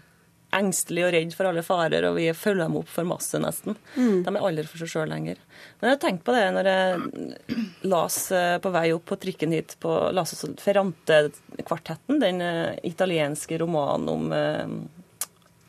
engstelige 0.56 1.08
og 1.08 1.12
redde 1.12 1.34
for 1.36 1.50
alle 1.50 1.64
farer, 1.66 2.06
og 2.06 2.14
vi 2.16 2.28
følger 2.30 2.62
dem 2.62 2.76
opp 2.78 2.88
for 2.88 3.08
masse, 3.08 3.40
nesten. 3.42 3.74
Mm. 3.96 4.22
De 4.22 4.30
er 4.30 4.46
aldri 4.46 4.64
for 4.70 4.80
seg 4.80 4.92
sjøl 4.92 5.10
lenger. 5.10 5.40
Men 5.80 5.90
jeg 5.90 5.96
har 5.96 6.02
tenkt 6.04 6.24
på 6.24 6.36
det 6.36 6.44
når 6.54 6.70
jeg 6.70 7.64
las 7.90 8.20
uh, 8.30 8.54
på 8.62 8.72
vei 8.78 8.86
opp 8.94 9.10
på 9.10 9.18
trikken 9.26 9.56
hit 9.56 9.74
på 9.82 9.96
las 10.14 10.36
Ferrante-kvartetten, 10.62 12.22
den 12.22 12.38
uh, 12.46 12.78
italienske 12.86 13.58
romanen 13.64 14.14
om 14.14 14.30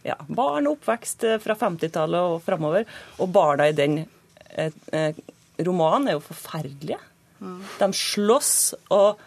ja, 0.07 0.17
barn 0.27 0.69
og 0.69 0.77
oppvekst 0.77 1.25
eh, 1.27 1.39
fra 1.43 1.55
50-tallet 1.59 2.33
og 2.33 2.43
framover. 2.45 2.87
Og 3.23 3.31
barna 3.33 3.69
i 3.69 3.75
den 3.77 4.01
eh, 4.03 4.71
eh, 4.95 5.23
romanen 5.65 6.11
er 6.11 6.17
jo 6.17 6.25
forferdelige. 6.29 6.99
Mm. 7.39 7.59
De 7.79 7.89
slåss 7.93 8.53
og 8.95 9.21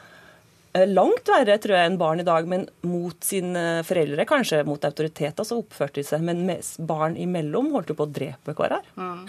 langt 0.73 1.27
verre, 1.27 1.57
tror 1.59 1.75
jeg, 1.75 1.89
enn 1.89 1.99
barn 1.99 2.23
i 2.23 2.27
dag, 2.27 2.47
men 2.49 2.67
mot 2.87 3.17
sine 3.27 3.83
foreldre, 3.87 4.27
kanskje 4.29 4.63
mot 4.69 4.85
autoriteter, 4.87 5.47
så 5.47 5.59
oppførte 5.59 5.99
de 5.99 6.05
seg. 6.07 6.23
Men 6.27 6.45
barn 6.87 7.17
imellom 7.19 7.73
holdt 7.75 7.91
jo 7.91 7.97
på 7.99 8.07
å 8.07 8.13
drepe 8.21 8.55
hverandre. 8.55 8.95
Mm. 8.95 9.25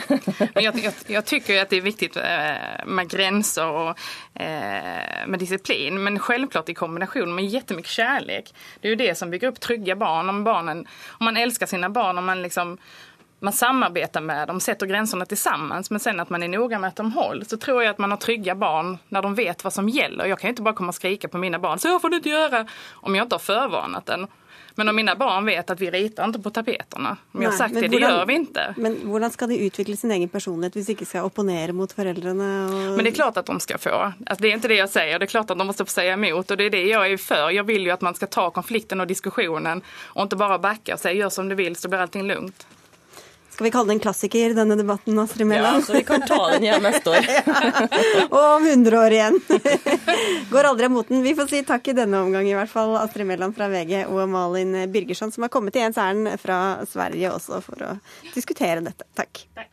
Jeg, 0.61 0.73
jeg, 0.83 0.93
jeg 1.15 1.25
tycker 1.27 1.61
at 1.63 1.71
det 1.71 1.79
er 1.79 1.85
viktig 1.85 2.11
eh, 2.21 2.83
med 2.85 3.09
grenser 3.09 3.77
og 3.81 3.89
eh, 4.37 5.25
med 5.25 5.41
disiplin, 5.41 5.97
men 6.03 6.19
selvklart 6.21 6.69
i 6.69 6.77
kombinasjon 6.77 7.33
med 7.33 7.49
jättemycket 7.49 7.95
kärlek. 7.97 8.51
Det 8.79 8.89
er 8.89 8.95
jo 8.95 9.01
det 9.01 9.13
som 9.17 9.33
bygger 9.33 9.53
opp 9.53 9.61
trygge 9.63 9.97
barn. 9.97 10.29
Om, 10.29 10.43
barnen, 10.45 10.85
om 11.19 11.29
man 11.31 11.39
elsker 11.41 11.69
sine 11.69 11.89
barn, 11.89 12.21
om 12.21 12.29
man 12.29 12.45
liksom 12.45 12.77
man 13.41 13.53
samarbetar 13.53 14.21
med 14.21 14.47
dem, 14.47 14.59
sätter 14.59 14.85
gränserna 14.85 15.25
tillsammans, 15.25 15.89
men 15.89 15.99
sen 15.99 16.19
att 16.19 16.29
man 16.29 16.43
är 16.43 16.47
noga 16.47 16.79
med 16.79 16.87
att 16.87 16.95
de 16.95 17.11
hålls, 17.11 17.49
så 17.49 17.57
tror 17.57 17.83
jag 17.83 17.91
att 17.91 17.97
man 17.97 18.11
har 18.11 18.17
trygga 18.17 18.55
barn 18.55 18.97
när 19.09 19.21
de 19.21 19.35
vet 19.35 19.63
vad 19.63 19.73
som 19.73 19.89
gäller. 19.89 20.25
Jag 20.25 20.39
kan 20.39 20.49
inte 20.49 20.61
bara 20.61 20.73
komma 20.73 20.89
och 20.89 20.95
skrika 20.95 21.27
på 21.27 21.37
mina 21.37 21.59
barn, 21.59 21.79
så 21.79 21.99
får 21.99 22.09
du 22.09 22.15
inte 22.17 22.29
göra, 22.29 22.65
om 22.91 23.15
jag 23.15 23.25
inte 23.25 23.35
har 23.35 23.39
förvarnat 23.39 24.05
den. 24.05 24.27
Men 24.75 24.89
om 24.89 24.95
mine 24.95 25.15
barn 25.15 25.45
vet 25.45 25.69
at 25.69 25.79
vi 25.79 25.91
ritar 25.91 26.29
ikke 26.29 26.39
på 26.39 26.49
tapetene. 26.49 27.15
Vi 27.31 27.45
har 27.45 27.51
sagt 27.51 27.75
det, 27.75 27.87
det 27.87 27.99
gjør 27.99 28.25
vi 28.25 28.37
ikke. 28.39 28.73
Men 28.77 28.95
hvordan 29.03 29.31
skal 29.31 29.49
de 29.49 29.57
utvikle 29.67 29.97
sin 29.97 30.11
egen 30.11 30.29
personlighet 30.29 30.77
hvis 30.77 30.87
de 30.87 30.95
ikke 30.95 31.07
skal 31.09 31.27
opponere 31.27 31.75
mot 31.75 31.91
foreldrene? 31.91 32.49
Og... 32.71 32.95
Men 32.95 33.03
det 33.03 33.11
er 33.11 33.17
klart 33.19 33.37
at 33.41 33.51
de 33.51 33.59
skal 33.59 33.81
få. 33.83 33.95
Altså, 34.25 34.39
det 34.39 34.51
er 34.51 34.55
ikke 34.55 34.71
det 34.71 34.79
jeg 34.79 34.93
sier. 34.93 35.19
Det 35.19 35.27
er 35.27 35.33
klart 35.33 35.51
at 35.51 35.59
de 35.59 35.67
må 35.67 35.75
få 35.75 35.87
si 35.91 36.07
imot. 36.07 36.51
Og 36.55 36.57
det 36.61 36.69
er 36.69 36.75
det 36.77 36.85
jeg 36.87 37.15
er 37.17 37.19
for. 37.19 37.51
Jeg 37.51 37.67
vil 37.67 37.89
jo 37.89 37.95
at 37.97 38.05
man 38.07 38.15
skal 38.15 38.31
ta 38.31 38.47
konflikten 38.55 39.03
og 39.03 39.11
diskusjonen, 39.11 39.83
og 40.15 40.29
ikke 40.29 40.39
bare 40.39 40.61
backe 40.63 40.95
og 40.95 41.03
si 41.03 41.17
gjør 41.19 41.33
som 41.35 41.51
du 41.51 41.57
vil, 41.59 41.75
så 41.75 41.91
blir 41.91 42.05
allting 42.05 42.23
lugnt. 42.29 42.67
Skal 43.61 43.65
vi 43.65 43.71
kalle 43.71 43.87
det 43.87 43.93
en 43.93 43.99
klassiker, 43.99 44.53
denne 44.57 44.75
debatten, 44.75 45.19
Astrid 45.19 45.45
Mæland? 45.47 45.75
Ja, 45.75 45.81
så 45.85 45.93
vi 45.93 46.03
kan 46.03 46.21
ta 46.25 46.49
den 46.49 46.63
igjen 46.63 46.81
neste 46.81 47.11
år. 47.13 47.27
Og 48.33 48.55
om 48.55 48.65
100 48.65 48.97
år 48.97 49.13
igjen. 49.13 49.37
Går 50.49 50.69
aldri 50.71 50.87
av 50.89 50.91
moten. 50.95 51.21
Vi 51.21 51.35
får 51.37 51.45
si 51.51 51.61
takk 51.67 51.91
i 51.93 51.93
denne 51.93 52.23
omgang, 52.25 52.49
i 52.49 52.57
hvert 52.57 52.73
fall. 52.73 52.97
Astrid 52.97 53.29
Mæland 53.29 53.53
fra 53.53 53.69
VG 53.69 54.07
og 54.07 54.25
Malin 54.33 54.89
Birgersson, 54.89 55.29
som 55.29 55.45
har 55.45 55.53
kommet 55.53 55.77
i 55.77 55.85
ens 55.85 56.01
ærend 56.01 56.33
fra 56.41 56.81
Sverige 56.89 57.35
også 57.37 57.61
for 57.61 57.85
å 57.85 57.93
diskutere 58.33 58.81
dette. 58.81 59.05
Takk. 59.13 59.45
takk. 59.53 59.69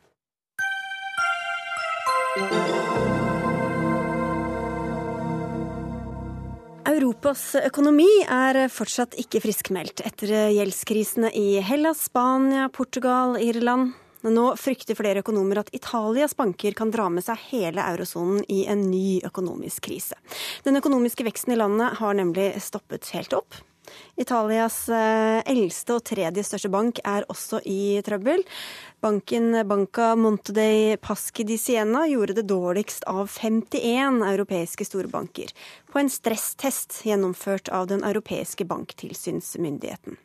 Europas 6.99 7.53
økonomi 7.55 8.09
er 8.26 8.64
fortsatt 8.74 9.12
ikke 9.22 9.38
friskmeldt 9.44 10.01
etter 10.03 10.32
gjeldskrisene 10.51 11.28
i 11.30 11.61
Hellas, 11.62 12.01
Spania, 12.09 12.64
Portugal, 12.74 13.36
Irland. 13.38 13.92
Nå 14.26 14.49
frykter 14.59 14.99
flere 14.99 15.22
økonomer 15.22 15.61
at 15.62 15.70
Italias 15.76 16.34
banker 16.34 16.74
kan 16.74 16.90
dra 16.90 17.07
med 17.12 17.22
seg 17.22 17.38
hele 17.53 17.84
eurosonen 17.92 18.42
i 18.51 18.64
en 18.66 18.82
ny 18.90 19.20
økonomisk 19.28 19.86
krise. 19.86 20.18
Den 20.66 20.80
økonomiske 20.80 21.22
veksten 21.28 21.55
i 21.55 21.61
landet 21.61 22.01
har 22.01 22.18
nemlig 22.18 22.51
stoppet 22.66 23.12
helt 23.14 23.36
opp. 23.38 23.61
Italias 24.18 24.88
eh, 24.88 25.40
eldste 25.49 25.96
og 25.99 26.05
tredje 26.09 26.44
største 26.46 26.70
bank 26.72 27.01
er 27.05 27.26
også 27.30 27.61
i 27.68 27.99
trøbbel. 28.07 28.44
Banken 29.05 29.61
Banca 29.68 30.12
Montedei 30.18 30.96
Paschi 31.01 31.46
di 31.46 31.59
Siena 31.61 32.05
gjorde 32.11 32.38
det 32.40 32.49
dårligst 32.51 33.07
av 33.11 33.30
51 33.30 34.24
europeiske 34.32 34.86
storbanker 34.88 35.55
på 35.92 36.03
en 36.03 36.11
stresstest 36.11 37.01
gjennomført 37.07 37.70
av 37.70 37.86
den 37.92 38.03
europeiske 38.05 38.66
banktilsynsmyndigheten. 38.66 40.18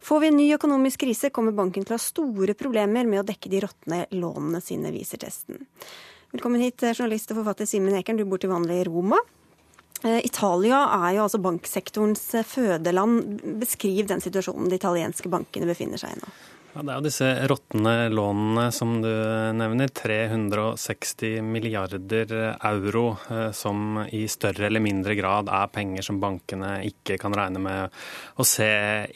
Får 0.00 0.20
vi 0.20 0.28
en 0.28 0.36
ny 0.36 0.48
økonomisk 0.54 1.04
krise, 1.04 1.30
kommer 1.30 1.54
banken 1.54 1.84
til 1.84 1.94
å 1.94 1.98
ha 1.98 2.02
store 2.02 2.56
problemer 2.58 3.06
med 3.08 3.22
å 3.22 3.26
dekke 3.26 3.50
de 3.52 3.62
råtne 3.64 4.00
lånene 4.14 4.60
sine, 4.62 4.92
viser 4.94 5.22
testen. 5.22 5.62
Velkommen 6.34 6.62
hit, 6.64 6.82
journalist 6.82 7.30
og 7.30 7.40
forfatter 7.40 7.68
Simen 7.70 7.94
Ekern, 7.94 8.18
du 8.18 8.26
bor 8.26 8.42
til 8.42 8.50
vanlig 8.50 8.80
i 8.82 8.86
Roma. 8.88 9.20
Eh, 10.04 10.20
Italia 10.26 10.82
er 10.98 11.14
jo 11.16 11.24
altså 11.24 11.40
banksektorens 11.40 12.26
fødeland. 12.44 13.40
Beskriv 13.62 14.08
den 14.10 14.20
situasjonen 14.20 14.68
de 14.68 14.76
italienske 14.80 15.32
bankene 15.32 15.70
befinner 15.70 16.00
seg 16.00 16.16
i 16.16 16.20
nå. 16.20 16.34
Ja, 16.74 16.82
Det 16.82 16.90
er 16.90 16.96
jo 16.98 17.06
disse 17.06 17.26
råtne 17.46 17.90
lånene 18.10 18.64
som 18.74 18.96
du 18.98 19.10
nevner. 19.54 19.92
360 19.94 21.38
milliarder 21.46 22.32
euro 22.66 23.04
eh, 23.30 23.52
som 23.54 24.00
i 24.10 24.24
større 24.26 24.66
eller 24.66 24.82
mindre 24.82 25.14
grad 25.14 25.46
er 25.54 25.70
penger 25.70 26.02
som 26.02 26.18
bankene 26.18 26.80
ikke 26.88 27.14
kan 27.22 27.36
regne 27.36 27.62
med 27.62 27.94
å 28.42 28.46
se 28.48 28.66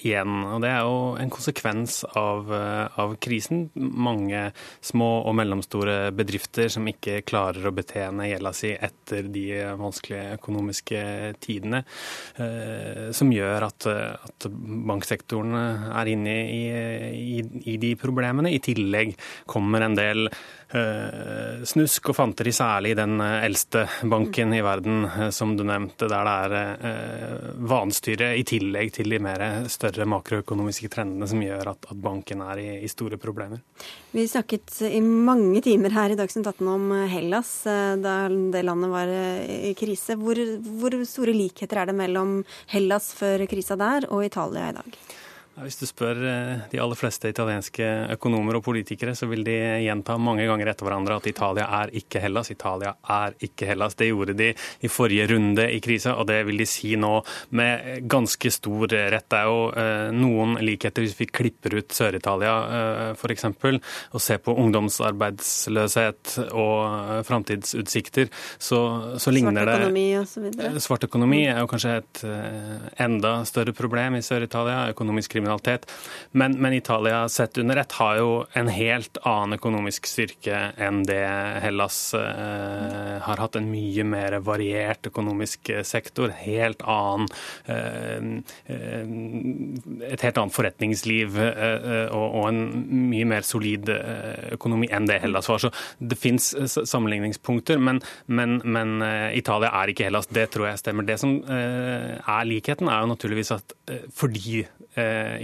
igjen. 0.06 0.36
Og 0.52 0.62
Det 0.62 0.70
er 0.70 0.86
jo 0.86 1.00
en 1.18 1.32
konsekvens 1.34 2.04
av, 2.14 2.52
eh, 2.54 3.00
av 3.02 3.16
krisen. 3.18 3.66
Mange 3.74 4.52
små 4.78 5.10
og 5.26 5.34
mellomstore 5.40 6.12
bedrifter 6.14 6.70
som 6.70 6.86
ikke 6.86 7.24
klarer 7.26 7.66
å 7.66 7.74
betjene 7.74 8.30
gjelda 8.30 8.54
si 8.54 8.70
etter 8.70 9.32
de 9.34 9.48
vanskelige 9.82 10.38
økonomiske 10.38 11.02
tidene. 11.42 11.82
Eh, 12.38 13.10
som 13.10 13.34
gjør 13.34 13.66
at, 13.66 13.90
at 13.90 14.46
banksektoren 14.46 15.58
er 15.90 16.14
inne 16.14 16.38
i, 16.46 16.64
i 17.18 17.47
i 17.64 17.76
de 17.80 17.94
problemene. 17.98 18.52
I 18.52 18.60
tillegg 18.62 19.14
kommer 19.48 19.84
en 19.84 19.96
del 19.98 20.28
uh, 20.28 21.64
snusk 21.68 22.10
og 22.12 22.16
fanteri, 22.18 22.52
særlig 22.54 22.92
i 22.92 22.98
den 22.98 23.18
eh, 23.24 23.44
eldste 23.46 23.84
banken 24.08 24.54
i 24.56 24.62
verden, 24.64 25.04
uh, 25.06 25.28
som 25.34 25.54
du 25.56 25.64
nevnte, 25.68 26.08
der 26.10 26.28
det 26.28 26.62
er 26.88 27.54
vanstyre 27.68 28.30
i 28.38 28.44
tillegg 28.46 28.92
til 28.94 29.12
de 29.12 29.20
mer 29.22 29.44
større 29.70 30.06
makroøkonomiske 30.08 30.90
trendene 30.92 31.28
som 31.28 31.42
gjør 31.42 31.72
at, 31.72 31.88
at 31.90 32.02
banken 32.02 32.42
er 32.44 32.62
i, 32.62 32.68
i, 32.84 32.90
store 32.90 33.18
problemer. 33.20 33.62
Vi 34.12 34.26
snakket 34.28 34.80
i 34.88 35.00
mange 35.02 35.62
timer 35.64 35.94
her 35.94 36.12
i 36.12 36.18
Dagsnytt 36.18 36.48
18 36.50 36.72
om 36.72 36.90
Hellas, 37.10 37.52
da 37.64 38.16
det 38.28 38.64
landet 38.66 38.92
var 38.92 39.12
i 39.68 39.74
krise. 39.78 40.18
Hvor, 40.20 40.40
hvor 40.80 40.98
store 41.08 41.36
likheter 41.36 41.82
er 41.82 41.90
det 41.90 41.96
mellom 41.98 42.40
Hellas 42.72 43.12
før 43.16 43.46
krisa 43.50 43.78
der 43.78 44.08
og 44.10 44.26
Italia 44.26 44.70
i 44.72 44.78
dag? 44.80 45.00
Hvis 45.58 45.78
du 45.80 45.86
spør 45.88 46.18
eh, 46.22 46.60
de 46.70 46.78
aller 46.78 46.98
fleste 46.98 47.30
italienske 47.32 47.86
økonomer 48.14 48.58
og 48.58 48.64
politikere, 48.66 49.14
så 49.18 49.26
vil 49.30 49.42
de 49.46 49.56
gjenta 49.82 50.14
mange 50.20 50.44
ganger 50.46 50.70
etter 50.70 50.86
hverandre 50.86 51.16
at 51.18 51.26
Italia 51.30 51.66
er 51.80 51.92
ikke 51.98 52.22
Hellas. 52.22 52.52
Italia 52.52 52.92
er 53.02 53.34
ikke 53.42 53.66
Hellas. 53.66 53.96
Det 53.98 54.10
gjorde 54.10 54.36
de 54.38 54.52
i 54.54 54.90
forrige 54.92 55.26
runde 55.32 55.66
i 55.74 55.80
krisa, 55.82 56.14
og 56.20 56.28
det 56.30 56.44
vil 56.46 56.62
de 56.62 56.66
si 56.68 56.92
nå 57.00 57.10
med 57.58 58.06
ganske 58.10 58.52
stor 58.54 58.94
rett. 59.14 59.26
Det 59.28 59.40
er 59.40 59.50
jo 59.50 59.64
eh, 59.82 60.04
noen 60.14 60.54
likheter 60.62 61.04
hvis 61.04 61.16
vi 61.18 61.26
klipper 61.26 61.78
ut 61.80 61.96
Sør-Italia 61.96 62.54
eh, 62.78 63.02
f.eks. 63.18 63.48
og 63.50 64.22
ser 64.22 64.42
på 64.44 64.54
ungdomsarbeidsløshet 64.62 66.36
og 66.52 67.26
framtidsutsikter, 67.26 68.30
så, 68.62 68.80
så 69.18 69.34
ligner 69.34 69.66
det 69.66 69.74
Svart 69.74 69.88
økonomi 69.88 70.06
osv. 70.22 70.80
Svart 70.86 71.08
økonomi 71.10 71.42
er 71.48 71.60
jo 71.64 71.70
kanskje 71.70 71.98
et 71.98 72.24
enda 73.02 73.34
større 73.48 73.74
problem 73.74 74.20
i 74.20 74.24
Sør-Italia. 74.24 74.86
økonomisk 74.94 75.34
kriminalitet 75.34 75.47
kriminalitet. 75.48 75.90
Men, 76.32 76.52
men, 76.60 76.72
Italia 76.72 77.28
sett 77.28 77.58
under 77.58 77.76
ett 77.76 77.92
har 77.92 78.16
jo 78.16 78.46
en 78.52 78.68
helt 78.68 79.18
annen 79.22 79.58
økonomisk 79.58 80.06
styrke 80.06 80.72
enn 80.76 81.02
det 81.08 81.24
Hellas 81.62 82.14
eh, 82.14 83.18
har 83.24 83.40
hatt. 83.40 83.56
En 83.56 83.70
mye 83.70 84.04
mer 84.04 84.38
variert 84.44 85.06
økonomisk 85.06 85.70
eh, 85.70 85.82
sektor. 85.82 86.30
Helt 86.30 86.82
annen 86.82 87.28
eh, 87.66 88.44
eh, 88.66 90.12
Et 90.12 90.22
helt 90.22 90.38
annet 90.38 90.54
forretningsliv 90.54 91.38
eh, 91.38 92.08
og, 92.12 92.26
og, 92.26 92.48
en 92.48 92.60
mye 93.08 93.26
mer 93.28 93.46
solid 93.46 93.88
økonomi 94.52 94.88
enn 94.92 95.08
det 95.08 95.20
Hellas 95.22 95.48
var. 95.48 95.62
Så 95.62 95.72
det 95.98 96.18
fins 96.18 96.52
sammenligningspunkter, 96.68 97.80
men, 97.80 98.00
men, 98.26 98.60
men, 98.64 98.98
Italia 99.34 99.70
er 99.80 99.90
ikke 99.92 100.06
Hellas. 100.08 100.28
Det 100.32 100.48
tror 100.52 100.68
jeg 100.68 100.80
stemmer. 100.80 101.06
Det 101.06 101.18
som 101.20 101.34
er 101.48 102.48
likheten, 102.48 102.88
er 102.88 103.02
jo 103.02 103.12
naturligvis 103.12 103.52
at 103.54 103.74
fordi 104.14 104.64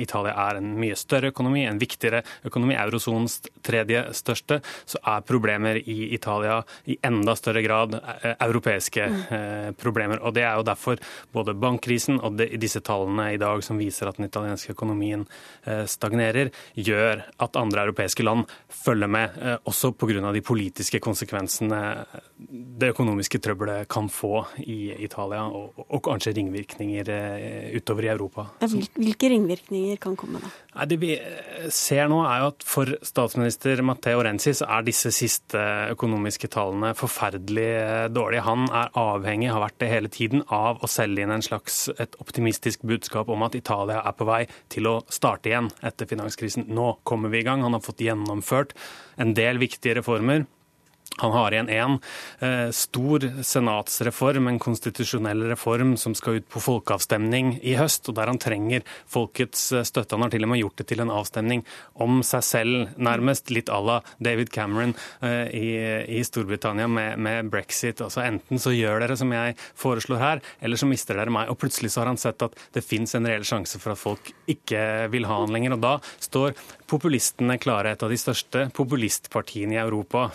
Italia 0.00 0.34
er 0.48 0.58
en 0.60 0.74
mye 0.80 0.96
større 0.98 1.30
økonomi, 1.32 1.64
en 1.68 1.80
viktigere 1.80 2.22
økonomi, 2.46 2.74
eurosonens 2.78 3.40
tredje 3.64 4.02
største, 4.16 4.60
så 4.86 5.00
er 5.14 5.24
problemer 5.26 5.78
i 5.80 6.14
Italia 6.14 6.60
i 6.90 6.96
enda 7.04 7.34
større 7.38 7.62
grad 7.64 7.96
eh, 7.98 8.34
europeiske 8.46 9.04
eh, 9.04 9.70
problemer. 9.80 10.22
Og 10.22 10.34
Det 10.34 10.44
er 10.44 10.56
jo 10.58 10.66
derfor 10.66 11.00
både 11.32 11.54
bankkrisen 11.54 12.20
og 12.20 12.38
disse 12.38 12.82
tallene 12.84 13.32
i 13.34 13.40
dag 13.40 13.62
som 13.64 13.80
viser 13.80 14.08
at 14.10 14.20
den 14.20 14.28
italienske 14.28 14.74
økonomien 14.74 15.26
eh, 15.64 15.84
stagnerer, 15.90 16.52
gjør 16.74 17.24
at 17.38 17.56
andre 17.60 17.86
europeiske 17.86 18.24
land 18.24 18.44
følger 18.68 19.08
med, 19.10 19.36
også 19.64 19.92
pga. 19.96 20.32
de 20.32 20.42
politiske 20.42 21.00
konsekvensene 21.00 21.80
det 22.80 22.90
økonomiske 22.92 23.38
trøbbelet 23.38 23.88
kan 23.88 24.08
få 24.08 24.44
i 24.58 24.92
Italia, 25.04 25.44
og, 25.46 25.72
og 25.88 26.02
kanskje 26.04 26.34
ringvirkninger 26.36 27.10
utover 27.76 28.06
i 28.06 28.10
Europa. 28.12 28.46
Hvilke 28.60 29.30
ringvirkninger 29.30 29.43
kan 30.00 30.16
komme 30.16 30.40
da? 30.42 30.50
Det 30.88 30.98
vi 31.00 31.12
ser 31.72 32.08
nå 32.10 32.20
er 32.26 32.42
jo 32.42 32.48
at 32.50 32.64
For 32.66 32.90
statsminister 33.06 33.82
Matteo 33.86 34.22
Renzi 34.24 34.54
så 34.56 34.66
er 34.76 34.86
disse 34.86 35.12
siste 35.14 35.60
økonomiske 35.94 36.50
tallene 36.52 36.94
forferdelig 36.98 38.10
dårlige. 38.14 38.46
Han 38.48 38.66
er 38.70 38.90
avhengig, 38.98 39.52
har 39.52 39.62
vært 39.62 39.78
det 39.82 39.90
hele 39.92 40.10
tiden, 40.12 40.42
av 40.48 40.82
å 40.82 40.90
selge 40.90 41.24
inn 41.24 41.34
en 41.34 41.44
slags 41.44 41.86
et 41.98 42.18
optimistisk 42.22 42.82
budskap 42.86 43.30
om 43.30 43.46
at 43.46 43.56
Italia 43.58 44.02
er 44.02 44.16
på 44.18 44.26
vei 44.28 44.42
til 44.72 44.90
å 44.90 44.96
starte 45.12 45.52
igjen 45.52 45.70
etter 45.84 46.10
finanskrisen. 46.10 46.68
Nå 46.74 46.98
kommer 47.06 47.32
vi 47.32 47.42
i 47.42 47.46
gang. 47.46 47.62
Han 47.64 47.76
har 47.76 47.84
fått 47.84 48.04
gjennomført 48.04 48.74
en 49.20 49.34
del 49.36 49.62
viktige 49.62 50.00
reformer. 50.00 50.46
Han 51.22 51.30
har 51.30 51.54
igjen 51.54 51.68
én 51.70 51.92
eh, 52.42 52.70
stor 52.74 53.22
senatsreform, 53.46 54.48
en 54.50 54.58
konstitusjonell 54.58 55.44
reform 55.46 55.92
som 56.00 56.14
skal 56.18 56.40
ut 56.40 56.48
på 56.50 56.62
folkeavstemning 56.62 57.52
i 57.62 57.76
høst, 57.78 58.08
og 58.10 58.16
der 58.18 58.32
han 58.32 58.40
trenger 58.42 58.82
folkets 59.06 59.68
eh, 59.72 59.84
støtte. 59.86 60.16
Han 60.16 60.26
har 60.26 60.32
til 60.34 60.46
og 60.46 60.50
med 60.50 60.58
gjort 60.58 60.82
det 60.82 60.88
til 60.90 61.04
en 61.04 61.12
avstemning 61.14 61.62
om 62.02 62.18
seg 62.26 62.42
selv, 62.42 62.88
nærmest 62.98 63.52
litt 63.54 63.70
à 63.70 63.78
la 63.78 64.00
David 64.18 64.50
Cameron 64.54 64.96
eh, 65.22 65.54
i, 65.54 66.18
Storbritannia 66.26 66.88
med, 66.90 67.22
med, 67.22 67.52
brexit. 67.52 68.02
Altså 68.02 68.24
Enten 68.24 68.58
så 68.58 68.74
gjør 68.74 69.04
dere 69.04 69.18
som 69.20 69.30
jeg 69.30 69.54
foreslår 69.78 70.22
her, 70.22 70.42
eller 70.66 70.80
så 70.80 70.90
mister 70.90 71.20
dere 71.20 71.30
meg. 71.34 71.52
Og 71.52 71.60
plutselig 71.62 71.92
så 71.94 72.02
har 72.02 72.10
han 72.10 72.18
sett 72.18 72.42
at 72.42 72.58
det 72.74 72.82
fins 72.82 73.14
en 73.14 73.30
reell 73.30 73.46
sjanse 73.46 73.78
for 73.78 73.94
at 73.94 74.02
folk 74.02 74.32
ikke 74.50 74.82
vil 75.14 75.30
ha 75.30 75.38
han 75.44 75.54
lenger. 75.54 75.76
Og 75.78 75.84
da 75.84 75.94
står 76.26 76.58
populistene 76.90 77.60
klare, 77.62 77.94
et 77.94 78.02
av 78.02 78.10
de 78.10 78.18
største 78.18 78.66
populistpartiene 78.74 79.78
i 79.78 79.82
Europa, 79.82 80.26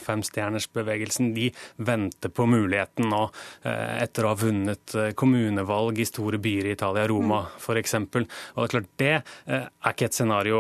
femstjernersbevegelsen, 0.69 1.33
de 1.33 1.51
venter 1.77 2.29
på 2.29 2.45
muligheten 2.45 3.09
nå, 3.09 3.29
eh, 3.63 4.03
etter 4.03 4.25
å 4.25 4.33
ha 4.33 4.35
vunnet 4.35 4.95
eh, 4.95 5.11
kommunevalg 5.13 5.99
i 5.99 6.05
store 6.05 6.37
byer 6.37 6.65
i 6.65 6.71
Italia, 6.71 7.07
Roma 7.07 7.41
mm. 7.41 7.57
f.eks. 7.57 7.93
Og 7.93 8.09
det 8.13 8.63
er 8.63 8.73
klart, 8.73 8.89
det 8.97 9.13
eh, 9.45 9.65
er 9.65 9.93
ikke 9.93 10.05
et 10.05 10.13
scenario 10.13 10.59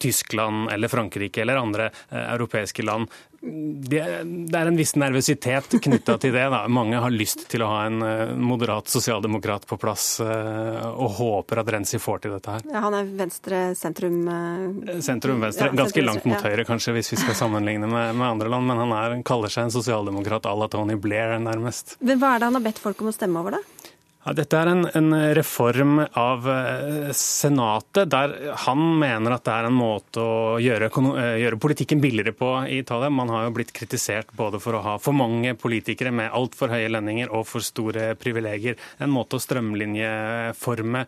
Tyskland 0.00 0.70
eller 0.72 0.88
Frankrike 0.90 1.42
eller 1.42 1.58
andre 1.60 1.90
europeiske 2.10 2.82
land 2.84 3.08
det, 3.42 4.00
det, 4.24 4.58
er 4.58 4.68
en 4.68 4.76
viss 4.76 4.92
nervøsitet 5.00 5.78
knytta 5.80 6.18
til 6.20 6.34
det. 6.34 6.42
Da. 6.52 6.60
Mange 6.68 6.98
har 7.00 7.12
lyst 7.12 7.46
til 7.48 7.64
å 7.64 7.70
ha 7.72 7.78
en 7.88 8.04
uh, 8.04 8.32
moderat 8.36 8.90
sosialdemokrat 8.92 9.64
på 9.70 9.78
plass, 9.80 10.18
uh, 10.20 10.90
og 10.92 11.16
håper 11.16 11.62
at 11.62 11.72
Renzi 11.72 12.00
får 12.02 12.20
til 12.26 12.34
dette 12.36 12.58
her. 12.58 12.66
Ja, 12.68 12.84
han 12.84 12.98
er 12.98 13.08
venstre-sentrum? 13.22 14.20
Uh, 14.28 14.92
Sentrum-venstre. 15.00 15.70
Ja, 15.70 15.78
Ganske 15.80 16.04
langt 16.04 16.28
mot 16.28 16.36
ja. 16.36 16.42
høyre, 16.50 16.66
kanskje, 16.68 16.94
hvis 16.98 17.14
vi 17.14 17.22
skal 17.22 17.38
sammenligne 17.38 17.88
med, 17.88 18.12
med 18.20 18.28
andre 18.28 18.52
land. 18.52 18.68
Men 18.68 18.84
han 18.84 18.96
er, 18.98 19.16
kaller 19.26 19.52
seg 19.52 19.70
en 19.70 19.76
sosialdemokrat 19.78 20.48
à 20.50 20.56
la 20.60 20.68
Tony 20.68 21.00
Blair, 21.00 21.38
nærmest. 21.40 21.96
Men 22.04 22.20
hva 22.20 22.34
er 22.34 22.42
det 22.42 22.50
han 22.50 22.60
har 22.60 22.68
bedt 22.68 22.84
folk 22.84 23.00
om 23.00 23.08
å 23.08 23.16
stemme 23.16 23.40
over, 23.40 23.56
da? 23.56 23.79
Ja, 24.20 24.34
dette 24.36 24.58
er 24.60 24.68
en, 24.68 24.84
en, 24.84 25.14
reform 25.32 26.02
av 26.04 26.44
eh, 26.52 27.06
Senatet, 27.16 28.10
der 28.12 28.34
han 28.66 28.82
mener 29.00 29.32
at 29.32 29.46
det 29.46 29.54
er 29.54 29.68
en 29.70 29.78
måte 29.78 30.20
å 30.20 30.58
gjøre, 30.60 30.90
eh, 31.16 31.38
gjøre, 31.40 31.58
politikken 31.62 32.02
billigere 32.02 32.34
på 32.36 32.50
i 32.68 32.82
Italia. 32.82 33.08
Man 33.08 33.32
har 33.32 33.46
jo 33.46 33.54
blitt 33.56 33.72
kritisert 33.72 34.34
både 34.36 34.60
for 34.60 34.76
å 34.76 34.82
ha 34.84 34.96
for 35.00 35.16
mange 35.16 35.54
politikere 35.56 36.12
med 36.12 36.34
altfor 36.36 36.68
høye 36.68 36.90
lønninger 36.92 37.32
og 37.32 37.46
for 37.48 37.64
store 37.64 38.10
privilegier. 38.20 38.76
En 39.00 39.08
måte 39.14 39.38
å 39.38 39.40
strømlinjeforme 39.40 41.06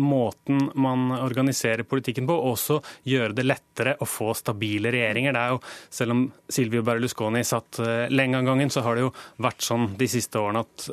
måten 0.00 0.70
man 0.80 1.12
organiserer 1.18 1.84
politikken 1.84 2.24
på, 2.24 2.38
og 2.40 2.54
også 2.54 2.80
gjøre 3.04 3.36
det 3.36 3.44
lettere 3.50 3.98
å 4.00 4.08
få 4.08 4.30
stabile 4.32 4.94
regjeringer. 4.96 5.36
Det 5.36 5.44
er 5.44 5.54
jo, 5.58 5.60
Selv 5.92 6.16
om 6.16 6.24
Silvio 6.48 6.80
Berlusconi 6.88 7.44
satt 7.44 7.82
eh, 7.84 8.08
lenge 8.08 8.40
av 8.40 8.48
gangen, 8.48 8.72
så 8.72 8.80
har 8.88 8.96
det 8.96 9.04
jo 9.04 9.14
vært 9.44 9.68
sånn 9.68 9.90
de 10.00 10.08
siste 10.08 10.40
årene 10.40 10.64
at, 10.64 10.88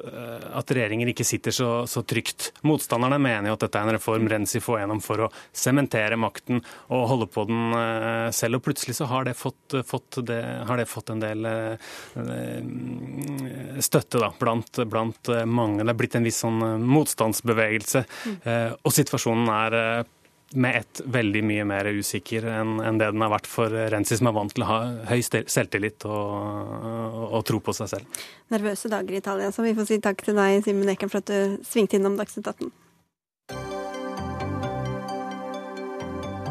at 0.59 0.71
regjeringer 0.75 1.15
ikke 1.15 1.31
sitter 1.31 1.52
så, 1.55 1.69
så, 1.89 2.03
trygt. 2.07 2.51
Motstanderne 2.67 3.19
mener 3.21 3.49
jo 3.49 3.57
at 3.57 3.65
dette 3.65 3.79
er 3.79 3.87
en 3.87 3.95
reform 3.95 4.27
Renzi 4.31 4.61
får 4.63 4.81
gjennom 4.81 5.01
for 5.03 5.25
å 5.25 5.29
sementere 5.55 6.17
makten 6.19 6.61
og 6.93 7.07
holde 7.11 7.29
på 7.33 7.45
den 7.49 7.77
eh, 7.77 8.29
selv. 8.35 8.59
Og 8.59 8.65
plutselig 8.67 8.97
så 8.99 9.07
har 9.11 9.27
det 9.27 9.35
fått, 9.39 9.77
fått, 9.87 10.21
det, 10.27 10.41
har 10.67 10.81
det 10.81 10.87
fått 10.89 11.13
en 11.13 11.23
del 11.23 11.47
eh, 11.49 11.93
støtte 13.83 14.21
da, 14.21 14.33
blant, 14.39 14.83
blant, 14.89 15.33
mange. 15.45 15.83
Det 15.83 15.93
er 15.93 16.01
blitt 16.01 16.19
en 16.19 16.27
viss 16.27 16.41
sånn 16.43 16.59
motstandsbevegelse. 16.83 18.03
Mm. 18.03 18.37
Og 18.83 18.93
situasjonen 18.93 19.49
er 19.53 19.77
med 20.53 20.77
ett 20.79 21.01
veldig 21.05 21.43
mye 21.45 21.65
mer 21.67 21.89
usikker 21.97 22.45
enn, 22.51 22.77
en 22.83 22.99
det 23.01 23.09
den 23.13 23.23
har 23.25 23.31
vært 23.33 23.49
for 23.49 23.73
Renzi, 23.93 24.17
som 24.19 24.29
er 24.29 24.35
vant 24.37 24.53
til 24.53 24.65
å 24.65 24.69
ha 24.69 24.79
høy 25.09 25.21
selvtillit 25.23 26.05
og, 26.09 26.13
og, 26.13 27.25
og, 27.29 27.41
tro 27.47 27.59
på 27.63 27.75
seg 27.77 27.91
selv. 27.95 28.21
Nervøse 28.53 28.91
dager 28.91 29.15
i 29.15 29.21
Italia, 29.23 29.51
så 29.53 29.65
vi 29.65 29.75
får 29.77 29.89
si 29.89 29.99
takk 30.03 30.23
til 30.25 30.37
deg, 30.39 30.61
Simen 30.65 30.93
Eken, 30.93 31.11
for 31.11 31.23
at 31.23 31.31
du 31.31 31.57
svingte 31.67 31.99
innom 31.99 32.19
Dagsnytt 32.19 32.49
18. 32.53 32.71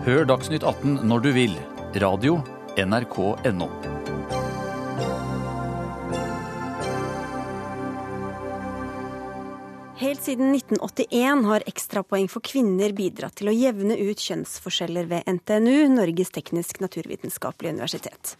Hør 0.02 0.26
Dagsnytt 0.26 0.66
18 0.66 1.02
når 1.06 1.28
du 1.28 1.32
vil. 1.36 1.58
Radio 2.02 2.40
NRK.no. 2.80 3.91
Siden 10.22 10.52
1981 10.54 11.44
har 11.44 11.64
ekstrapoeng 11.66 12.28
for 12.30 12.44
kvinner 12.46 12.92
bidratt 12.94 13.40
til 13.40 13.48
å 13.50 13.54
jevne 13.56 13.96
ut 13.98 14.20
kjønnsforskjeller 14.22 15.08
ved 15.10 15.26
NTNU, 15.26 15.88
Norges 15.96 16.30
teknisk-naturvitenskapelige 16.36 17.74
universitet. 17.74 18.36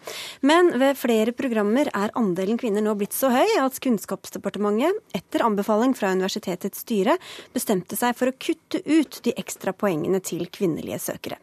Men 0.47 0.71
ved 0.79 0.95
flere 1.01 1.35
programmer 1.35 1.91
er 1.91 2.15
andelen 2.15 2.61
kvinner 2.63 2.87
nå 2.87 2.95
blitt 3.01 3.17
så 3.19 3.33
høy 3.35 3.59
at 3.59 3.83
Kunnskapsdepartementet, 3.83 5.03
etter 5.19 5.43
anbefaling 5.43 5.97
fra 5.99 6.15
universitetets 6.15 6.85
styre, 6.87 7.19
bestemte 7.51 7.99
seg 7.99 8.15
for 8.15 8.31
å 8.31 8.39
kutte 8.39 8.85
ut 8.87 9.19
de 9.27 9.35
ekstra 9.43 9.75
poengene 9.75 10.23
til 10.23 10.47
kvinnelige 10.55 11.03
søkere. 11.03 11.43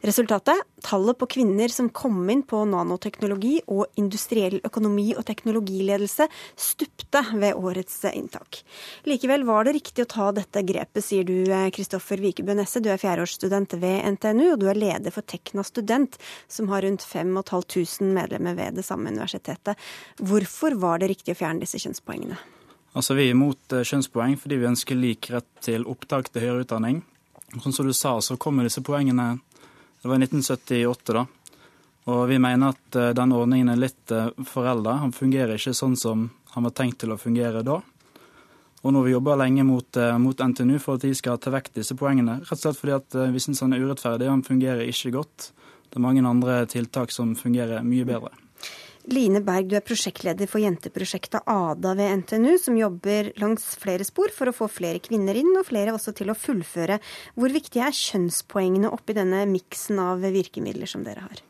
Resultatet? 0.00 0.60
Tallet 0.82 1.18
på 1.18 1.26
kvinner 1.26 1.68
som 1.68 1.88
kom 1.90 2.20
inn 2.30 2.44
på 2.46 2.60
nanoteknologi 2.70 3.56
og 3.66 3.98
industriell 3.98 4.60
økonomi 4.64 5.08
og 5.16 5.24
teknologiledelse 5.26 6.28
stupte 6.54 7.24
ved 7.34 7.58
årets 7.58 8.04
inntak. 8.12 8.60
Likevel 9.10 9.46
var 9.48 9.66
det 9.66 9.74
riktig 9.78 10.06
å 10.06 10.10
ta 10.10 10.28
dette 10.36 10.62
grepet, 10.62 11.02
sier 11.04 11.26
du 11.26 11.50
Kristoffer 11.74 12.22
Vikebø 12.22 12.54
Nesse. 12.58 12.82
Du 12.84 12.90
er 12.92 13.00
fjerdeårsstudent 13.02 13.74
ved 13.82 14.06
NTNU, 14.14 14.52
og 14.52 14.60
du 14.62 14.68
er 14.70 14.78
leder 14.78 15.14
for 15.14 15.26
Tekna 15.26 15.66
Student, 15.66 16.20
som 16.46 16.70
har 16.72 16.86
rundt 16.86 17.02
5500 17.02 18.14
medlemmer 18.14 18.54
ved 18.58 18.78
det 18.78 18.86
samme 18.86 19.10
universitetet. 19.10 19.78
Hvorfor 20.22 20.78
var 20.78 21.02
det 21.02 21.10
riktig 21.14 21.34
å 21.34 21.42
fjerne 21.42 21.66
disse 21.66 21.80
kjønnspoengene? 21.82 22.38
Altså, 22.96 23.14
Vi 23.14 23.28
er 23.28 23.34
imot 23.34 23.74
eh, 23.74 23.86
kjønnspoeng 23.86 24.38
fordi 24.40 24.58
vi 24.58 24.70
ønsker 24.70 24.98
lik 24.98 25.30
rett 25.34 25.48
til 25.64 25.86
opptak 25.90 26.32
til 26.32 26.46
høyere 26.46 26.64
utdanning. 26.64 27.02
Sånn 27.62 27.72
som 27.72 27.86
du 27.86 27.94
sa, 27.96 28.18
så 28.20 28.36
kommer 28.36 28.66
disse 28.66 28.82
poengene 28.84 29.38
det 30.02 30.08
var 30.08 30.16
i 30.16 30.24
1978, 30.24 31.12
da. 31.12 31.26
Og 32.08 32.24
vi 32.30 32.38
mener 32.40 32.72
at 32.72 32.86
denne 32.94 33.14
den 33.16 33.36
ordningen 33.36 33.68
er 33.72 33.80
litt 33.82 34.12
eh, 34.14 34.30
forelda. 34.48 34.96
Han 35.02 35.12
fungerer 35.12 35.58
ikke 35.58 35.76
sånn 35.76 35.96
som 35.98 36.28
han 36.54 36.64
var 36.64 36.72
tenkt 36.78 37.02
til 37.02 37.12
å 37.12 37.20
fungere 37.20 37.60
da. 37.66 37.82
Og 38.80 38.94
nå 38.94 39.02
har 39.02 39.08
vi 39.08 39.12
jobba 39.12 39.36
lenge 39.42 39.66
mot, 39.66 39.96
eh, 39.96 40.16
mot, 40.22 40.40
NTNU 40.40 40.78
for 40.80 40.96
at 40.96 41.04
de 41.04 41.12
skal 41.18 41.40
ta 41.42 41.52
vekk 41.52 41.74
disse 41.76 41.96
poengene. 41.98 42.38
Rett 42.46 42.56
og 42.56 42.62
slett 42.62 42.80
fordi 42.80 43.28
vi 43.34 43.42
syns 43.44 43.60
han 43.66 43.76
er 43.76 43.84
urettferdig, 43.84 44.30
han 44.30 44.46
fungerer 44.46 44.88
ikke 44.88 45.12
godt. 45.18 45.50
Det 45.88 45.98
er 45.98 46.04
mange 46.04 46.24
andre 46.24 46.62
tiltak 46.70 47.12
som 47.12 47.34
fungerer 47.36 47.84
mye 47.84 48.06
bedre. 48.08 48.32
Line 49.08 49.40
Berg, 49.40 49.70
du 49.70 49.76
er 49.78 49.84
prosjektleder 49.84 50.48
for 50.50 50.60
jenteprosjektet 50.60 51.46
ADA 51.48 51.94
ved 51.96 52.22
NTNU, 52.22 52.58
som 52.60 52.76
jobber 52.76 53.30
langs 53.40 53.70
flere 53.80 54.04
spor 54.04 54.32
for 54.34 54.50
å 54.50 54.56
få 54.56 54.68
flere 54.68 55.00
kvinner 55.00 55.38
inn, 55.38 55.54
og 55.56 55.68
flere 55.70 55.94
også 55.96 56.12
til 56.18 56.28
å 56.28 56.36
fullføre. 56.36 56.98
Hvor 57.38 57.54
viktige 57.54 57.86
er 57.88 57.96
kjønnspoengene 57.96 58.92
oppi 58.92 59.16
denne 59.16 59.46
miksen 59.48 60.02
av 60.02 60.20
virkemidler 60.24 60.90
som 60.90 61.06
dere 61.08 61.24
har? 61.24 61.40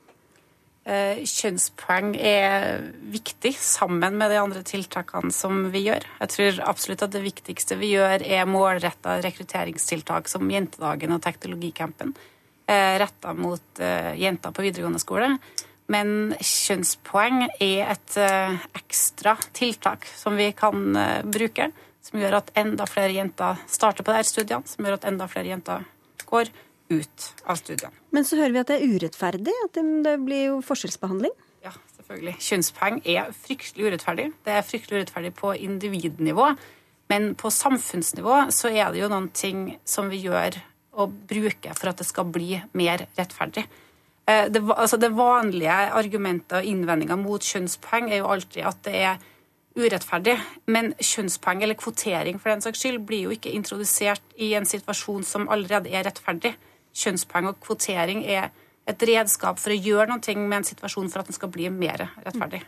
Eh, 0.89 1.19
kjønnspoeng 1.27 2.15
er 2.17 2.79
viktig 3.13 3.53
sammen 3.61 4.15
med 4.17 4.31
de 4.33 4.39
andre 4.41 4.63
tiltakene 4.65 5.35
som 5.35 5.67
vi 5.75 5.83
gjør. 5.91 6.07
Jeg 6.23 6.33
tror 6.33 6.65
absolutt 6.71 7.05
at 7.05 7.13
det 7.13 7.27
viktigste 7.27 7.77
vi 7.77 7.91
gjør, 7.97 8.23
er 8.25 8.49
målretta 8.49 9.19
rekrutteringstiltak 9.27 10.31
som 10.31 10.49
Jentedagen 10.49 11.13
og 11.13 11.21
Teknologicampen, 11.27 12.15
eh, 12.71 12.95
retta 13.03 13.35
mot 13.35 13.83
eh, 13.83 14.15
jenter 14.17 14.55
på 14.55 14.65
videregående 14.65 15.03
skole. 15.03 15.35
Men 15.89 16.35
kjønnspoeng 16.37 17.47
er 17.49 17.93
et 17.95 18.17
uh, 18.21 18.57
ekstra 18.77 19.37
tiltak 19.57 20.05
som 20.13 20.37
vi 20.37 20.51
kan 20.57 20.91
uh, 20.97 21.21
bruke. 21.25 21.71
Som 22.05 22.21
gjør 22.23 22.39
at 22.39 22.53
enda 22.57 22.87
flere 22.89 23.13
jenter 23.17 23.59
starter 23.69 24.07
på 24.07 24.15
disse 24.17 24.33
studiene, 24.33 24.69
som 24.69 24.87
gjør 24.87 24.97
at 24.97 25.07
enda 25.11 25.27
flere 25.29 25.51
jenter 25.51 25.85
går 26.29 26.49
ut 26.89 27.27
av 27.45 27.59
studiene. 27.61 27.93
Men 28.17 28.25
så 28.25 28.39
hører 28.39 28.55
vi 28.55 28.63
at 28.63 28.71
det 28.71 28.79
er 28.79 28.95
urettferdig, 28.95 29.55
at 29.67 29.81
det 30.07 30.15
blir 30.25 30.45
jo 30.47 30.59
forskjellsbehandling? 30.65 31.35
Ja, 31.65 31.75
selvfølgelig. 31.99 32.37
Kjønnspoeng 32.47 33.01
er 33.05 33.33
fryktelig 33.37 33.91
urettferdig. 33.91 34.29
Det 34.47 34.55
er 34.57 34.65
fryktelig 34.67 35.03
urettferdig 35.03 35.35
på 35.37 35.53
individnivå. 35.69 36.53
Men 37.13 37.33
på 37.41 37.53
samfunnsnivå 37.53 38.47
så 38.55 38.71
er 38.73 38.93
det 38.93 39.03
jo 39.03 39.11
noen 39.13 39.31
ting 39.37 39.69
som 39.89 40.09
vi 40.13 40.23
gjør 40.27 40.61
og 40.99 41.13
bruker 41.31 41.77
for 41.77 41.93
at 41.93 42.01
det 42.01 42.09
skal 42.09 42.29
bli 42.33 42.57
mer 42.77 43.07
rettferdig. 43.19 43.65
Eh, 44.29 44.47
det, 44.53 44.61
altså 44.77 44.99
det 45.01 45.15
vanlige 45.17 45.73
argumentet 45.73 46.61
og 46.61 46.69
innvendinga 46.69 47.17
mot 47.17 47.45
kjønnspoeng 47.45 48.11
er 48.13 48.21
jo 48.21 48.31
alltid 48.35 48.67
at 48.69 48.81
det 48.85 48.97
er 49.01 49.27
urettferdig. 49.79 50.37
Men 50.69 50.93
kjønnspoeng, 51.01 51.63
eller 51.65 51.79
kvotering 51.79 52.41
for 52.41 52.53
den 52.53 52.65
saks 52.65 52.83
skyld, 52.83 53.01
blir 53.09 53.29
jo 53.29 53.37
ikke 53.37 53.55
introdusert 53.55 54.25
i 54.37 54.53
en 54.59 54.69
situasjon 54.69 55.25
som 55.25 55.49
allerede 55.49 55.93
er 55.95 56.05
rettferdig. 56.09 56.53
Kjønnspoeng 56.99 57.49
og 57.53 57.61
kvotering 57.65 58.25
er 58.27 58.51
et 58.89 59.05
redskap 59.09 59.61
for 59.61 59.73
å 59.73 59.79
gjøre 59.79 60.11
noe 60.11 60.37
med 60.43 60.61
en 60.61 60.67
situasjon 60.67 61.09
for 61.13 61.23
at 61.23 61.31
den 61.31 61.37
skal 61.37 61.53
bli 61.53 61.69
mer 61.73 62.09
rettferdig. 62.25 62.63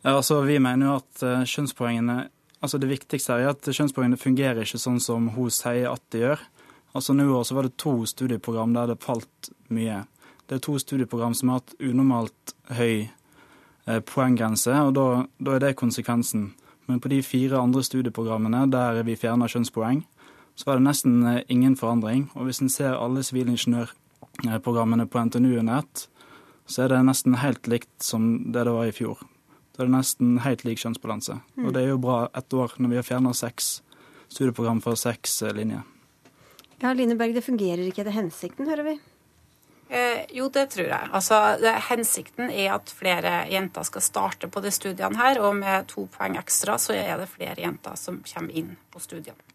Ja, 0.00 0.16
altså, 0.16 0.40
vi 0.46 0.56
mener 0.62 0.86
jo 0.86 0.98
at 1.02 1.24
uh, 1.26 1.42
kjønnspoengene 1.44 2.22
altså 2.60 2.76
Det 2.76 2.90
viktigste 2.90 3.38
er 3.40 3.54
at 3.54 3.64
kjønnspoengene 3.64 4.18
fungerer 4.20 4.66
ikke 4.66 4.78
sånn 4.80 4.98
som 5.00 5.30
hun 5.32 5.52
sier 5.54 5.86
at 5.88 6.02
de 6.12 6.26
gjør. 6.26 6.42
Altså 6.92 7.14
Nå 7.14 7.28
år 7.36 7.44
så 7.46 7.54
var 7.54 7.66
det 7.66 7.78
to 7.78 8.06
studieprogram 8.06 8.74
der 8.74 8.90
det 8.90 9.02
falt 9.04 9.50
mye. 9.68 10.04
Det 10.46 10.58
er 10.58 10.64
to 10.64 10.78
studieprogram 10.78 11.34
som 11.34 11.48
har 11.52 11.60
hatt 11.60 11.76
unormalt 11.78 12.54
høy 12.74 13.10
poenggrense, 14.06 14.74
og 14.86 14.94
da, 14.94 15.06
da 15.38 15.56
er 15.56 15.62
det 15.64 15.76
konsekvensen. 15.78 16.50
Men 16.86 17.00
på 17.00 17.10
de 17.12 17.22
fire 17.22 17.58
andre 17.58 17.82
studieprogrammene 17.86 18.64
der 18.70 19.02
vi 19.06 19.16
fjerner 19.18 19.50
kjønnspoeng, 19.50 20.02
så 20.58 20.66
var 20.66 20.78
det 20.78 20.86
nesten 20.88 21.42
ingen 21.48 21.76
forandring. 21.78 22.28
Og 22.34 22.48
hvis 22.48 22.60
en 22.62 22.72
ser 22.72 22.98
alle 22.98 23.22
sivilingeniørprogrammene 23.24 25.06
på 25.06 25.22
NTNU 25.26 25.58
under 25.62 25.84
ett, 25.84 26.08
så 26.66 26.84
er 26.84 26.92
det 26.92 27.04
nesten 27.06 27.38
helt 27.40 27.70
likt 27.70 28.02
som 28.04 28.52
det 28.52 28.66
det 28.66 28.74
var 28.74 28.90
i 28.90 28.94
fjor. 28.94 29.22
Da 29.74 29.84
er 29.84 29.88
det 29.88 29.96
nesten 29.96 30.36
helt 30.44 30.66
lik 30.66 30.82
kjønnsbalanse. 30.82 31.38
Mm. 31.56 31.64
Og 31.64 31.72
det 31.74 31.82
er 31.82 31.94
jo 31.94 32.02
bra 32.02 32.18
ett 32.36 32.52
år 32.54 32.74
når 32.76 32.92
vi 32.92 33.00
har 33.00 33.06
fjerna 33.06 33.32
seks 33.34 33.80
studieprogram 34.28 34.82
fra 34.84 34.94
seks 34.98 35.40
linjer. 35.56 35.86
Ja, 36.80 36.92
Line 36.96 37.16
Berg, 37.20 37.34
det 37.36 37.44
fungerer 37.44 37.82
ikke 37.84 38.00
etter 38.04 38.16
hensikten, 38.16 38.68
hører 38.70 38.86
vi? 38.86 38.94
Eh, 39.90 40.22
jo, 40.32 40.46
det 40.54 40.68
tror 40.72 40.86
jeg. 40.86 41.08
Altså, 41.12 41.38
det, 41.60 41.74
hensikten 41.90 42.48
er 42.48 42.76
at 42.76 42.92
flere 42.94 43.32
jenter 43.50 43.84
skal 43.84 44.04
starte 44.06 44.48
på 44.48 44.62
de 44.64 44.70
studiene 44.72 45.18
her, 45.18 45.40
og 45.42 45.58
med 45.58 45.90
to 45.90 46.06
poeng 46.14 46.38
ekstra 46.40 46.78
så 46.78 46.94
er 46.96 47.18
det 47.20 47.28
flere 47.32 47.58
jenter 47.58 47.98
som 47.98 48.22
kommer 48.24 48.56
inn 48.62 48.76
på 48.94 49.02
studiene. 49.02 49.49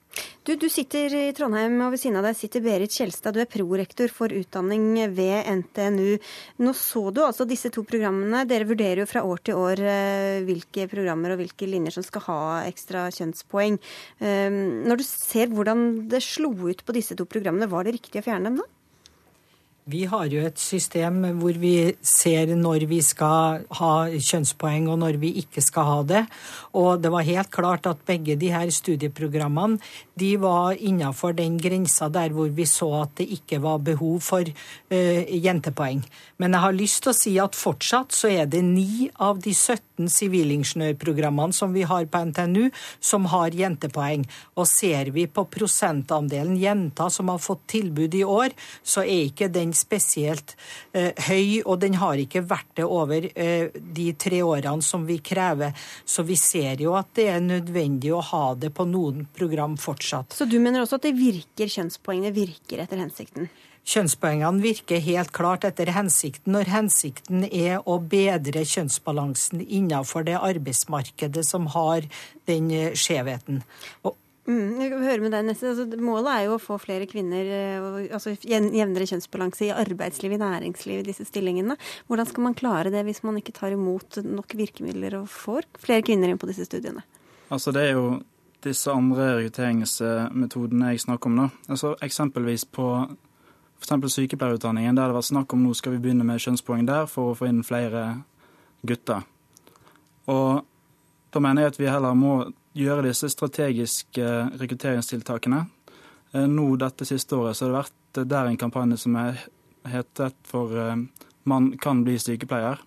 Du, 0.46 0.54
du, 0.62 0.68
sitter 0.70 1.10
i 1.18 1.32
Trondheim, 1.34 1.80
og 1.82 1.96
ved 1.96 2.02
siden 2.04 2.20
av 2.20 2.28
deg 2.28 2.38
sitter 2.38 2.62
Berit 2.62 2.94
Kjelstad. 2.94 3.34
Du 3.34 3.42
er 3.42 3.50
prorektor 3.50 4.12
for 4.14 4.30
utdanning 4.30 4.94
ved 5.18 5.48
NTNU. 5.62 6.20
Nå 6.62 6.74
så 6.78 7.08
du 7.10 7.24
altså 7.26 7.48
disse 7.50 7.72
to 7.74 7.82
programmene. 7.88 8.44
Dere 8.46 8.68
vurderer 8.70 9.02
jo 9.02 9.10
fra 9.10 9.26
år 9.26 9.42
til 9.42 9.58
år 9.58 9.82
eh, 9.82 10.46
hvilke 10.46 10.86
programmer 10.92 11.34
og 11.34 11.42
hvilke 11.42 11.70
linjer 11.70 11.98
som 11.98 12.06
skal 12.06 12.28
ha 12.28 12.40
ekstra 12.70 13.08
kjønnspoeng. 13.16 13.80
Eh, 14.22 14.62
når 14.86 15.02
du 15.02 15.08
ser 15.10 15.50
hvordan 15.50 16.08
det 16.14 16.22
slo 16.26 16.54
ut 16.54 16.86
på 16.86 16.96
disse 16.96 17.18
to 17.18 17.26
programmene, 17.26 17.72
var 17.72 17.88
det 17.88 17.98
riktig 17.98 18.22
å 18.22 18.28
fjerne 18.30 18.52
dem 18.52 18.62
da? 18.62 18.70
Vi 19.86 20.00
har 20.10 20.32
jo 20.34 20.40
et 20.42 20.58
system 20.58 21.20
hvor 21.38 21.54
vi 21.62 21.76
ser 22.02 22.50
når 22.58 22.88
vi 22.90 22.98
skal 23.06 23.68
ha 23.78 23.90
kjønnspoeng 24.10 24.88
og 24.90 24.98
når 25.04 25.20
vi 25.22 25.30
ikke 25.44 25.62
skal 25.62 25.86
ha 25.86 25.98
det. 26.10 26.22
Og 26.74 27.04
det 27.04 27.12
var 27.14 27.28
helt 27.28 27.52
klart 27.54 27.86
at 27.86 28.02
begge 28.08 28.34
de 28.34 28.50
her 28.50 28.72
studieprogrammene 28.74 29.78
de 30.18 30.32
var 30.42 30.80
innafor 30.82 31.36
den 31.38 31.60
grensa 31.62 32.08
der 32.10 32.34
hvor 32.34 32.50
vi 32.50 32.66
så 32.66 32.88
at 33.04 33.14
det 33.20 33.28
ikke 33.38 33.60
var 33.62 33.84
behov 33.86 34.24
for 34.26 34.50
uh, 34.50 35.22
jentepoeng. 35.30 36.02
Men 36.42 36.58
jeg 36.58 36.66
har 36.66 36.80
lyst 36.80 37.04
til 37.04 37.14
å 37.14 37.18
si 37.20 37.36
at 37.44 37.60
fortsatt 37.60 38.16
så 38.16 38.32
er 38.32 38.50
det 38.50 38.64
ni 38.66 39.12
av 39.22 39.38
de 39.44 39.54
17 39.54 40.10
sivilingeniørprogrammene 40.12 41.54
som 41.54 41.76
vi 41.76 41.86
har 41.86 42.10
på 42.10 42.24
NTNU, 42.32 42.72
som 43.00 43.30
har 43.32 43.54
jentepoeng. 43.54 44.26
Og 44.58 44.66
ser 44.72 45.14
vi 45.14 45.28
på 45.30 45.46
prosentandelen 45.52 46.58
jenter 46.58 47.14
som 47.14 47.30
har 47.30 47.44
fått 47.44 47.68
tilbud 47.76 48.18
i 48.18 48.26
år, 48.26 48.56
så 48.82 49.06
er 49.06 49.30
ikke 49.30 49.52
den 49.54 49.75
spesielt 49.78 50.56
eh, 50.96 51.12
høy, 51.28 51.62
og 51.66 51.80
den 51.84 51.98
har 52.02 52.20
ikke 52.22 52.44
vært 52.48 52.72
det 52.80 52.88
over 52.88 53.28
eh, 53.34 53.70
de 53.76 54.08
tre 54.20 54.42
årene 54.46 54.86
som 54.86 55.06
vi 55.08 55.20
krever. 55.20 55.76
Så 56.06 56.26
vi 56.28 56.38
ser 56.40 56.82
jo 56.84 56.96
at 57.00 57.14
det 57.18 57.30
er 57.34 57.44
nødvendig 57.44 58.14
å 58.16 58.24
ha 58.32 58.48
det 58.60 58.74
på 58.76 58.88
noen 58.90 59.26
program 59.36 59.78
fortsatt. 59.80 60.36
Så 60.36 60.50
du 60.50 60.58
mener 60.60 60.84
også 60.84 61.00
at 61.00 61.08
det 61.08 61.16
virker, 61.20 61.72
kjønnspoengene 61.72 62.34
virker 62.36 62.84
etter 62.84 63.02
hensikten? 63.02 63.50
Kjønnspoengene 63.86 64.64
virker 64.64 65.02
helt 65.06 65.30
klart 65.36 65.66
etter 65.68 65.92
hensikten 65.94 66.56
når 66.56 66.72
hensikten 66.74 67.46
er 67.46 67.84
å 67.86 68.00
bedre 68.02 68.64
kjønnsbalansen 68.66 69.62
innenfor 69.62 70.26
det 70.26 70.40
arbeidsmarkedet 70.40 71.46
som 71.46 71.70
har 71.76 72.08
den 72.50 72.72
eh, 72.74 72.96
skjevheten. 72.98 73.62
Og 74.02 74.18
Mm, 74.46 74.78
jeg 74.78 74.92
hører 74.94 75.24
med 75.24 75.34
deg 75.34 75.48
neste. 75.48 75.72
Altså, 75.72 75.88
målet 75.98 76.30
er 76.30 76.44
jo 76.46 76.58
å 76.60 76.62
få 76.62 76.78
flere 76.82 77.08
kvinner, 77.10 77.48
eh, 77.50 77.88
altså 78.14 78.36
jevnere 78.46 79.08
kjønnsbalanse 79.10 79.66
i 79.66 79.74
arbeidsliv, 79.74 80.36
i 80.36 80.42
næringsliv, 80.42 81.00
i 81.02 81.08
disse 81.08 81.26
stillingene. 81.26 81.78
Hvordan 82.06 82.30
skal 82.30 82.46
man 82.46 82.58
klare 82.58 82.92
det 82.94 83.02
hvis 83.08 83.24
man 83.26 83.40
ikke 83.42 83.56
tar 83.58 83.74
imot 83.74 84.20
nok 84.22 84.54
virkemidler 84.54 85.18
og 85.18 85.32
får 85.34 85.66
flere 85.82 86.06
kvinner 86.06 86.30
inn 86.30 86.42
på 86.42 86.50
disse 86.52 86.68
studiene? 86.70 87.02
Altså 87.50 87.74
Det 87.74 87.82
er 87.82 87.98
jo 87.98 88.22
disse 88.66 88.92
andre 88.92 89.32
rekrutteringsmetodene 89.40 90.92
jeg 90.94 91.06
snakker 91.06 91.30
om 91.30 91.40
nå. 91.40 91.48
Altså 91.70 91.96
Eksempelvis 92.06 92.66
på 92.66 92.90
f.eks. 93.82 94.14
sykepleierutdanningen, 94.14 94.96
der 94.96 95.10
det 95.10 95.18
var 95.18 95.26
snakk 95.26 95.54
om 95.54 95.66
nå 95.66 95.74
skal 95.74 95.96
vi 95.96 96.04
begynne 96.06 96.26
med 96.26 96.42
kjønnspoeng 96.42 96.86
der 96.86 97.10
for 97.10 97.32
å 97.32 97.38
få 97.38 97.50
inn 97.50 97.64
flere 97.66 98.22
gutter. 98.86 99.26
Og 100.30 100.62
da 101.34 101.42
mener 101.42 101.66
jeg 101.66 101.74
at 101.74 101.82
vi 101.82 101.90
heller 101.90 102.14
må 102.18 102.38
gjøre 102.76 103.08
disse 103.08 103.30
strategiske 103.32 104.32
rekrutteringstiltakene. 104.60 105.66
Eh, 106.34 106.48
nå 106.48 106.68
dette 106.80 107.08
siste 107.08 107.38
året 107.38 107.58
så 107.58 107.66
har 107.66 107.72
det 107.72 107.80
vært 107.80 108.20
eh, 108.20 108.28
der 108.34 108.50
en 108.50 108.60
kampanje 108.60 109.00
som 109.06 109.16
er 109.20 109.40
hetet 109.88 110.36
for 110.48 110.76
eh, 110.76 111.06
'Man 111.46 111.78
kan 111.78 112.04
bli 112.04 112.18
sykepleier'. 112.18 112.82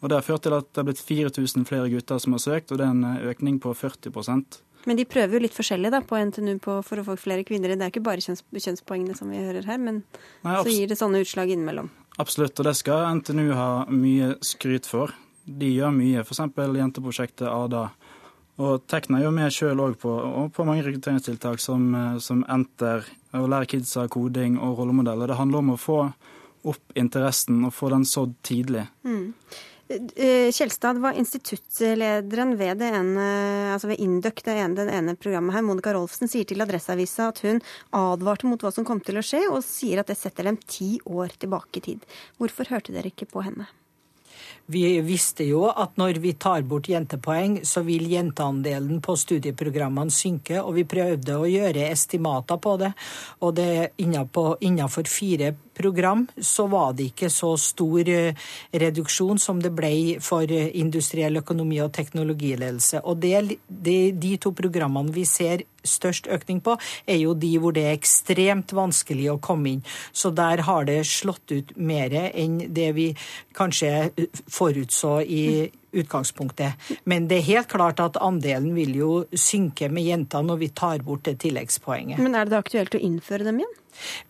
Og 0.00 0.08
Det 0.08 0.16
har 0.16 0.22
ført 0.22 0.42
til 0.42 0.54
at 0.56 0.64
det 0.72 0.80
har 0.80 0.84
blitt 0.88 1.02
4000 1.04 1.66
flere 1.66 1.90
gutter 1.90 2.18
som 2.18 2.32
har 2.32 2.38
søkt, 2.38 2.72
og 2.72 2.78
det 2.78 2.86
er 2.86 2.90
en 2.90 3.04
økning 3.20 3.60
på 3.60 3.74
40% 3.74 4.62
Men 4.86 4.96
de 4.96 5.04
prøver 5.04 5.34
jo 5.34 5.38
litt 5.44 5.52
forskjellig 5.52 5.90
da, 5.90 6.00
på 6.00 6.16
NTNU 6.16 6.58
på, 6.58 6.82
for 6.82 6.96
å 6.96 7.04
få 7.04 7.16
flere 7.20 7.44
kvinner. 7.44 7.68
Det 7.68 7.84
er 7.84 7.92
ikke 7.92 8.00
bare 8.00 8.24
kjønns, 8.24 8.40
kjønnspoengene 8.48 9.14
som 9.14 9.28
vi 9.28 9.36
hører 9.36 9.66
her, 9.66 9.76
men 9.76 10.04
Nei, 10.42 10.56
så 10.56 10.72
gir 10.72 10.88
det 10.88 10.96
sånne 10.96 11.20
utslag 11.20 11.50
innimellom. 11.52 11.90
Absolutt, 12.16 12.58
og 12.58 12.64
det 12.64 12.76
skal 12.76 13.20
NTNU 13.20 13.52
ha 13.52 13.84
mye 13.92 14.38
skryt 14.40 14.88
for. 14.88 15.12
De 15.44 15.68
gjør 15.68 15.92
mye, 15.92 16.24
f.eks. 16.24 16.40
jenteprosjektet 16.56 17.44
ADA 17.44 17.90
og 18.60 18.84
Tekna 18.90 19.22
gjør 19.22 19.32
med 19.32 19.54
sjøl 19.54 19.80
òg 19.80 19.96
på, 20.02 20.12
på, 20.52 20.66
mange 20.68 20.84
rekrutteringstiltak 20.84 21.62
som, 21.62 21.88
eh, 21.96 22.18
som 22.20 22.44
Enter, 22.52 23.06
å 23.36 23.46
lære 23.48 23.70
kidsa 23.72 24.04
koding 24.12 24.58
og 24.60 24.82
rollemodeller. 24.82 25.30
Det 25.30 25.38
handler 25.38 25.64
om 25.64 25.74
å 25.74 25.80
få 25.80 25.98
opp 26.68 26.98
interessen 26.98 27.62
og 27.64 27.72
få 27.72 27.88
den 27.94 28.04
sådd 28.04 28.34
tidlig. 28.44 28.84
Mm. 29.06 29.32
Eh, 29.90 30.52
Kjelstad 30.54 31.00
var 31.02 31.16
instituttlederen 31.18 32.52
ved, 32.60 32.76
det 32.78 32.92
ene, 32.94 33.24
altså 33.72 33.90
ved 33.90 34.02
Induc, 34.04 34.44
det 34.46 34.54
ene, 34.54 34.76
den 34.78 34.92
ene 34.92 35.16
programmet 35.18 35.56
her. 35.56 35.64
Monica 35.66 35.94
Rolfsen 35.96 36.30
sier 36.30 36.46
til 36.46 36.62
Adresseavisa 36.62 37.30
at 37.32 37.40
hun 37.46 37.58
advarte 37.96 38.46
mot 38.46 38.62
hva 38.62 38.70
som 38.74 38.86
kom 38.86 39.00
til 39.02 39.18
å 39.18 39.24
skje, 39.24 39.46
og 39.48 39.64
sier 39.66 40.02
at 40.02 40.12
det 40.12 40.20
setter 40.20 40.46
dem 40.46 40.60
ti 40.62 40.98
år 41.08 41.34
tilbake 41.40 41.80
i 41.80 41.86
tid. 41.88 42.08
Hvorfor 42.38 42.70
hørte 42.70 42.94
dere 42.94 43.10
ikke 43.10 43.30
på 43.32 43.42
henne? 43.48 43.66
Vi 44.70 44.84
visste 45.02 45.44
jo 45.48 45.64
at 45.70 45.96
når 45.98 46.20
vi 46.22 46.34
tar 46.38 46.62
bort 46.68 46.88
jentepoeng, 46.90 47.60
så 47.66 47.82
vil 47.86 48.06
jenteandelen 48.10 49.00
på 49.02 49.16
studieprogrammene 49.18 50.14
synke, 50.14 50.60
og 50.62 50.76
vi 50.78 50.86
prøvde 50.86 51.38
å 51.38 51.48
gjøre 51.50 51.88
estimater 51.90 52.60
på 52.62 52.76
det. 52.78 52.92
Og 53.42 53.56
det 53.58 53.66
er 53.80 53.90
innenfor 53.98 55.10
fire 55.10 55.54
program 55.80 56.26
så 56.36 56.66
var 56.70 56.94
det 56.96 57.10
ikke 57.10 57.30
så 57.32 57.54
stor 57.60 58.08
eh, 58.08 58.36
reduksjon 58.72 59.40
som 59.40 59.60
det 59.62 59.72
ble 59.76 60.20
for 60.24 60.44
eh, 60.44 60.70
industriell 60.80 61.40
økonomi 61.40 61.80
og 61.82 61.92
teknologiledelse. 61.96 63.02
Og 63.04 63.20
det, 63.24 63.58
det, 63.66 63.98
de 64.20 64.36
to 64.40 64.52
programmene 64.56 65.14
vi 65.14 65.26
ser 65.28 65.64
størst 65.84 66.28
økning 66.28 66.60
på, 66.64 66.76
er 67.08 67.22
jo 67.22 67.34
de 67.34 67.54
hvor 67.60 67.74
det 67.76 67.86
er 67.88 67.96
ekstremt 67.96 68.74
vanskelig 68.76 69.30
å 69.32 69.40
komme 69.42 69.74
inn. 69.74 69.84
Så 70.12 70.32
der 70.36 70.64
har 70.68 70.86
det 70.88 71.00
slått 71.08 71.54
ut 71.54 71.74
mer 71.76 72.14
enn 72.30 72.60
det 72.68 72.90
vi 72.96 73.10
kanskje 73.56 74.10
forutså 74.50 75.20
i 75.24 75.44
utgangspunktet. 75.92 76.90
Men 77.04 77.28
det 77.30 77.40
er 77.40 77.48
helt 77.48 77.70
klart 77.72 78.00
at 78.02 78.18
andelen 78.20 78.72
vil 78.76 78.94
jo 78.98 79.12
synke 79.32 79.90
med 79.92 80.06
jenter 80.06 80.44
når 80.46 80.62
vi 80.64 80.70
tar 80.82 81.04
bort 81.06 81.26
det 81.28 81.38
tilleggspoenget. 81.44 82.20
Men 82.22 82.38
er 82.38 82.50
det 82.50 82.58
aktuelt 82.60 82.96
å 82.96 83.02
innføre 83.02 83.48
dem 83.48 83.62
igjen? 83.62 83.76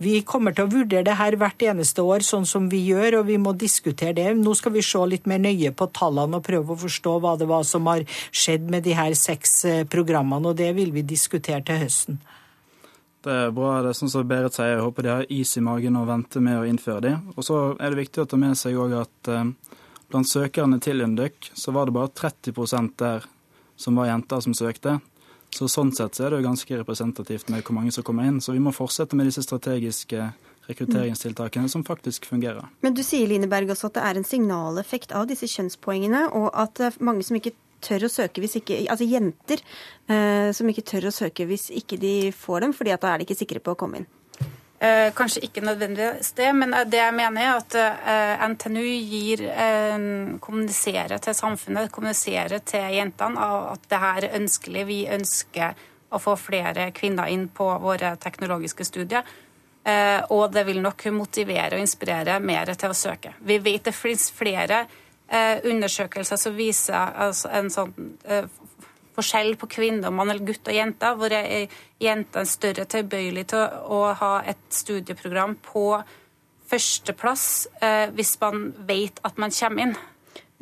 Vi 0.02 0.14
kommer 0.26 0.54
til 0.56 0.66
å 0.66 0.72
vurdere 0.72 1.04
det 1.06 1.16
her 1.18 1.36
hvert 1.38 1.62
eneste 1.62 2.02
år, 2.02 2.24
sånn 2.26 2.46
som 2.48 2.68
vi 2.72 2.80
gjør, 2.88 3.20
og 3.20 3.28
vi 3.28 3.36
må 3.38 3.52
diskutere 3.58 4.16
det. 4.16 4.26
Nå 4.38 4.54
skal 4.58 4.74
vi 4.74 4.84
se 4.84 5.02
litt 5.06 5.28
mer 5.30 5.42
nøye 5.42 5.72
på 5.76 5.90
tallene 5.96 6.40
og 6.40 6.46
prøve 6.46 6.74
å 6.74 6.80
forstå 6.80 7.16
hva 7.22 7.36
det 7.40 7.48
var 7.50 7.66
som 7.68 7.86
har 7.90 8.06
skjedd 8.30 8.70
med 8.72 8.86
de 8.86 8.96
her 8.98 9.14
seks 9.18 9.56
eh, 9.68 9.82
programmene, 9.90 10.50
og 10.50 10.58
det 10.58 10.72
vil 10.78 10.94
vi 10.96 11.06
diskutere 11.06 11.62
til 11.66 11.84
høsten. 11.84 12.20
Det 13.20 13.32
er 13.36 13.50
bra. 13.52 13.82
det 13.84 13.90
er 13.90 13.98
sånn 13.98 14.12
som 14.12 14.28
Berit 14.28 14.56
sier. 14.56 14.78
Jeg 14.78 14.84
håper 14.84 15.04
de 15.04 15.12
har 15.12 15.26
is 15.28 15.52
i 15.60 15.64
magen 15.64 15.98
og 16.00 16.08
venter 16.08 16.40
med 16.44 16.56
å 16.56 16.64
innføre 16.64 17.02
de. 17.04 17.16
Og 17.36 17.44
så 17.44 17.58
er 17.76 17.92
det 17.92 18.06
viktig 18.06 18.22
å 18.22 18.30
ta 18.30 18.38
med 18.40 18.56
seg 18.56 18.78
òg 18.80 18.96
at 19.02 19.30
eh, 19.30 19.50
blant 20.10 20.28
søkerne 20.28 20.80
til 20.82 21.02
Induc 21.04 21.52
så 21.54 21.72
var 21.74 21.88
det 21.88 21.96
bare 21.96 22.12
30% 22.12 22.92
der 23.00 23.26
som 23.80 23.96
var 23.96 24.10
jenter 24.10 24.42
som 24.44 24.54
søkte. 24.54 24.98
Så 25.50 25.66
Sånn 25.70 25.90
sett 25.94 26.14
så 26.14 26.26
er 26.26 26.34
det 26.34 26.42
jo 26.42 26.48
ganske 26.50 26.78
representativt 26.82 27.48
med 27.50 27.64
hvor 27.64 27.74
mange 27.74 27.92
som 27.94 28.04
kommer 28.06 28.28
inn. 28.28 28.38
Så 28.42 28.54
vi 28.54 28.62
må 28.62 28.74
fortsette 28.74 29.18
med 29.18 29.26
disse 29.26 29.42
strategiske 29.42 30.28
rekrutteringstiltakene 30.70 31.70
som 31.72 31.82
faktisk 31.86 32.28
fungerer. 32.30 32.68
Men 32.84 32.94
du 32.94 33.02
sier 33.06 33.26
Lineberg, 33.26 33.72
også 33.72 33.90
at 33.90 33.98
det 33.98 34.04
er 34.06 34.20
en 34.20 34.28
signaleffekt 34.28 35.14
av 35.16 35.26
disse 35.30 35.48
kjønnspoengene, 35.50 36.28
og 36.38 36.52
at 36.54 37.00
mange 37.02 37.26
som 37.26 37.40
ikke 37.40 37.56
tør 37.80 38.06
å 38.06 38.12
søke 38.12 38.42
hvis 38.44 38.58
ikke 38.60 38.76
Altså 38.92 39.06
jenter 39.08 39.62
eh, 40.12 40.50
som 40.52 40.68
ikke 40.68 40.84
tør 40.84 41.08
å 41.08 41.14
søke 41.16 41.46
hvis 41.48 41.70
ikke 41.72 41.96
de 42.00 42.14
får 42.36 42.66
dem, 42.66 42.74
fordi 42.76 42.94
at 42.94 43.02
da 43.02 43.14
er 43.14 43.20
de 43.20 43.28
ikke 43.28 43.40
sikre 43.40 43.62
på 43.64 43.74
å 43.74 43.80
komme 43.80 44.02
inn. 44.02 44.10
Eh, 44.80 45.12
kanskje 45.12 45.42
ikke 45.44 45.60
nødvendigvis 45.60 46.32
det, 46.32 46.52
men 46.56 46.72
eh, 46.74 46.86
det 46.88 47.02
jeg 47.02 47.12
mener 47.12 47.42
er 47.42 47.58
at 47.58 47.74
eh, 47.76 48.44
NTNU 48.48 48.84
gir, 49.12 49.42
kommuniserer 50.40 51.20
til 51.20 51.36
samfunnet, 51.36 51.90
kommuniserer 51.92 52.62
til 52.64 52.86
jentene 52.96 53.48
at 53.74 53.84
det 53.90 54.00
her 54.00 54.24
er 54.24 54.38
ønskelig. 54.38 54.86
Vi 54.88 55.02
ønsker 55.12 55.76
å 56.08 56.18
få 56.18 56.38
flere 56.40 56.88
kvinner 56.96 57.28
inn 57.28 57.50
på 57.52 57.66
våre 57.82 58.14
teknologiske 58.16 58.86
studier. 58.88 59.28
Og 60.30 60.50
det 60.52 60.64
vil 60.66 60.80
nok 60.82 61.06
motivere 61.14 61.76
og 61.76 61.80
inspirere 61.80 62.34
mer 62.42 62.72
til 62.74 62.92
å 62.92 62.96
søke. 62.96 63.32
Vi 63.46 63.56
vet 63.62 63.86
det 63.86 63.94
finnes 63.96 64.26
flere 64.34 64.82
undersøkelser 65.30 66.36
som 66.36 66.56
viser 66.58 67.14
altså, 67.24 67.48
en 67.54 67.70
sånn 67.72 67.94
forskjell 69.16 69.56
på 69.60 69.68
kvinner, 69.70 70.12
mann 70.14 70.30
eller 70.30 70.46
gutt 70.46 70.68
og 70.68 70.76
jenter, 70.76 71.16
hvor 71.18 71.34
jenter 71.34 72.42
er 72.42 72.48
større 72.48 72.86
tilbøyelig 72.90 73.46
til 73.52 73.64
å, 73.90 74.02
ha 74.20 74.32
et 74.48 74.62
studieprogram 74.74 75.56
på 75.64 75.84
førsteplass 76.70 77.46
eh, 77.82 78.06
hvis 78.14 78.36
man 78.42 78.70
vet 78.86 79.18
at 79.26 79.40
man 79.42 79.54
kommer 79.54 79.88
inn. 79.88 79.98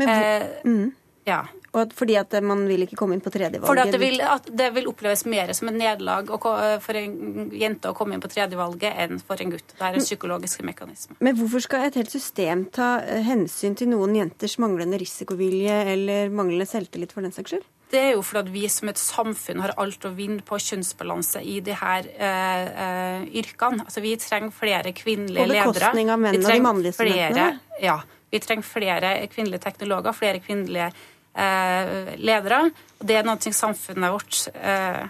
Men, 0.00 0.08
eh, 0.08 0.48
mm. 0.64 0.90
ja. 1.28 1.42
Og 1.76 1.92
fordi 1.92 2.14
at 2.16 2.32
man 2.42 2.62
vil 2.68 2.86
ikke 2.86 2.96
komme 2.96 3.16
inn 3.16 3.22
på 3.22 3.30
tredjevalget? 3.32 3.68
Fordi 3.68 3.82
at 3.82 3.92
det 3.92 4.00
vil, 4.00 4.22
at 4.24 4.46
det 4.60 4.68
vil 4.72 4.88
oppleves 4.88 5.26
mer 5.28 5.52
som 5.56 5.68
et 5.68 5.76
nederlag 5.76 6.30
for 6.32 6.96
en 6.96 7.50
jente 7.52 7.90
å 7.90 7.96
komme 7.96 8.16
inn 8.16 8.22
på 8.24 8.30
tredjevalget 8.32 9.02
enn 9.04 9.20
for 9.20 9.40
en 9.44 9.52
gutt. 9.52 9.74
Det 9.74 9.84
er 9.84 9.98
en 9.98 10.06
psykologisk 10.06 10.64
mekanisme. 10.66 11.18
Men 11.24 11.36
hvorfor 11.38 11.66
skal 11.66 11.88
et 11.88 11.98
helt 12.00 12.14
system 12.14 12.64
ta 12.74 12.94
eh, 13.04 13.20
hensyn 13.26 13.76
til 13.78 13.92
noen 13.92 14.16
jenters 14.16 14.56
manglende 14.62 15.00
risikovilje 15.02 15.82
eller 15.92 16.32
manglende 16.32 16.68
selvtillit 16.70 17.12
for 17.12 17.26
den 17.26 17.36
saks 17.36 17.52
skyld? 17.52 17.68
Det 17.88 18.00
er 18.00 18.10
jo 18.18 18.22
fordi 18.26 18.52
vi 18.52 18.66
som 18.68 18.90
et 18.90 19.00
samfunn 19.00 19.62
har 19.64 19.72
alt 19.80 20.04
å 20.04 20.10
vinne 20.12 20.44
på 20.44 20.58
kjønnsbalanse 20.60 21.40
i 21.40 21.56
de 21.64 21.72
her 21.78 22.08
eh, 22.20 22.64
eh, 22.84 23.22
yrkene. 23.40 23.86
Altså, 23.86 24.02
vi 24.04 24.12
trenger 24.20 24.52
flere 24.52 24.92
kvinnelige 24.96 25.46
ledere. 25.48 25.70
På 25.70 25.76
bekostning 25.78 26.12
av 26.12 26.20
menn 26.20 26.36
og 26.36 26.50
de 26.52 26.64
mannlige 26.66 26.98
studentene? 26.98 27.46
Ja. 27.80 27.96
Vi 28.28 28.40
trenger 28.44 28.68
flere 28.68 29.12
kvinnelige 29.32 29.64
teknologer, 29.64 30.12
flere 30.12 30.42
kvinnelige 30.44 30.90
eh, 31.32 32.10
ledere. 32.20 32.66
Og 32.98 33.08
det 33.08 33.16
er 33.16 33.24
noe 33.24 33.52
samfunnet 33.56 34.12
vårt 34.12 34.42
eh, 34.52 35.06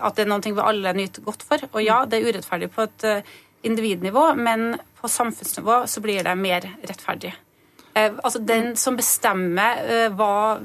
At 0.00 0.18
det 0.18 0.26
er 0.26 0.28
noe 0.34 0.44
vi 0.44 0.66
alle 0.72 0.92
nyter 0.96 1.24
godt 1.24 1.46
for. 1.46 1.64
Og 1.72 1.80
ja, 1.84 2.02
det 2.04 2.20
er 2.20 2.28
urettferdig 2.28 2.68
på 2.74 2.84
et 2.84 3.06
uh, 3.08 3.32
individnivå, 3.66 4.34
men 4.38 4.76
på 5.00 5.08
samfunnsnivå 5.10 5.80
så 5.90 6.00
blir 6.04 6.22
det 6.24 6.36
mer 6.38 6.68
rettferdig. 6.84 7.32
Eh, 7.96 8.12
altså 8.12 8.38
Den 8.38 8.76
som 8.78 9.00
bestemmer 9.00 10.12
hva 10.14 10.60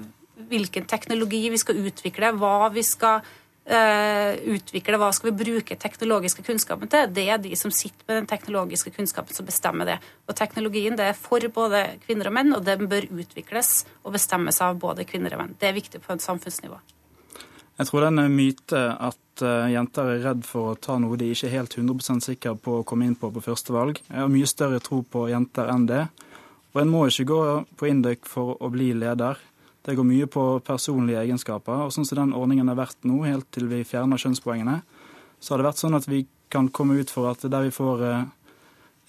hvilken 0.49 0.85
teknologi 0.89 1.41
vi 1.53 1.59
skal 1.61 1.79
utvikle, 1.87 2.31
hva 2.39 2.69
vi 2.73 2.83
skal 2.85 3.21
uh, 3.21 4.33
utvikle, 4.55 4.99
hva 5.01 5.11
skal 5.15 5.31
vi 5.31 5.43
bruke 5.43 5.77
teknologiske 5.79 6.45
kunnskapen 6.45 6.91
til, 6.91 7.11
det 7.15 7.27
er 7.29 7.41
de 7.41 7.53
som 7.59 7.73
sitter 7.73 8.05
med 8.07 8.21
den 8.21 8.29
teknologiske 8.29 8.93
kunnskapen 8.95 9.35
som 9.35 9.47
bestemmer 9.47 9.89
det. 9.89 9.99
Og 10.29 10.37
teknologien 10.37 10.97
det 10.97 11.11
er 11.11 11.19
for 11.19 11.43
både 11.53 11.85
kvinner 12.05 12.31
og 12.31 12.37
menn, 12.37 12.53
og 12.57 12.65
den 12.67 12.89
bør 12.91 13.07
utvikles 13.11 13.85
og 14.03 14.15
bestemmes 14.17 14.61
av 14.61 14.77
både 14.81 15.07
kvinner 15.09 15.35
og 15.35 15.43
menn. 15.43 15.55
Det 15.59 15.69
er 15.69 15.79
viktig 15.79 16.03
på 16.03 16.15
et 16.15 16.25
samfunnsnivå. 16.25 16.81
Jeg 17.75 17.89
tror 17.89 18.05
den 18.05 18.21
myte 18.31 18.81
at 19.03 19.43
uh, 19.43 19.65
jenter 19.67 20.13
er 20.13 20.21
redd 20.29 20.45
for 20.47 20.71
å 20.71 20.77
ta 20.79 20.95
noe 21.01 21.17
de 21.19 21.33
ikke 21.33 21.49
er 21.49 21.57
helt 21.57 21.73
100% 21.75 22.23
sikre 22.23 22.53
på 22.55 22.79
å 22.79 22.85
komme 22.87 23.09
inn 23.09 23.17
på 23.19 23.33
på 23.35 23.43
første 23.43 23.75
valg. 23.75 23.99
Jeg 24.07 24.21
har 24.21 24.31
mye 24.31 24.47
større 24.47 24.79
tro 24.83 25.01
på 25.03 25.27
jenter 25.31 25.67
enn 25.73 25.89
det. 25.89 26.05
Og 26.75 26.81
en 26.81 26.91
må 26.91 27.05
ikke 27.07 27.27
gå 27.27 27.41
på 27.79 27.87
Induc 27.87 28.27
for 28.27 28.55
å 28.63 28.69
bli 28.71 28.89
leder. 28.95 29.39
Det 29.85 29.93
går 29.97 30.07
mye 30.07 30.27
på 30.31 30.43
personlige 30.65 31.21
egenskaper. 31.21 31.85
og 31.85 31.93
Sånn 31.93 32.07
som 32.07 32.17
den 32.17 32.33
ordningen 32.33 32.71
har 32.71 32.79
vært 32.79 33.05
nå, 33.05 33.19
helt 33.27 33.45
til 33.53 33.69
vi 33.69 33.83
fjerner 33.85 34.21
kjønnspoengene, 34.21 34.79
så 35.39 35.53
har 35.53 35.61
det 35.61 35.67
vært 35.67 35.83
sånn 35.83 35.97
at 35.97 36.07
vi 36.09 36.23
kan 36.49 36.71
komme 36.73 36.97
ut 36.97 37.11
for 37.13 37.29
at 37.29 37.43
der 37.45 37.67
vi 37.67 37.73
får 37.73 38.05
eh, 38.05 38.23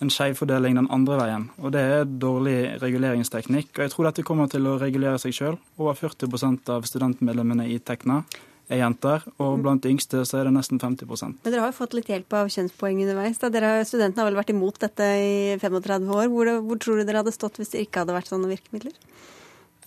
en 0.05 0.12
skjevfordeling 0.12 0.77
den 0.77 0.91
andre 0.93 1.16
veien. 1.20 1.47
Og 1.62 1.72
det 1.72 1.81
er 1.81 2.05
dårlig 2.05 2.59
reguleringsteknikk. 2.83 3.72
Og 3.77 3.87
jeg 3.87 3.95
tror 3.95 4.11
dette 4.11 4.27
kommer 4.27 4.51
til 4.53 4.68
å 4.68 4.77
regulere 4.81 5.20
seg 5.22 5.33
sjøl. 5.37 5.57
Over 5.81 5.97
40% 5.97 6.68
av 6.74 6.85
studentmedlemmene 6.89 7.68
i 7.72 7.79
Tekna 7.81 8.20
er 8.66 8.81
jenter, 8.83 9.22
og 9.39 9.61
blant 9.62 9.85
de 9.85 9.93
yngste 9.95 10.24
så 10.27 10.41
er 10.41 10.49
det 10.49 10.57
nesten 10.57 10.81
50% 10.83 11.37
Men 11.45 11.53
Dere 11.53 11.62
har 11.62 11.70
jo 11.70 11.77
fått 11.77 11.93
litt 11.95 12.09
hjelp 12.11 12.35
av 12.35 12.49
kjønnspoeng 12.51 12.99
underveis. 13.05 13.39
Da. 13.39 13.51
Dere, 13.55 13.85
studentene 13.87 14.24
har 14.24 14.33
vel 14.33 14.41
vært 14.41 14.51
imot 14.53 14.81
dette 14.83 15.07
i 15.22 15.37
35 15.62 16.11
år. 16.11 16.27
Hvor, 16.33 16.51
hvor 16.66 16.81
tror 16.83 16.99
du 16.99 17.07
dere 17.07 17.22
hadde 17.22 17.35
stått 17.35 17.61
hvis 17.61 17.72
det 17.72 17.87
ikke 17.87 18.03
hadde 18.03 18.16
vært 18.16 18.33
sånne 18.33 18.51
virkemidler? 18.51 18.97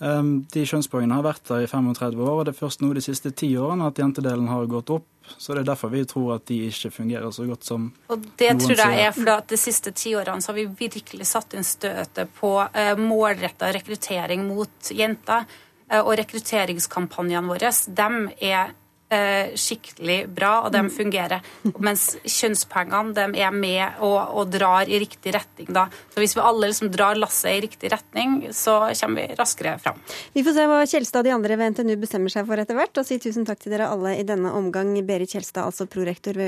Ehm, 0.00 0.46
de 0.48 0.64
kjønnspoengene 0.64 1.18
har 1.18 1.24
vært 1.26 1.44
der 1.50 1.66
i 1.66 1.68
35 1.68 2.22
år, 2.24 2.32
og 2.38 2.44
det 2.48 2.54
er 2.54 2.60
først 2.62 2.80
nå 2.80 2.92
de 2.96 3.02
siste 3.04 3.32
ti 3.36 3.50
årene 3.60 3.90
at 3.90 4.00
jentedelen 4.00 4.48
har 4.48 4.68
gått 4.70 4.92
opp. 4.94 5.08
Så 5.30 5.54
det 5.54 5.62
er 5.62 5.68
derfor 5.68 5.92
vi 5.92 6.02
tror 6.08 6.38
at 6.38 6.46
de 6.48 6.56
ikke 6.66 6.90
fungerer 6.90 7.30
så 7.30 7.44
godt 7.46 7.68
som 7.68 7.84
Og 8.10 8.24
Det 8.40 8.48
tror 8.58 8.80
jeg 8.80 9.02
er 9.04 9.12
fordi 9.14 9.34
at 9.36 9.52
de 9.52 9.58
siste 9.60 9.92
ti 9.94 10.16
årene 10.18 10.42
så 10.42 10.50
har 10.50 10.56
vi 10.58 10.88
virkelig 10.88 11.28
satt 11.28 11.54
inn 11.54 11.66
støtet 11.66 12.32
på 12.40 12.56
eh, 12.66 12.96
målretta 12.98 13.68
rekruttering 13.76 14.48
mot 14.48 14.90
jenter. 14.90 15.46
Eh, 15.90 16.00
og 16.00 16.16
rekrutteringskampanjene 16.18 17.52
våre 17.52 17.70
de 17.70 18.10
er 18.50 18.74
skikkelig 19.10 20.18
bra, 20.30 20.52
og 20.64 20.72
de 20.74 20.84
mm. 20.86 20.90
fungerer. 20.94 21.46
Mens 21.82 22.04
kjønnspengene 22.22 23.14
de 23.16 23.42
er 23.42 23.54
med 23.54 24.00
og, 24.04 24.18
og, 24.38 24.50
drar 24.52 24.88
i 24.88 25.00
riktig 25.02 25.34
retning. 25.34 25.70
Da. 25.74 25.86
Så 26.12 26.22
Hvis 26.22 26.36
vi 26.36 26.44
alle 26.44 26.70
liksom 26.70 26.90
drar 26.94 27.18
lasset 27.18 27.58
i 27.58 27.64
riktig 27.66 27.90
retning, 27.92 28.38
så 28.56 28.78
kommer 29.00 29.26
vi 29.26 29.38
raskere 29.38 29.76
fram. 29.82 30.00
Vi 30.34 30.44
får 30.46 30.56
se 30.56 30.66
hva 30.70 30.80
Kjelstad 30.90 31.22
og 31.22 31.28
de 31.28 31.34
andre 31.34 31.58
ved 31.60 31.74
NTNU 31.74 31.96
bestemmer 32.00 32.32
seg 32.32 32.46
for 32.48 32.62
etter 32.62 32.78
hvert. 32.78 33.02
Og 33.02 33.08
si 33.08 33.20
tusen 33.22 33.46
takk 33.48 33.62
til 33.62 33.74
dere 33.74 33.90
alle 33.90 34.16
i 34.20 34.26
denne 34.26 34.52
omgang. 34.56 34.92
Berit 35.06 35.34
Kjelstad, 35.34 35.66
altså 35.66 35.88
prorektor 35.90 36.38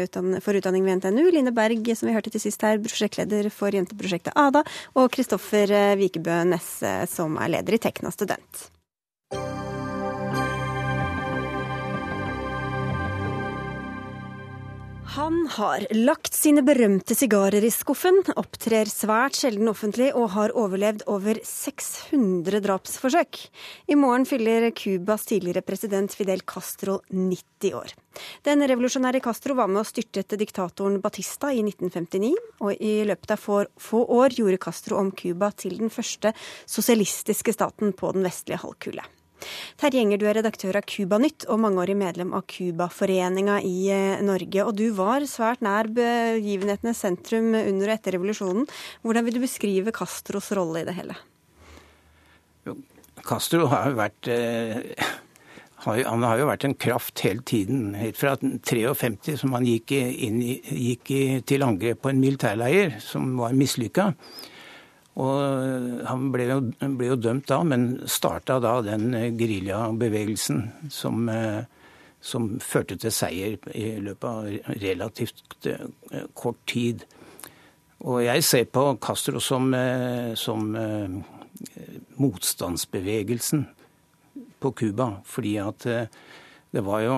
for 0.45 0.59
utdanning 0.59 0.87
ved 0.87 1.03
NTNU. 1.03 1.31
Line 1.35 1.55
Berg, 1.57 1.89
som 1.99 2.11
vi 2.11 2.17
hørte 2.17 2.33
til 2.35 2.45
sist 2.45 2.63
her, 2.67 2.81
prosjektleder 2.83 3.51
for 3.55 3.75
jenteprosjektet 3.75 4.37
ADA. 4.39 4.65
Og 4.99 5.11
Kristoffer 5.15 5.75
Vikebø 6.01 6.43
Nesse, 6.53 6.95
som 7.11 7.39
er 7.43 7.57
leder 7.57 7.79
i 7.79 7.83
Tekna 7.83 8.15
Student. 8.15 8.72
Han 15.13 15.43
har 15.51 15.83
lagt 15.93 16.33
sine 16.33 16.63
berømte 16.65 17.13
sigarer 17.13 17.61
i 17.61 17.71
skuffen, 17.75 18.23
opptrer 18.33 18.89
svært 18.89 19.37
sjelden 19.37 19.69
offentlig 19.69 20.07
og 20.17 20.31
har 20.33 20.55
overlevd 20.57 21.05
over 21.13 21.37
600 21.45 22.63
drapsforsøk. 22.65 23.43
I 23.93 23.99
morgen 24.01 24.25
fyller 24.25 24.71
Cubas 24.73 25.29
tidligere 25.29 25.61
president 25.69 26.17
Fidel 26.17 26.41
Castro 26.49 27.03
90 27.13 27.77
år. 27.77 27.93
Den 28.49 28.65
revolusjonære 28.65 29.21
Castro 29.21 29.61
var 29.61 29.69
med 29.69 29.83
og 29.85 29.91
styrtet 29.93 30.33
diktatoren 30.41 31.03
Batista 31.05 31.53
i 31.53 31.61
1959, 31.61 32.33
og 32.65 32.81
i 32.81 33.03
løpet 33.05 33.37
av 33.37 33.49
få 33.77 34.07
år 34.17 34.41
gjorde 34.41 34.65
Castro 34.65 34.97
om 35.03 35.13
Cuba 35.13 35.53
til 35.53 35.77
den 35.83 35.93
første 35.93 36.33
sosialistiske 36.65 37.53
staten 37.53 37.93
på 37.93 38.17
den 38.17 38.25
vestlige 38.25 38.65
halvkule. 38.65 39.05
Terje 39.81 40.03
Enger, 40.03 40.21
du 40.21 40.27
er 40.29 40.39
redaktør 40.41 40.79
av 40.81 40.87
Cubanytt 40.89 41.47
og 41.51 41.61
mangeårig 41.65 41.97
medlem 41.99 42.35
av 42.37 42.45
Cubaforeninga 42.51 43.59
i 43.67 43.77
eh, 43.95 44.23
Norge. 44.25 44.67
Og 44.67 44.77
du 44.79 44.87
var 44.97 45.27
svært 45.31 45.65
nær 45.65 45.91
begivenhetenes 45.93 47.03
sentrum 47.05 47.53
under 47.59 47.91
og 47.91 47.97
etter 47.97 48.17
revolusjonen. 48.19 48.69
Hvordan 49.03 49.29
vil 49.29 49.39
du 49.39 49.43
beskrive 49.45 49.95
Castros 49.97 50.53
rolle 50.57 50.83
i 50.83 50.89
det 50.89 50.97
hele? 51.01 51.19
Castro 53.27 53.67
har 53.71 53.91
jo 53.91 53.99
vært 53.99 54.31
eh, 54.33 54.81
han 55.83 56.23
har 56.23 56.39
jo 56.39 56.47
vært 56.47 56.65
en 56.69 56.77
kraft 56.79 57.25
hele 57.27 57.43
tiden. 57.47 57.91
Helt 57.99 58.19
fra 58.19 58.37
1953, 58.39 59.35
som 59.41 59.55
han 59.57 59.67
gikk, 59.67 59.97
inn, 59.99 60.39
gikk 60.63 61.11
til 61.49 61.67
angrep 61.67 62.05
på 62.05 62.13
en 62.13 62.23
militærleir 62.23 63.01
som 63.03 63.35
var 63.41 63.57
mislykka. 63.59 64.13
Og 65.21 66.05
han 66.09 66.29
ble 66.33 66.47
jo, 66.49 66.59
ble 66.97 67.11
jo, 67.11 67.19
dømt 67.21 67.51
da, 67.51 67.61
men 67.69 68.01
starta 68.09 68.57
da 68.65 68.79
den 68.85 69.13
eh, 69.17 69.29
geriljabevegelsen 69.37 70.63
som, 70.93 71.27
eh, 71.29 71.65
som 72.25 72.55
førte 72.65 72.97
til 73.01 73.13
seier 73.13 73.59
i 73.77 73.99
løpet 74.01 74.29
av 74.31 74.79
relativt 74.81 75.69
eh, 75.69 75.85
kort 76.33 76.63
tid. 76.71 77.05
Og 78.03 78.23
jeg 78.25 78.47
ser 78.47 78.65
på 78.73 78.87
Castro 79.05 79.39
som, 79.39 79.69
som 80.35 80.73
motstandsbevegelsen 82.19 83.63
på 84.59 84.73
Cuba, 84.81 85.07
fordi 85.23 85.53
at 85.63 85.87
det 85.87 86.83
var 86.83 87.05
jo, 87.05 87.15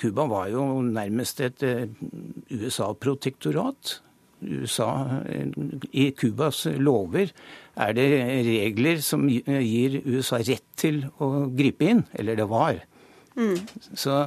Cuba 0.00 0.24
var 0.30 0.48
jo 0.48 0.64
nærmest 0.80 1.44
et 1.44 1.60
USA-protektorat. 2.48 3.98
USA, 4.48 4.90
I 5.92 6.10
Cubas 6.16 6.64
lover 6.78 7.32
er 7.74 7.94
det 7.96 8.08
regler 8.46 9.00
som 9.04 9.26
gir 9.28 10.00
USA 10.06 10.40
rett 10.42 10.66
til 10.78 11.04
å 11.18 11.48
gripe 11.54 11.88
inn. 11.90 12.04
Eller 12.14 12.38
det 12.38 12.48
var. 12.50 12.82
Mm. 13.34 13.56
Så 13.98 14.26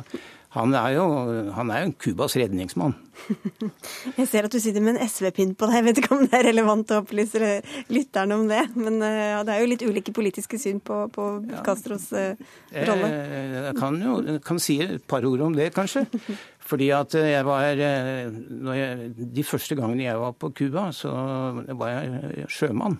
han 0.56 0.74
er 0.80 0.94
jo 0.96 1.06
han 1.54 1.72
er 1.72 1.84
jo 1.84 1.94
Cubas 2.02 2.36
redningsmann. 2.40 2.96
Jeg 4.18 4.28
ser 4.30 4.48
at 4.48 4.54
du 4.54 4.60
sitter 4.62 4.84
med 4.84 4.96
en 4.96 5.10
SV-pinn 5.10 5.54
på 5.58 5.68
deg. 5.68 5.80
Jeg 5.80 5.86
vet 5.88 6.00
ikke 6.02 6.16
om 6.16 6.24
det 6.24 6.38
er 6.38 6.48
relevant 6.48 6.94
å 6.94 7.02
opplyse 7.04 7.52
lytterne 7.94 8.38
om 8.38 8.46
det. 8.50 8.64
Men 8.78 9.02
eh, 9.06 9.34
ja, 9.34 9.42
det 9.46 9.54
er 9.54 9.64
jo 9.64 9.70
litt 9.74 9.86
ulike 9.86 10.14
politiske 10.16 10.60
syn 10.62 10.80
på, 10.84 11.04
på 11.14 11.28
ja. 11.50 11.62
Castros 11.66 12.08
uh, 12.16 12.32
rolle. 12.88 13.12
Jeg 13.12 13.76
kan 13.80 14.00
jo 14.02 14.40
kan 14.46 14.62
si 14.64 14.80
et 14.86 15.04
par 15.10 15.28
ord 15.28 15.46
om 15.50 15.58
det, 15.58 15.70
kanskje. 15.76 16.06
Fordi 16.68 16.90
at 16.92 17.14
jeg 17.16 17.44
var 17.48 17.64
jeg, 17.80 19.12
De 19.16 19.44
første 19.48 19.78
gangene 19.80 20.08
jeg 20.10 20.20
var 20.20 20.34
på 20.36 20.52
Cuba, 20.52 20.90
så 20.96 21.12
var 21.80 21.94
jeg 21.94 22.50
sjømann. 22.52 22.98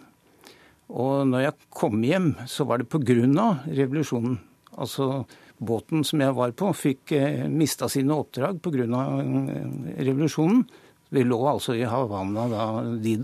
Og 0.88 1.28
når 1.28 1.44
jeg 1.44 1.68
kom 1.76 2.00
hjem, 2.04 2.30
så 2.48 2.64
var 2.68 2.80
det 2.80 2.88
pga. 2.88 3.66
revolusjonen. 3.68 4.40
Altså 4.78 5.26
båten 5.60 6.04
som 6.06 6.22
jeg 6.22 6.36
var 6.38 6.52
på, 6.52 6.72
fikk 6.74 7.12
eh, 7.18 7.48
mista 7.50 7.90
sine 7.90 8.16
oppdrag 8.16 8.62
pga. 8.62 8.86
Eh, 8.86 10.04
revolusjonen. 10.08 10.64
Vi 11.10 11.24
lå 11.24 11.40
altså 11.48 11.76
i 11.76 11.84
Havanna 11.88 12.48
da, 12.52 12.64
de, 13.04 13.18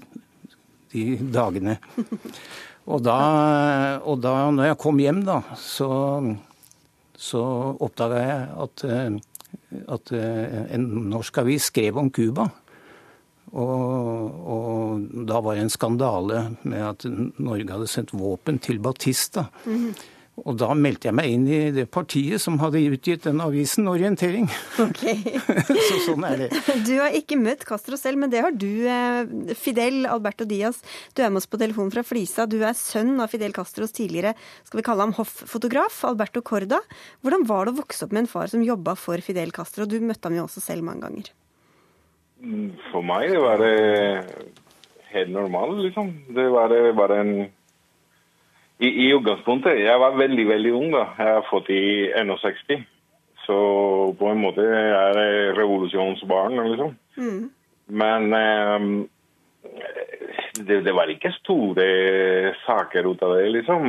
de 0.92 1.18
dagene. 1.32 1.78
Og 2.84 3.00
da, 3.00 3.18
og 4.04 4.20
da 4.20 4.34
når 4.52 4.74
jeg 4.74 4.80
kom 4.82 4.98
hjem, 5.00 5.22
da, 5.24 5.38
så, 5.56 5.88
så 7.16 7.44
oppdaga 7.80 8.20
jeg 8.20 8.50
at, 8.66 8.84
eh, 8.84 9.20
at 9.92 10.12
eh, 10.16 10.60
en 10.76 10.86
norsk 11.12 11.38
avis 11.44 11.70
skrev 11.72 11.98
om 12.02 12.12
Cuba. 12.14 12.50
Og, 13.54 14.38
og, 14.50 15.04
da 15.30 15.40
var 15.46 15.56
det 15.56 15.68
en 15.68 15.74
skandale 15.74 16.40
med 16.66 16.82
at 16.88 17.06
Norge 17.38 17.70
hadde 17.70 17.90
sendt 17.92 18.16
våpen 18.18 18.58
til 18.64 18.82
Batista. 18.82 19.46
Mm. 19.66 19.92
Og 20.42 20.56
da 20.58 20.72
meldte 20.74 21.12
jeg 21.12 21.14
meg 21.14 21.30
inn 21.30 21.44
i 21.46 21.58
det 21.76 21.84
partiet 21.94 22.42
som 22.42 22.56
hadde 22.58 22.82
utgitt 22.90 23.28
den 23.28 23.42
avisen, 23.44 23.86
Orientering. 23.90 24.48
Okay. 24.82 25.20
så 25.88 26.00
sånn 26.08 26.26
er 26.26 26.42
det. 26.42 26.48
Du 26.88 26.96
har 26.98 27.14
ikke 27.14 27.38
møtt 27.38 27.62
Castro 27.70 28.00
selv, 28.02 28.18
men 28.24 28.34
det 28.34 28.42
har 28.42 28.56
du. 28.58 28.66
Eh, 28.90 29.54
Fidel 29.54 30.08
Alberto 30.10 30.48
Diaz, 30.50 30.82
du 31.14 31.22
er 31.22 31.30
med 31.30 31.44
oss 31.44 31.50
på 31.50 31.62
telefon 31.62 31.94
fra 31.94 32.02
Flisa. 32.08 32.48
Du 32.50 32.58
er 32.66 32.74
sønn 32.78 33.14
av 33.22 33.30
Fidel 33.30 33.54
Castros 33.54 33.94
tidligere 33.94 34.34
skal 34.66 34.82
vi 34.82 34.88
kalle 34.90 35.06
ham 35.06 35.14
hofffotograf, 35.20 36.02
Alberto 36.10 36.42
Corda. 36.42 36.82
Hvordan 37.22 37.46
var 37.50 37.68
det 37.68 37.76
å 37.76 37.82
vokse 37.84 38.08
opp 38.08 38.18
med 38.18 38.26
en 38.26 38.34
far 38.34 38.50
som 38.50 38.66
jobba 38.66 38.98
for 38.98 39.22
Fidel 39.22 39.54
Castro? 39.54 39.86
Du 39.86 40.00
møtte 40.02 40.32
ham 40.32 40.42
jo 40.42 40.48
også 40.48 40.66
selv 40.66 40.90
mange 40.90 41.06
ganger. 41.06 41.34
For 42.90 43.06
meg 43.06 43.38
var 43.38 43.62
det 43.62 43.76
helt 45.14 45.32
normalt, 45.32 45.78
liksom. 45.86 46.10
Det 46.34 46.50
var 46.52 46.74
bare 46.98 47.22
en 47.22 47.36
i, 48.80 48.90
I 48.90 49.10
utgangspunktet 49.14 49.80
Jeg 49.84 50.00
var 50.02 50.18
veldig, 50.18 50.46
veldig 50.50 50.74
ung 50.76 50.92
da. 50.94 51.06
Jeg 51.20 51.38
er 51.38 51.48
født 51.50 51.70
i 51.74 51.84
61. 52.18 52.86
Så 53.44 53.58
på 54.20 54.30
en 54.32 54.40
måte 54.40 54.64
er 54.64 55.20
jeg 55.20 55.58
revolusjonsbarn, 55.58 56.62
liksom. 56.72 56.96
Mm. 57.20 57.44
Men 57.92 58.30
um, 58.32 58.94
det, 60.64 60.80
det, 60.86 60.94
var 60.96 61.12
ikke 61.12 61.34
store 61.42 62.56
saker 62.64 63.10
ut 63.12 63.24
av 63.26 63.36
det, 63.38 63.50
liksom. 63.58 63.88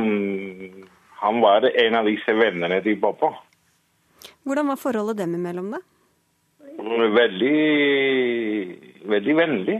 Han 1.23 1.41
var 1.41 1.69
en 1.71 1.99
av 2.01 2.09
disse 2.09 2.35
vennene 2.35 2.81
til 2.85 2.99
pappa. 3.01 3.31
Hvordan 4.45 4.73
var 4.73 4.81
forholdet 4.81 5.23
dem 5.23 5.37
imellom, 5.39 5.71
da? 5.73 5.81
Veldig, 7.15 7.55
veldig 9.07 9.35
vennlig. 9.39 9.77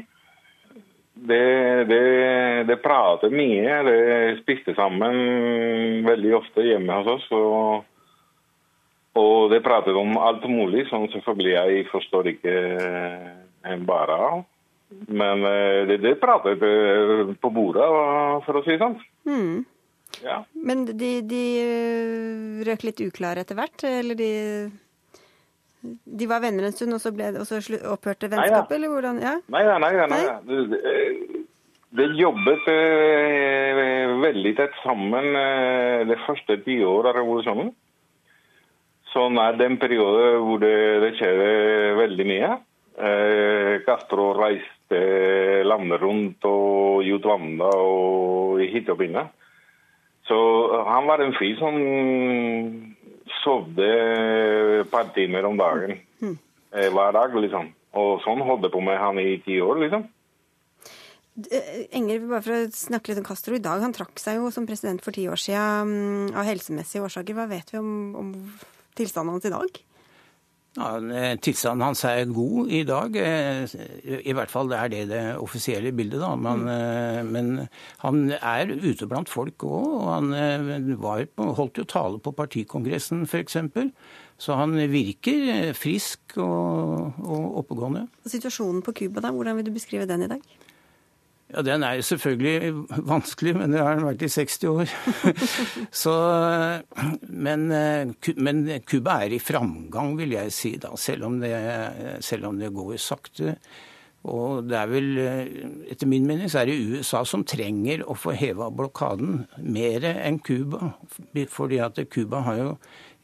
Det, 1.16 1.84
det, 1.88 2.00
det 2.68 2.76
prater 2.84 3.32
mye. 3.32 3.76
Det 3.88 4.00
spiste 4.42 4.76
sammen 4.76 6.04
veldig 6.06 6.34
ofte 6.36 6.66
hjemme 6.66 7.00
hos 7.00 7.12
oss. 7.16 7.30
Og, 7.36 7.86
og 9.16 9.38
det 9.54 9.64
pratet 9.64 9.96
om 9.96 10.18
alt 10.20 10.44
mulig, 10.52 10.86
som 10.92 11.08
selvfølgelig 11.14 11.56
jeg 11.56 11.88
forstår 11.94 12.34
ikke 12.36 12.58
en 13.66 13.88
bare 13.88 14.20
av. 14.28 14.44
Men 15.08 15.46
eh, 15.48 15.88
det, 15.88 15.98
det 16.04 16.18
pratet 16.22 16.62
eh, 16.62 17.32
på 17.42 17.50
bordet, 17.50 17.88
for 18.46 18.60
å 18.60 18.66
si 18.66 18.76
det 18.76 18.84
sånn. 18.84 19.00
Mm. 19.26 19.64
Ja. 20.24 20.42
Men 20.54 20.86
de, 20.88 21.12
de 21.26 21.44
eh, 21.64 22.66
røk 22.68 22.86
litt 22.88 23.02
uklare 23.08 23.44
etter 23.44 23.58
hvert? 23.58 23.88
Eller 23.88 24.20
de 24.20 24.32
de 26.06 26.28
var 26.30 26.44
venner 26.44 26.68
en 26.68 26.76
stund, 26.76 26.96
og 26.96 27.02
så, 27.04 27.12
ble, 27.16 27.32
og 27.40 27.48
så 27.48 27.62
opphørte 27.92 28.30
vennskapet, 28.32 28.76
eller 28.78 28.94
hvordan? 28.94 29.22
Ja? 29.24 29.36
Nei 29.54 29.64
da, 29.68 29.80
nei 29.82 29.92
da. 29.96 30.08
Nei, 30.12 30.22
nei. 30.26 31.42
Det, 31.96 32.10
jobbet 32.20 32.68
eh, 32.68 34.14
veldig 34.20 34.54
tett 34.58 34.76
sammen 34.84 35.30
eh, 35.40 36.04
det 36.10 36.20
første 36.26 36.58
tiåret 36.66 37.14
av 37.14 37.20
revolusjonen. 37.22 37.72
Sånn 39.14 39.40
er 39.40 39.56
det 39.56 39.70
en 39.70 39.80
periode 39.80 40.34
hvor 40.44 40.60
det, 40.60 40.76
det 41.06 41.14
skjedde 41.16 41.48
veldig 42.02 42.26
mye. 42.28 42.52
Eh, 42.96 43.72
Castro 43.88 44.34
reiste 44.36 45.00
landet 45.68 46.04
rundt 46.04 46.48
og 46.48 47.04
gjorde 47.08 47.32
vanda 47.32 47.72
og 47.80 48.60
hit 48.64 48.92
og 48.92 49.00
pinne. 49.00 49.26
Så 50.28 50.38
han 50.90 51.08
var 51.08 51.22
en 51.22 51.36
fyr 51.38 51.56
som 51.60 51.76
sovde 53.42 53.88
et 54.82 54.92
par 54.92 55.10
timer 55.16 55.48
om 55.48 55.58
dagen 55.58 55.98
mm. 56.22 56.36
hver 56.72 57.16
dag, 57.16 57.40
liksom. 57.40 57.72
Og 57.96 58.20
sånn 58.26 58.44
holdt 58.44 58.68
jeg 58.68 58.76
på 58.76 58.84
med 58.84 59.00
han 59.00 59.22
i 59.22 59.38
ti 59.46 59.58
år, 59.64 59.80
liksom. 59.86 60.06
Eh, 61.36 61.88
Enger, 61.96 62.22
bare 62.30 62.44
for 62.44 62.56
å 62.56 62.72
snakke 62.72 63.12
litt 63.12 63.20
om 63.20 63.28
Castro 63.28 63.58
i 63.58 63.64
dag. 63.64 63.82
Han 63.84 63.96
trakk 63.96 64.20
seg 64.22 64.40
jo 64.40 64.52
som 64.56 64.68
president 64.68 65.04
for 65.04 65.16
ti 65.16 65.26
år 65.28 65.40
siden 65.40 65.92
mm, 65.92 66.30
av 66.38 66.48
helsemessige 66.48 67.04
årsaker. 67.04 67.36
Hva 67.36 67.50
vet 67.52 67.74
vi 67.74 67.82
om, 67.82 67.92
om 68.20 68.32
tilstanden 68.96 69.36
hans 69.36 69.48
i 69.48 69.54
dag? 69.54 69.82
Ja, 70.76 70.90
Tilstanden 71.40 71.86
hans 71.86 72.04
er 72.04 72.26
god 72.36 72.72
i 72.74 72.82
dag. 72.88 73.16
Eh, 73.16 73.76
I 74.28 74.36
hvert 74.36 74.52
fall 74.52 74.74
er 74.76 74.90
det 74.92 75.06
det 75.12 75.24
offisielle 75.40 75.94
bildet. 75.96 76.20
da. 76.20 76.34
Men, 76.36 76.66
mm. 76.68 77.32
men 77.32 77.68
han 78.04 78.22
er 78.36 78.74
ute 78.76 79.08
blant 79.08 79.32
folk 79.32 79.64
òg. 79.64 79.88
Og 80.02 80.12
han 80.12 81.00
var, 81.00 81.26
holdt 81.40 81.80
jo 81.80 81.88
tale 81.88 82.20
på 82.20 82.36
partikongressen 82.36 83.24
f.eks. 83.24 83.58
Så 84.36 84.60
han 84.60 84.76
virker 84.92 85.72
frisk 85.80 86.36
og, 86.44 87.16
og 87.24 87.62
oppegående. 87.64 88.08
Situasjonen 88.28 88.84
på 88.84 88.92
Cuba, 89.00 89.24
da, 89.24 89.32
hvordan 89.32 89.56
vil 89.56 89.70
du 89.70 89.76
beskrive 89.78 90.10
den 90.10 90.28
i 90.28 90.32
dag? 90.36 90.44
Ja, 91.56 91.62
Den 91.64 91.84
er 91.88 91.96
jo 91.96 92.04
selvfølgelig 92.04 92.74
vanskelig, 93.08 93.56
men 93.56 93.72
det 93.72 93.80
har 93.80 93.96
den 93.96 94.08
vært 94.10 94.26
i 94.28 94.32
60 94.34 94.68
år. 94.74 94.92
Så, 96.04 96.14
men, 97.32 97.70
men 98.36 98.64
Cuba 98.84 99.22
er 99.24 99.38
i 99.38 99.40
framgang, 99.40 100.18
vil 100.20 100.36
jeg 100.36 100.52
si, 100.52 100.76
da, 100.82 100.92
selv 101.00 101.30
om 101.30 101.40
det, 101.40 101.56
selv 102.26 102.52
om 102.52 102.60
det 102.60 102.74
går 102.76 102.98
sakte. 103.00 103.56
Og 104.26 104.66
det 104.66 104.78
er 104.80 104.90
vel, 104.90 105.10
etter 105.94 106.10
min 106.10 106.26
mening, 106.28 106.50
så 106.50 106.64
er 106.64 106.72
det 106.72 106.80
USA 106.82 107.22
som 107.30 107.46
trenger 107.48 108.04
å 108.04 108.18
få 108.18 108.34
heva 108.36 108.72
blokaden 108.74 109.44
mer 109.62 110.08
enn 110.12 110.42
Cuba. 110.44 110.96
Fordi 111.54 111.80
at 111.86 112.02
Cuba 112.12 112.42
har 112.48 112.60
jo 112.60 112.72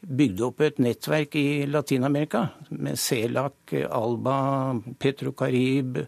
bygd 0.02 0.40
opp 0.46 0.62
et 0.66 0.78
nettverk 0.82 1.36
i 1.38 1.64
Latin-Amerika 1.70 2.46
med 2.70 2.98
CELAC, 2.98 3.74
Alba, 3.90 4.38
Petrocarib, 5.02 6.00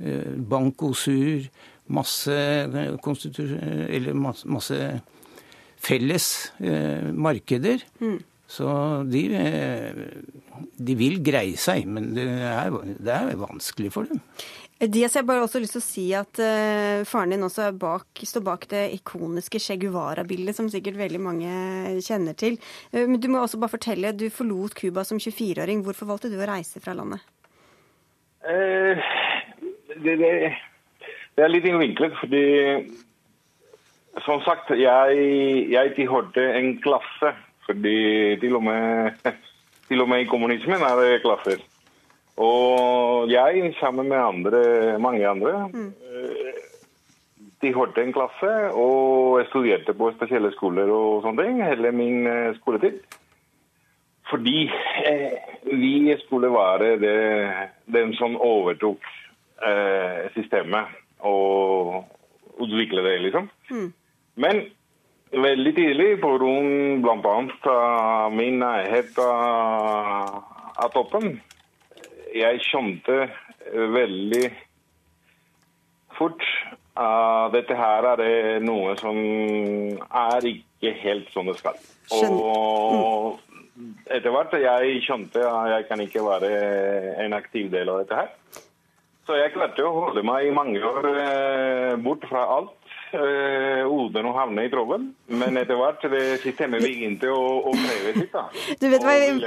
Eh, 0.00 0.34
Banco 0.36 0.92
Sur, 0.94 1.46
masse, 1.86 2.28
eller 2.28 4.14
masse, 4.14 4.46
masse 4.48 4.78
felles 5.84 6.52
eh, 6.60 7.12
markeder. 7.12 7.84
Mm. 8.00 8.18
Så 8.46 8.66
de, 9.08 9.22
eh, 9.34 9.94
de, 10.76 10.94
vil 10.98 11.20
greie 11.24 11.56
seg, 11.58 11.86
men 11.90 12.12
det 12.16 12.26
er, 12.28 12.74
det 13.00 13.14
er 13.14 13.40
vanskelig 13.40 13.92
for 13.94 14.10
dem. 14.10 14.20
Dias, 14.84 15.14
jeg 15.16 15.24
bare 15.24 15.44
også 15.44 15.60
lyst 15.62 15.76
til 15.76 15.80
å 15.80 15.84
si 15.86 16.04
at 16.18 16.40
uh, 16.42 17.04
faren 17.06 17.30
din 17.32 17.46
også 17.46 17.68
bak, 17.78 18.20
står 18.26 18.42
bak 18.44 18.66
det 18.72 18.82
ikoniske 18.96 19.60
Che 19.62 19.76
Guevara-bildet, 19.80 20.56
som 20.58 20.66
sikkert 20.68 20.98
veldig 20.98 21.20
mange 21.22 21.52
kjenner 22.04 22.36
til. 22.36 22.58
Uh, 22.92 23.04
men 23.06 23.16
du 23.22 23.30
må 23.32 23.40
også 23.40 23.60
bare 23.62 23.76
fortelle, 23.76 24.12
du 24.12 24.26
forlot 24.34 24.74
Cuba 24.76 25.06
som 25.06 25.22
24-åring. 25.22 25.86
Hvorfor 25.86 26.10
valgte 26.10 26.32
du 26.32 26.36
å 26.36 26.50
reise 26.50 26.82
fra 26.84 26.96
landet? 26.98 27.22
Uh, 28.44 28.98
det, 30.04 30.18
det, 30.20 30.52
det, 31.36 31.44
er 31.44 31.52
litt 31.52 31.66
innvinklet, 31.68 32.14
fordi 32.20 32.44
som 34.24 34.42
sagt, 34.46 34.70
jeg, 34.78 35.26
jeg 35.72 35.94
tilhørte 35.96 36.44
en 36.58 36.76
klasse. 36.84 37.34
Fordi 37.64 38.36
til 38.42 38.58
og, 38.58 38.62
med, 38.66 39.16
til 39.88 40.04
og 40.04 40.08
med 40.08 40.24
i 40.24 40.28
kommunismen 40.28 40.84
er 40.84 41.00
det 41.00 41.22
klasser. 41.24 41.62
Og 42.36 43.30
jeg, 43.30 43.74
sammen 43.80 44.08
med 44.08 44.18
andre, 44.18 44.98
mange 44.98 45.28
andre, 45.28 45.68
mm. 45.72 45.92
tilhørte 47.62 48.02
en 48.02 48.12
klasse 48.12 48.52
og 48.74 49.38
jeg 49.40 49.48
studerte 49.48 49.94
på 49.94 50.10
spesielle 50.16 50.50
skoler 50.52 50.90
og 50.90 51.22
sånne 51.24 51.46
ting 51.46 51.62
hele 51.62 51.92
min 51.94 52.26
eh, 52.26 52.56
skoletid. 52.58 52.98
Fordi 54.30 54.64
eh, 55.06 55.38
vi 55.78 56.16
skulle 56.24 56.50
være 56.50 56.96
det, 57.00 57.18
den 57.94 58.14
som 58.18 58.34
overtok 58.40 58.98
eh, 59.68 60.30
systemet 60.36 60.92
og 61.24 62.04
utvikle 62.60 63.04
det, 63.06 63.18
liksom. 63.26 63.48
Mm. 63.70 63.92
Men 64.36 64.62
veldig 65.32 65.74
tidlig, 65.74 66.08
pga. 66.22 66.36
bl.a. 67.02 67.78
min 68.34 68.60
nærhet 68.62 69.18
av, 69.18 70.88
toppen, 70.94 71.40
jeg 72.34 72.60
skjønte 72.66 73.28
veldig 73.94 74.44
fort 76.18 76.42
at 76.94 77.54
dette 77.54 77.74
her 77.74 78.06
er 78.12 78.20
det 78.20 78.34
noe 78.62 78.94
som 79.00 79.18
er 79.18 80.46
ikke 80.46 80.92
helt 81.02 81.30
som 81.34 81.48
det 81.50 81.56
skal. 81.58 81.78
Og 82.14 83.40
etter 84.14 84.30
hvert 84.30 84.54
jeg 84.60 85.00
skjønte 85.02 85.42
at 85.48 85.72
jeg 85.72 85.88
kan 85.88 86.02
ikke 86.04 86.22
være 86.22 86.52
en 87.24 87.34
aktiv 87.34 87.70
del 87.72 87.90
av 87.90 88.04
dette 88.04 88.20
her. 88.20 88.30
Så 89.24 89.38
jeg 89.38 89.54
klarte 89.54 89.84
å 89.86 89.92
holde 89.94 90.24
meg 90.26 90.50
i 90.50 90.52
mange 90.52 90.80
år 90.84 91.06
eh, 91.14 91.94
bort 92.04 92.26
fra 92.28 92.42
alt. 92.58 92.74
Eh, 93.14 93.84
uten 93.86 94.28
å 94.28 94.34
havne 94.36 94.66
i 94.66 94.70
trøbbel. 94.72 95.06
Men 95.40 95.58
etter 95.60 95.78
hvert 95.78 96.04
det 96.12 96.22
systemet 96.42 96.84
inn 96.88 97.16
å, 97.30 97.38
å 97.70 97.72
prøve 97.74 98.14
sitt. 98.18 98.32
da. 98.32 98.44
Du 98.80 98.86
vet 98.92 99.04
hva, 99.04 99.14
jeg, 99.16 99.38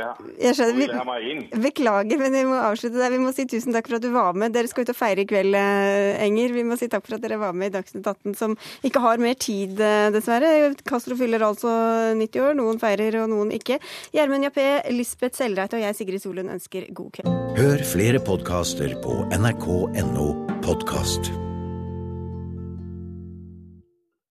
jeg 0.41 0.57
skjønner, 0.57 0.93
og 1.01 1.11
vi, 1.24 1.61
beklager, 1.68 2.22
men 2.22 2.36
vi 2.36 2.43
må 2.49 2.59
avslutte 2.61 2.99
der. 2.99 3.13
Vi 3.13 3.22
må 3.22 3.34
si 3.36 3.47
tusen 3.49 3.76
takk 3.76 3.89
for 3.89 3.99
at 3.99 4.05
du 4.05 4.09
var 4.15 4.38
med. 4.38 4.55
Dere 4.55 4.72
skal 4.72 4.88
ut 4.88 4.93
og 4.93 4.99
feire 4.99 5.24
i 5.24 5.30
kveld, 5.30 5.57
eh, 5.57 6.18
Enger. 6.26 6.55
Vi 6.57 6.65
må 6.68 6.80
si 6.80 6.89
takk 6.91 7.05
for 7.07 7.18
at 7.18 7.26
dere 7.26 7.39
var 7.41 7.55
med 7.57 7.72
i 7.72 7.76
Dagsnytt 7.78 8.07
18, 8.07 8.38
som 8.39 8.57
ikke 8.88 9.03
har 9.03 9.22
mer 9.24 9.38
tid, 9.39 9.80
eh, 9.80 10.09
dessverre. 10.15 10.53
Castro 10.88 11.18
fyller 11.20 11.45
altså 11.47 11.72
90 12.18 12.45
år. 12.49 12.57
Noen 12.57 12.82
feirer, 12.82 13.22
og 13.24 13.32
noen 13.34 13.53
ikke. 13.55 13.80
Gjermund 14.15 14.49
Jappé, 14.49 14.68
Lisbeth 14.93 15.38
Selreit 15.39 15.74
og 15.74 15.84
jeg, 15.84 15.97
Sigrid 15.97 16.24
Solund, 16.24 16.53
ønsker 16.57 16.89
god 16.93 17.11
kveld. 17.20 17.43
Hør 17.57 17.84
flere 17.88 18.24
podkaster 18.24 18.95
på 19.03 19.24
nrk.no 19.38 20.30
podkast. 20.65 21.47